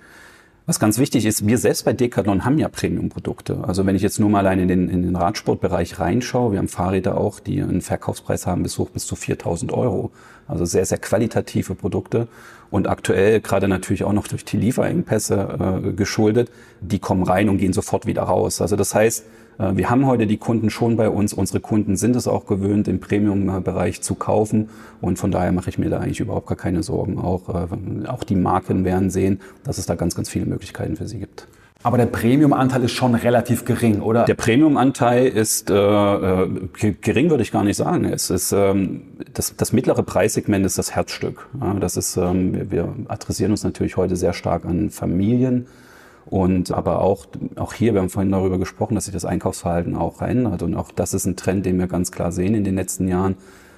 Was 0.67 0.81
ganz 0.81 0.99
wichtig 0.99 1.25
ist, 1.25 1.47
wir 1.47 1.57
selbst 1.57 1.85
bei 1.85 1.93
Decathlon 1.93 2.43
haben 2.43 2.57
ja 2.57 2.67
Premium-Produkte. 2.67 3.63
Also 3.65 3.85
wenn 3.85 3.95
ich 3.95 4.01
jetzt 4.01 4.19
nur 4.19 4.29
mal 4.29 4.45
in 4.59 4.67
den, 4.67 4.89
in 4.89 5.01
den 5.01 5.15
Radsportbereich 5.15 5.97
reinschaue, 5.97 6.51
wir 6.51 6.59
haben 6.59 6.67
Fahrräder 6.67 7.17
auch, 7.17 7.39
die 7.39 7.61
einen 7.61 7.79
Verkaufspreis 7.79 8.45
haben 8.45 8.63
bis 8.63 8.77
hoch 8.77 8.89
bis 8.89 9.07
zu 9.07 9.15
4000 9.15 9.71
Euro. 9.71 10.11
Also 10.45 10.65
sehr, 10.65 10.85
sehr 10.85 10.97
qualitative 10.97 11.73
Produkte. 11.73 12.27
Und 12.69 12.87
aktuell, 12.87 13.39
gerade 13.39 13.69
natürlich 13.69 14.03
auch 14.03 14.11
noch 14.11 14.27
durch 14.27 14.43
die 14.43 14.57
Lieferengpässe 14.57 15.83
äh, 15.85 15.93
geschuldet, 15.93 16.51
die 16.81 16.99
kommen 16.99 17.23
rein 17.23 17.47
und 17.47 17.59
gehen 17.59 17.71
sofort 17.71 18.05
wieder 18.05 18.23
raus. 18.23 18.59
Also 18.59 18.75
das 18.75 18.93
heißt, 18.93 19.23
wir 19.59 19.89
haben 19.89 20.05
heute 20.05 20.27
die 20.27 20.37
Kunden 20.37 20.69
schon 20.69 20.97
bei 20.97 21.09
uns. 21.09 21.33
Unsere 21.33 21.59
Kunden 21.59 21.97
sind 21.97 22.15
es 22.15 22.27
auch 22.27 22.45
gewöhnt, 22.45 22.87
im 22.87 22.99
Premium-Bereich 22.99 24.01
zu 24.01 24.15
kaufen. 24.15 24.69
Und 25.01 25.17
von 25.17 25.31
daher 25.31 25.51
mache 25.51 25.69
ich 25.69 25.77
mir 25.77 25.89
da 25.89 25.99
eigentlich 25.99 26.19
überhaupt 26.19 26.47
gar 26.47 26.57
keine 26.57 26.83
Sorgen. 26.83 27.17
Auch, 27.17 27.49
äh, 27.49 28.07
auch 28.07 28.23
die 28.23 28.35
Marken 28.35 28.85
werden 28.85 29.09
sehen, 29.09 29.39
dass 29.63 29.77
es 29.77 29.85
da 29.85 29.95
ganz, 29.95 30.15
ganz 30.15 30.29
viele 30.29 30.45
Möglichkeiten 30.45 30.95
für 30.95 31.07
sie 31.07 31.19
gibt. 31.19 31.47
Aber 31.83 31.97
der 31.97 32.07
Premium-Anteil 32.07 32.83
ist 32.83 32.91
schon 32.91 33.15
relativ 33.15 33.63
gering, 33.63 34.01
oder? 34.01 34.25
Der 34.25 34.33
Premium-Anteil 34.33 35.27
ist 35.27 35.69
äh, 35.69 35.73
äh 35.73 36.49
gering, 37.01 37.29
würde 37.29 37.43
ich 37.43 37.51
gar 37.51 37.63
nicht 37.63 37.77
sagen. 37.77 38.05
Es 38.05 38.29
ist 38.29 38.51
ähm, 38.51 39.03
das, 39.33 39.55
das 39.55 39.73
mittlere 39.73 40.03
Preissegment 40.03 40.65
ist 40.65 40.77
das 40.77 40.95
Herzstück. 40.95 41.47
Ja, 41.61 41.73
das 41.75 41.95
ist, 41.95 42.17
ähm, 42.17 42.53
wir, 42.53 42.71
wir 42.71 42.93
adressieren 43.07 43.51
uns 43.51 43.63
natürlich 43.63 43.95
heute 43.95 44.15
sehr 44.15 44.33
stark 44.33 44.65
an 44.65 44.89
Familien 44.89 45.67
und 46.29 46.71
aber 46.71 47.01
auch, 47.01 47.25
auch 47.55 47.73
hier, 47.73 47.93
wir 47.93 48.01
haben 48.01 48.09
vorhin 48.09 48.31
darüber 48.31 48.57
gesprochen, 48.57 48.95
dass 48.95 49.05
sich 49.05 49.13
das 49.13 49.25
Einkaufsverhalten 49.25 49.95
auch 49.95 50.15
verändert. 50.15 50.61
Und 50.61 50.75
auch 50.75 50.91
das 50.91 51.13
ist 51.13 51.25
ein 51.25 51.35
Trend, 51.35 51.65
den 51.65 51.79
wir 51.79 51.87
ganz 51.87 52.11
klar 52.11 52.31
sehen 52.31 52.53
in 52.55 52.63
den 52.63 52.75
letzten 52.75 53.07
Jahren. 53.07 53.35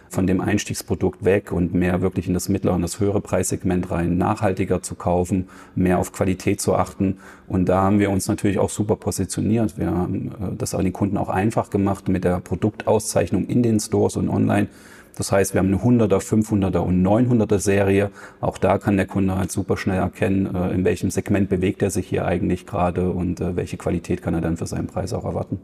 von 0.10 0.26
dem 0.26 0.42
Einstiegsprodukt 0.42 1.24
weg 1.24 1.52
und 1.52 1.74
mehr 1.74 2.02
wirklich 2.02 2.28
in 2.28 2.34
das 2.34 2.50
mittlere 2.50 2.74
und 2.74 2.82
das 2.82 3.00
höhere 3.00 3.22
Preissegment 3.22 3.92
rein, 3.92 4.18
nachhaltiger 4.18 4.82
zu 4.82 4.96
kaufen, 4.96 5.48
mehr 5.76 6.00
auf 6.00 6.12
Qualität 6.12 6.60
zu 6.60 6.76
achten. 6.76 7.18
Und 7.48 7.70
da 7.70 7.84
haben 7.84 8.00
wir 8.00 8.10
uns 8.10 8.28
natürlich 8.28 8.58
auch 8.58 8.70
super 8.70 8.96
positioniert. 8.96 9.78
Wir 9.78 9.92
haben 9.92 10.32
äh, 10.40 10.56
das 10.58 10.74
an 10.74 10.84
den 10.84 10.94
Kunden 10.94 11.18
auch 11.18 11.30
einfach 11.30 11.70
gemacht 11.70 12.10
mit 12.10 12.24
der 12.24 12.40
Produktauszeichnung 12.40 13.46
in 13.46 13.62
den 13.62 13.80
Stores 13.80 14.18
und 14.18 14.30
online. 14.30 14.68
Das 15.16 15.32
heißt, 15.32 15.54
wir 15.54 15.60
haben 15.60 15.68
eine 15.68 15.78
100er, 15.78 16.20
500er 16.20 16.80
und 16.80 17.04
900er 17.04 17.60
Serie. 17.60 18.12
Auch 18.42 18.58
da 18.58 18.78
kann 18.78 18.98
der 18.98 19.08
Kunde 19.08 19.38
halt 19.38 19.52
super 19.52 19.78
schnell 19.78 20.00
erkennen, 20.00 20.54
äh, 20.56 20.72
in 20.72 20.86
welchem 20.86 21.12
Segment 21.12 21.50
bewegt 21.50 21.82
er 21.82 21.90
sich 21.90 22.08
hier 22.08 22.26
eigentlich 22.26 22.66
gerade 22.66 23.10
und 23.12 23.42
äh, 23.42 23.56
welche 23.56 23.78
Qualität 23.78 24.22
kann 24.22 24.34
er 24.34 24.42
dann 24.42 24.58
für 24.58 24.68
seinen 24.68 24.88
Preis 24.88 25.14
auch 25.14 25.26
erwarten. 25.26 25.60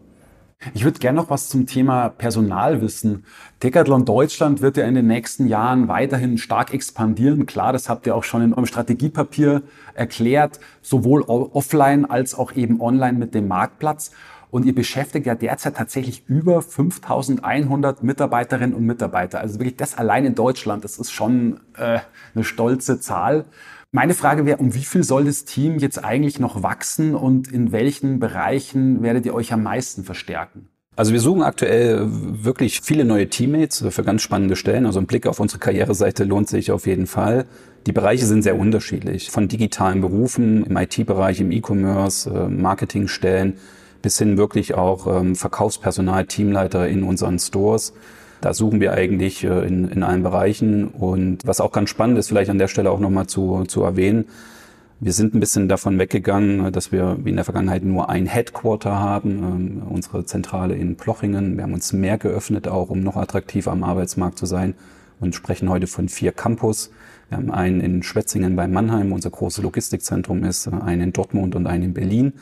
Ich 0.74 0.84
würde 0.84 1.00
gerne 1.00 1.18
noch 1.18 1.30
was 1.30 1.50
zum 1.50 1.68
Thema 1.68 2.10
Personal 2.10 2.82
wissen. 2.82 3.26
Decathlon 3.62 4.06
Deutschland 4.06 4.62
wird 4.62 4.78
ja 4.78 4.86
in 4.86 4.96
den 4.96 5.06
nächsten 5.06 5.48
Jahren 5.48 5.88
weiterhin 5.88 6.38
stark 6.38 6.74
expandieren. 6.74 7.46
Klar, 7.46 7.72
das 7.72 7.88
habt 7.88 8.08
ihr 8.08 8.16
auch 8.16 8.24
schon 8.24 8.42
in 8.42 8.54
eurem 8.54 8.66
Strategiepapier 8.66 9.62
erklärt, 9.94 10.60
sowohl 10.82 11.22
offline 11.24 12.06
als 12.06 12.34
auch 12.36 12.54
eben 12.54 12.82
online 12.82 13.18
mit 13.18 13.36
dem 13.36 13.48
Marktplatz. 13.48 14.12
Und 14.56 14.64
ihr 14.64 14.74
beschäftigt 14.74 15.26
ja 15.26 15.36
derzeit 15.36 15.76
tatsächlich 15.76 16.24
über 16.30 16.62
5100 16.62 18.04
Mitarbeiterinnen 18.04 18.74
und 18.74 18.86
Mitarbeiter. 18.86 19.42
Also 19.42 19.60
wirklich 19.60 19.76
das 19.76 19.98
allein 19.98 20.24
in 20.24 20.34
Deutschland, 20.34 20.86
das 20.86 20.98
ist 20.98 21.12
schon 21.12 21.60
äh, 21.78 22.00
eine 22.34 22.46
stolze 22.46 23.02
Zahl. 23.02 23.44
Meine 23.92 24.14
Frage 24.14 24.46
wäre, 24.46 24.60
um 24.60 24.74
wie 24.74 24.86
viel 24.86 25.04
soll 25.04 25.26
das 25.26 25.44
Team 25.44 25.78
jetzt 25.80 26.02
eigentlich 26.02 26.40
noch 26.40 26.64
wachsen 26.64 27.16
und 27.16 27.52
in 27.52 27.74
welchen 27.74 28.20
Bereichen 28.20 29.04
werdet 29.04 29.26
ihr 29.26 29.34
euch 29.34 29.52
am 29.52 29.62
meisten 29.62 30.06
verstärken? 30.06 30.70
Also 30.96 31.12
wir 31.12 31.20
suchen 31.20 31.44
aktuell 31.44 32.06
wirklich 32.06 32.80
viele 32.80 33.04
neue 33.04 33.28
Teammates 33.28 33.84
für 33.90 34.04
ganz 34.06 34.22
spannende 34.22 34.56
Stellen. 34.56 34.86
Also 34.86 35.02
ein 35.02 35.06
Blick 35.06 35.28
auf 35.28 35.42
unsere 35.42 35.60
Karriereseite 35.60 36.24
lohnt 36.24 36.48
sich 36.48 36.72
auf 36.72 36.88
jeden 36.88 37.08
Fall. 37.08 37.46
Die 37.88 37.92
Bereiche 37.92 38.26
sind 38.26 38.44
sehr 38.44 38.58
unterschiedlich. 38.58 39.32
Von 39.32 39.50
digitalen 39.50 40.00
Berufen 40.00 40.66
im 40.66 40.78
IT-Bereich, 40.78 41.42
im 41.42 41.52
E-Commerce, 41.52 42.30
äh, 42.30 42.48
Marketingstellen 42.48 43.58
bis 44.06 44.20
hin 44.20 44.38
wirklich 44.38 44.76
auch 44.76 45.08
ähm, 45.08 45.36
Verkaufspersonal, 45.36 46.28
Teamleiter 46.28 46.88
in 46.88 47.02
unseren 47.02 47.40
Stores. 47.40 47.92
Da 48.40 48.54
suchen 48.54 48.80
wir 48.80 48.94
eigentlich 48.94 49.44
äh, 49.44 49.66
in, 49.66 49.90
in 49.90 50.04
allen 50.04 50.22
Bereichen. 50.22 50.90
Und 50.90 51.40
was 51.44 51.60
auch 51.60 51.72
ganz 51.72 51.90
spannend 51.90 52.20
ist, 52.20 52.28
vielleicht 52.28 52.52
an 52.52 52.60
der 52.60 52.68
Stelle 52.68 52.92
auch 52.92 53.00
nochmal 53.00 53.26
zu, 53.26 53.64
zu 53.64 53.82
erwähnen, 53.82 54.26
wir 55.00 55.12
sind 55.12 55.34
ein 55.34 55.40
bisschen 55.40 55.68
davon 55.68 55.98
weggegangen, 55.98 56.72
dass 56.72 56.92
wir 56.92 57.18
wie 57.24 57.32
in 57.32 57.36
der 57.36 57.46
Vergangenheit 57.46 57.84
nur 57.84 58.08
ein 58.08 58.28
Headquarter 58.28 59.00
haben, 59.00 59.40
ähm, 59.40 59.82
unsere 59.90 60.24
Zentrale 60.24 60.76
in 60.76 60.98
Plochingen. 60.98 61.58
Wir 61.58 61.64
haben 61.64 61.74
uns 61.74 61.92
mehr 61.92 62.20
geöffnet, 62.20 62.68
auch 62.68 62.92
um 62.92 63.00
noch 63.00 63.18
attraktiver 63.18 63.72
am 63.72 63.84
Arbeitsmarkt 63.84 64.38
zu 64.38 64.46
sein 64.46 64.76
und 65.20 65.34
sprechen 65.34 65.68
heute 65.68 65.88
von 65.88 66.10
vier 66.10 66.32
Campus. 66.32 66.92
Wir 67.30 67.40
haben 67.40 67.50
einen 67.50 67.82
in 67.82 68.04
Schwetzingen 68.04 68.56
bei 68.56 68.68
Mannheim, 68.68 69.12
unser 69.12 69.32
großes 69.32 69.64
Logistikzentrum 69.64 70.44
ist, 70.44 70.68
äh, 70.68 70.76
einen 70.80 71.02
in 71.02 71.14
Dortmund 71.14 71.56
und 71.56 71.66
einen 71.66 71.86
in 71.86 71.94
Berlin. 71.96 72.34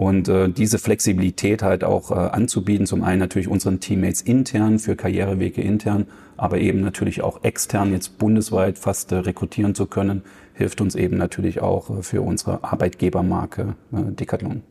Und 0.00 0.28
äh, 0.28 0.48
diese 0.48 0.78
Flexibilität 0.78 1.62
halt 1.62 1.84
auch 1.84 2.10
äh, 2.10 2.14
anzubieten, 2.14 2.86
zum 2.86 3.04
einen 3.04 3.18
natürlich 3.18 3.48
unseren 3.48 3.80
Teammates 3.80 4.22
intern 4.22 4.78
für 4.78 4.96
Karrierewege 4.96 5.60
intern, 5.60 6.06
aber 6.38 6.56
eben 6.56 6.80
natürlich 6.80 7.20
auch 7.20 7.44
extern 7.44 7.92
jetzt 7.92 8.16
bundesweit 8.16 8.78
fast 8.78 9.12
äh, 9.12 9.16
rekrutieren 9.16 9.74
zu 9.74 9.84
können, 9.84 10.22
hilft 10.54 10.80
uns 10.80 10.94
eben 10.94 11.18
natürlich 11.18 11.60
auch 11.60 11.98
äh, 11.98 12.02
für 12.02 12.22
unsere 12.22 12.64
Arbeitgebermarke 12.64 13.74
äh, 13.92 14.12
Decathlon. 14.12 14.62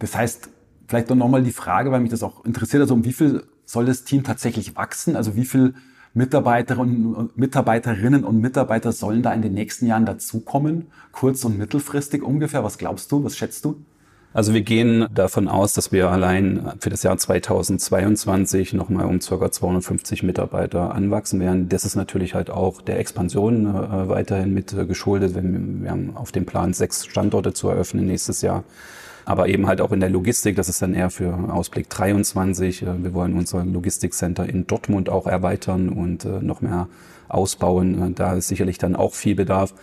Das 0.00 0.14
heißt, 0.14 0.50
vielleicht 0.86 1.10
doch 1.10 1.16
nochmal 1.16 1.42
die 1.42 1.52
Frage, 1.52 1.90
weil 1.90 2.00
mich 2.00 2.10
das 2.10 2.22
auch 2.22 2.44
interessiert, 2.44 2.82
also 2.82 2.92
um 2.92 3.06
wie 3.06 3.14
viel 3.14 3.44
soll 3.64 3.86
das 3.86 4.04
Team 4.04 4.22
tatsächlich 4.22 4.76
wachsen? 4.76 5.16
Also 5.16 5.34
wie 5.34 5.46
viel 5.46 5.72
Mitarbeiterinnen, 6.12 7.30
Mitarbeiterinnen 7.36 8.22
und 8.22 8.42
Mitarbeiter 8.42 8.92
sollen 8.92 9.22
da 9.22 9.32
in 9.32 9.40
den 9.40 9.54
nächsten 9.54 9.86
Jahren 9.86 10.04
dazukommen? 10.04 10.88
Kurz- 11.10 11.42
und 11.46 11.56
mittelfristig 11.56 12.22
ungefähr? 12.22 12.62
Was 12.62 12.76
glaubst 12.76 13.10
du? 13.12 13.24
Was 13.24 13.34
schätzt 13.34 13.64
du? 13.64 13.82
Also 14.34 14.54
wir 14.54 14.62
gehen 14.62 15.06
davon 15.14 15.46
aus, 15.46 15.74
dass 15.74 15.92
wir 15.92 16.10
allein 16.10 16.72
für 16.80 16.88
das 16.88 17.02
Jahr 17.02 17.18
2022 17.18 18.72
nochmal 18.72 19.04
um 19.04 19.18
ca. 19.18 19.50
250 19.50 20.22
Mitarbeiter 20.22 20.94
anwachsen 20.94 21.38
werden. 21.38 21.68
Das 21.68 21.84
ist 21.84 21.96
natürlich 21.96 22.34
halt 22.34 22.48
auch 22.48 22.80
der 22.80 22.98
Expansion 22.98 23.66
äh, 23.66 24.08
weiterhin 24.08 24.54
mit 24.54 24.72
äh, 24.72 24.86
geschuldet. 24.86 25.34
Wir, 25.34 25.42
wir 25.42 25.90
haben 25.90 26.16
auf 26.16 26.32
dem 26.32 26.46
Plan, 26.46 26.72
sechs 26.72 27.04
Standorte 27.04 27.52
zu 27.52 27.68
eröffnen 27.68 28.06
nächstes 28.06 28.40
Jahr. 28.40 28.64
Aber 29.24 29.48
eben 29.48 29.66
halt 29.66 29.80
auch 29.82 29.92
in 29.92 30.00
der 30.00 30.10
Logistik, 30.10 30.56
das 30.56 30.68
ist 30.68 30.82
dann 30.82 30.94
eher 30.94 31.10
für 31.10 31.52
Ausblick 31.52 31.90
23. 31.90 32.82
Äh, 32.82 33.04
wir 33.04 33.12
wollen 33.12 33.34
unser 33.36 33.64
Logistikcenter 33.66 34.48
in 34.48 34.66
Dortmund 34.66 35.10
auch 35.10 35.26
erweitern 35.26 35.90
und 35.90 36.24
äh, 36.24 36.40
noch 36.40 36.62
mehr 36.62 36.88
ausbauen. 37.28 38.12
Äh, 38.12 38.12
da 38.12 38.34
ist 38.34 38.48
sicherlich 38.48 38.78
dann 38.78 38.96
auch 38.96 39.12
viel 39.12 39.34
Bedarf. 39.34 39.74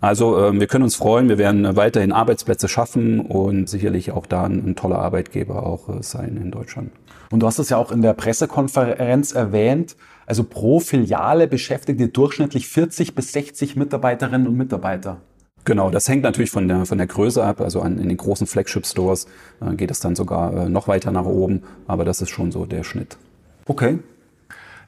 Also 0.00 0.38
äh, 0.38 0.58
wir 0.58 0.66
können 0.66 0.84
uns 0.84 0.96
freuen, 0.96 1.28
wir 1.28 1.38
werden 1.38 1.76
weiterhin 1.76 2.12
Arbeitsplätze 2.12 2.68
schaffen 2.68 3.20
und 3.20 3.68
sicherlich 3.68 4.12
auch 4.12 4.26
da 4.26 4.44
ein, 4.44 4.70
ein 4.70 4.76
toller 4.76 4.98
Arbeitgeber 4.98 5.66
auch 5.66 5.88
äh, 5.88 6.02
sein 6.02 6.38
in 6.42 6.50
Deutschland. 6.50 6.90
Und 7.30 7.40
du 7.40 7.46
hast 7.46 7.58
es 7.58 7.68
ja 7.68 7.76
auch 7.76 7.92
in 7.92 8.02
der 8.02 8.14
Pressekonferenz 8.14 9.32
erwähnt. 9.32 9.96
Also 10.26 10.44
pro 10.44 10.80
Filiale 10.80 11.46
beschäftigt 11.46 12.00
ihr 12.00 12.08
durchschnittlich 12.08 12.68
40 12.68 13.14
bis 13.14 13.32
60 13.32 13.76
Mitarbeiterinnen 13.76 14.46
und 14.46 14.56
Mitarbeiter. 14.56 15.18
Genau, 15.64 15.90
das 15.90 16.08
hängt 16.08 16.22
natürlich 16.22 16.50
von 16.50 16.66
der, 16.66 16.86
von 16.86 16.96
der 16.96 17.06
Größe 17.06 17.44
ab. 17.44 17.60
Also 17.60 17.82
an, 17.82 17.98
in 17.98 18.08
den 18.08 18.16
großen 18.16 18.46
Flagship-Stores 18.46 19.26
äh, 19.60 19.74
geht 19.74 19.90
es 19.90 20.00
dann 20.00 20.16
sogar 20.16 20.66
äh, 20.66 20.68
noch 20.70 20.88
weiter 20.88 21.12
nach 21.12 21.26
oben, 21.26 21.62
aber 21.86 22.04
das 22.04 22.22
ist 22.22 22.30
schon 22.30 22.50
so 22.50 22.64
der 22.64 22.84
Schnitt. 22.84 23.18
Okay. 23.66 23.98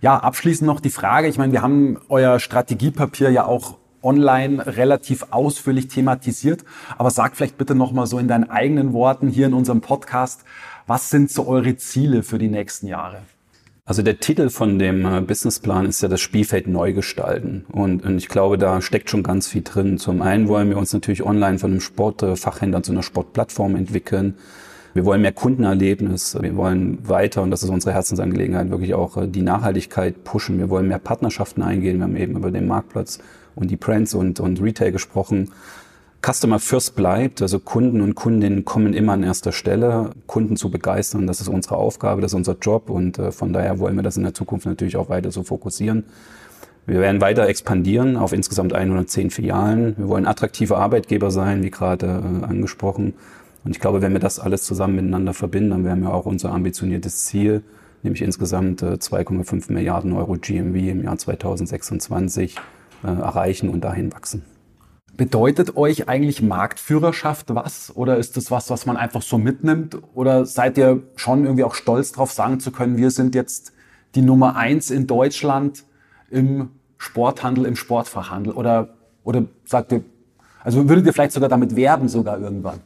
Ja, 0.01 0.19
abschließend 0.19 0.67
noch 0.67 0.81
die 0.81 0.91
Frage. 0.91 1.29
Ich 1.29 1.39
meine, 1.39 1.53
wir 1.53 1.63
haben 1.63 1.99
euer 2.09 2.41
Strategiepapier 2.41 3.31
ja 3.31 3.45
auch 3.45 3.77
online 4.03 4.67
relativ 4.67 5.27
ausführlich 5.31 5.89
thematisiert. 5.89 6.65
Aber 6.99 7.11
sag 7.11 7.37
vielleicht 7.37 7.59
bitte 7.59 7.75
nochmal 7.75 8.07
so 8.07 8.19
in 8.19 8.29
deinen 8.29 8.51
eigenen 8.51 8.93
Worten 8.93 9.29
hier 9.29 9.47
in 9.47 9.55
unserem 9.55 9.81
Podcast, 9.81 10.45
was 10.87 11.11
sind 11.11 11.31
so 11.31 11.47
eure 11.47 11.77
Ziele 11.77 12.23
für 12.23 12.39
die 12.39 12.49
nächsten 12.49 12.87
Jahre? 12.87 13.23
Also 13.85 14.03
der 14.03 14.21
Titel 14.21 14.49
von 14.49 14.79
dem 14.79 15.05
äh, 15.05 15.21
Businessplan 15.21 15.87
ist 15.87 16.03
ja 16.03 16.09
das 16.09 16.21
Spielfeld 16.21 16.69
neu 16.69 16.93
gestalten. 16.93 17.65
Und, 17.73 18.05
und, 18.05 18.17
ich 18.17 18.29
glaube, 18.29 18.57
da 18.57 18.81
steckt 18.81 19.11
schon 19.11 19.25
ganz 19.25 19.49
viel 19.49 19.63
drin. 19.63 19.99
Zum 19.99 20.23
einen 20.23 20.47
wollen 20.47 20.69
wir 20.69 20.79
uns 20.79 20.93
natürlich 20.93 21.25
online 21.25 21.59
von 21.59 21.73
einem 21.73 21.81
Sportfachhändler 21.81 22.85
zu 22.85 22.93
einer 22.93 23.03
Sportplattform 23.03 23.75
entwickeln. 23.75 24.37
Wir 24.95 25.05
wollen 25.05 25.23
mehr 25.23 25.33
Kundenerlebnis. 25.33 26.39
Wir 26.41 26.55
wollen 26.57 27.09
weiter, 27.09 27.43
und 27.43 27.51
das 27.51 27.65
ist 27.65 27.71
unsere 27.71 27.93
Herzensangelegenheit, 27.93 28.71
wirklich 28.71 28.95
auch 28.95 29.17
äh, 29.17 29.27
die 29.27 29.43
Nachhaltigkeit 29.43 30.23
pushen. 30.23 30.59
Wir 30.59 30.71
wollen 30.71 30.87
mehr 30.87 31.01
Partnerschaften 31.01 31.63
eingehen. 31.63 31.99
Wir 31.99 32.05
haben 32.05 32.17
eben 32.17 32.37
über 32.37 32.53
den 32.53 32.69
Marktplatz 32.69 33.19
und 33.55 33.71
die 33.71 33.77
Brands 33.77 34.15
und, 34.15 34.41
und 34.41 34.61
Retail 34.63 34.93
gesprochen. 34.93 35.51
Customer 36.25 36.61
First 36.61 36.95
bleibt, 36.95 37.43
also 37.43 37.59
Kunden 37.59 38.01
und 38.01 38.15
Kundinnen 38.15 38.65
kommen 38.65 38.95
immer 38.95 39.15
an 39.15 39.25
erster 39.25 39.51
Stelle. 39.51 40.11
Kunden 40.29 40.57
zu 40.57 40.71
begeistern, 40.71 41.27
das 41.27 41.41
ist 41.41 41.49
unsere 41.49 41.77
Aufgabe, 41.77 42.23
das 42.23 42.31
ist 42.31 42.37
unser 42.37 42.57
Job 42.61 42.91
und 42.91 43.19
äh, 43.19 43.33
von 43.33 43.53
daher 43.53 43.81
wollen 43.81 43.97
wir 43.97 44.05
das 44.05 44.17
in 44.17 44.23
der 44.23 44.33
Zukunft 44.33 44.67
natürlich 44.67 44.97
auch 44.97 45.09
weiter 45.09 45.33
so 45.33 45.43
fokussieren. 45.43 46.05
Wir 46.87 47.01
werden 47.01 47.21
weiter 47.21 47.49
expandieren 47.49 48.17
auf 48.17 48.33
insgesamt 48.33 48.73
110 48.73 49.31
Filialen. 49.31 49.97
Wir 49.99 50.09
wollen 50.09 50.27
attraktive 50.27 50.77
Arbeitgeber 50.77 51.33
sein, 51.33 51.65
wie 51.65 51.71
gerade 51.71 52.07
äh, 52.07 52.45
angesprochen. 52.45 53.15
Und 53.65 53.73
ich 53.73 53.81
glaube, 53.81 54.01
wenn 54.01 54.13
wir 54.13 54.21
das 54.21 54.39
alles 54.39 54.63
zusammen 54.63 54.95
miteinander 54.95 55.35
verbinden, 55.35 55.71
dann 55.71 55.85
werden 55.85 56.05
wir 56.05 56.15
auch 56.15 56.27
unser 56.27 56.53
ambitioniertes 56.53 57.25
Ziel, 57.25 57.63
nämlich 58.05 58.23
insgesamt 58.23 58.83
2,5 58.83 59.71
äh, 59.71 59.73
Milliarden 59.73 60.13
Euro 60.13 60.37
GMV 60.41 60.77
im 60.77 61.03
Jahr 61.03 61.19
2026 61.19 62.57
äh, 62.57 62.61
erreichen 63.03 63.69
und 63.69 63.83
dahin 63.83 64.13
wachsen. 64.13 64.45
Bedeutet 65.17 65.77
euch 65.77 66.09
eigentlich 66.09 66.41
Marktführerschaft 66.41 67.55
was? 67.55 67.95
Oder 67.95 68.17
ist 68.17 68.37
das 68.37 68.51
was, 68.51 68.71
was 68.71 68.87
man 68.87 68.97
einfach 68.97 69.21
so 69.21 69.37
mitnimmt? 69.37 69.99
Oder 70.15 70.47
seid 70.47 70.79
ihr 70.79 71.03
schon 71.17 71.45
irgendwie 71.45 71.65
auch 71.65 71.75
stolz 71.75 72.13
darauf 72.13 72.33
sagen 72.33 72.61
zu 72.61 72.73
können, 72.73 72.97
wir 72.97 73.11
sind 73.11 73.35
jetzt 73.35 73.73
die 74.15 74.23
Nummer 74.23 74.57
eins 74.57 74.91
in 74.91 75.07
Deutschland 75.07 75.85
im 76.31 76.71
Sporthandel, 76.97 77.67
im 77.67 77.77
Sportfachhandel? 77.77 78.55
Oder, 78.55 78.95
oder 79.23 79.45
sagt 79.65 79.93
ihr, 79.93 80.03
also 80.65 80.89
würdet 80.89 81.05
ihr 81.05 81.13
vielleicht 81.13 81.33
sogar 81.33 81.51
damit 81.51 81.77
werben 81.77 82.09
sogar 82.09 82.39
irgendwann? 82.39 82.81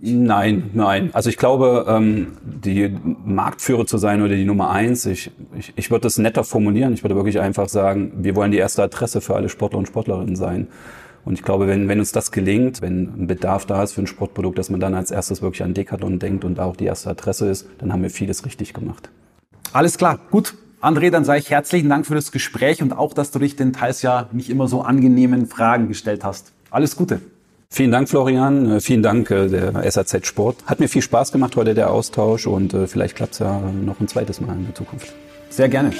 Nein, 0.00 0.70
nein. 0.74 1.10
Also 1.12 1.30
ich 1.30 1.36
glaube, 1.36 1.86
ähm, 1.88 2.36
die 2.44 2.94
Marktführer 3.24 3.86
zu 3.86 3.98
sein 3.98 4.22
oder 4.22 4.34
die 4.34 4.44
Nummer 4.44 4.70
eins, 4.70 5.06
ich, 5.06 5.30
ich, 5.58 5.72
ich 5.74 5.90
würde 5.90 6.02
das 6.02 6.18
netter 6.18 6.44
formulieren. 6.44 6.92
Ich 6.92 7.02
würde 7.02 7.16
wirklich 7.16 7.40
einfach 7.40 7.68
sagen, 7.68 8.12
wir 8.18 8.36
wollen 8.36 8.50
die 8.50 8.58
erste 8.58 8.82
Adresse 8.82 9.20
für 9.20 9.34
alle 9.34 9.48
Sportler 9.48 9.78
und 9.78 9.86
Sportlerinnen 9.86 10.36
sein. 10.36 10.68
Und 11.24 11.34
ich 11.34 11.42
glaube, 11.42 11.66
wenn, 11.66 11.88
wenn 11.88 11.98
uns 11.98 12.12
das 12.12 12.30
gelingt, 12.30 12.82
wenn 12.82 13.22
ein 13.22 13.26
Bedarf 13.26 13.66
da 13.66 13.82
ist 13.82 13.94
für 13.94 14.02
ein 14.02 14.06
Sportprodukt, 14.06 14.58
dass 14.58 14.70
man 14.70 14.78
dann 14.78 14.94
als 14.94 15.10
erstes 15.10 15.42
wirklich 15.42 15.64
an 15.64 15.74
Decathlon 15.74 16.18
denkt 16.18 16.44
und 16.44 16.60
auch 16.60 16.76
die 16.76 16.84
erste 16.84 17.10
Adresse 17.10 17.48
ist, 17.48 17.66
dann 17.78 17.92
haben 17.92 18.02
wir 18.02 18.10
vieles 18.10 18.44
richtig 18.44 18.74
gemacht. 18.74 19.10
Alles 19.72 19.98
klar, 19.98 20.20
gut. 20.30 20.54
André, 20.80 21.10
dann 21.10 21.24
sage 21.24 21.40
ich 21.40 21.50
herzlichen 21.50 21.88
Dank 21.88 22.06
für 22.06 22.14
das 22.14 22.30
Gespräch 22.30 22.80
und 22.80 22.92
auch, 22.96 23.12
dass 23.12 23.32
du 23.32 23.40
dich 23.40 23.56
den 23.56 23.72
teils 23.72 24.02
ja 24.02 24.28
nicht 24.30 24.50
immer 24.50 24.68
so 24.68 24.82
angenehmen 24.82 25.46
Fragen 25.46 25.88
gestellt 25.88 26.22
hast. 26.22 26.52
Alles 26.70 26.96
Gute. 26.96 27.20
Vielen 27.68 27.90
Dank, 27.90 28.08
Florian. 28.08 28.76
Äh, 28.76 28.80
vielen 28.80 29.02
Dank, 29.02 29.30
äh, 29.30 29.48
der 29.48 29.90
SAZ 29.90 30.26
Sport. 30.26 30.56
Hat 30.66 30.80
mir 30.80 30.88
viel 30.88 31.02
Spaß 31.02 31.32
gemacht 31.32 31.56
heute, 31.56 31.74
der 31.74 31.90
Austausch. 31.90 32.46
Und 32.46 32.74
äh, 32.74 32.86
vielleicht 32.86 33.16
klappt 33.16 33.34
es 33.34 33.38
ja 33.40 33.60
noch 33.60 34.00
ein 34.00 34.08
zweites 34.08 34.40
Mal 34.40 34.54
in 34.54 34.66
der 34.66 34.74
Zukunft. 34.74 35.12
Sehr 35.50 35.68
gerne. 35.68 35.90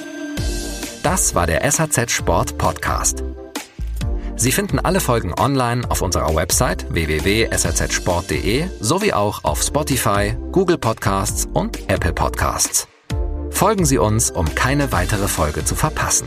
Das 1.02 1.34
war 1.34 1.46
der 1.46 1.70
SAZ 1.70 2.10
Sport 2.10 2.58
Podcast. 2.58 3.22
Sie 4.38 4.52
finden 4.52 4.78
alle 4.78 5.00
Folgen 5.00 5.32
online 5.38 5.90
auf 5.90 6.02
unserer 6.02 6.34
Website 6.34 6.92
www.sazsport.de 6.92 8.66
sowie 8.80 9.12
auch 9.14 9.44
auf 9.44 9.62
Spotify, 9.62 10.34
Google 10.52 10.76
Podcasts 10.76 11.48
und 11.54 11.90
Apple 11.90 12.12
Podcasts. 12.12 12.86
Folgen 13.50 13.86
Sie 13.86 13.96
uns, 13.96 14.30
um 14.30 14.54
keine 14.54 14.92
weitere 14.92 15.28
Folge 15.28 15.64
zu 15.64 15.74
verpassen. 15.74 16.26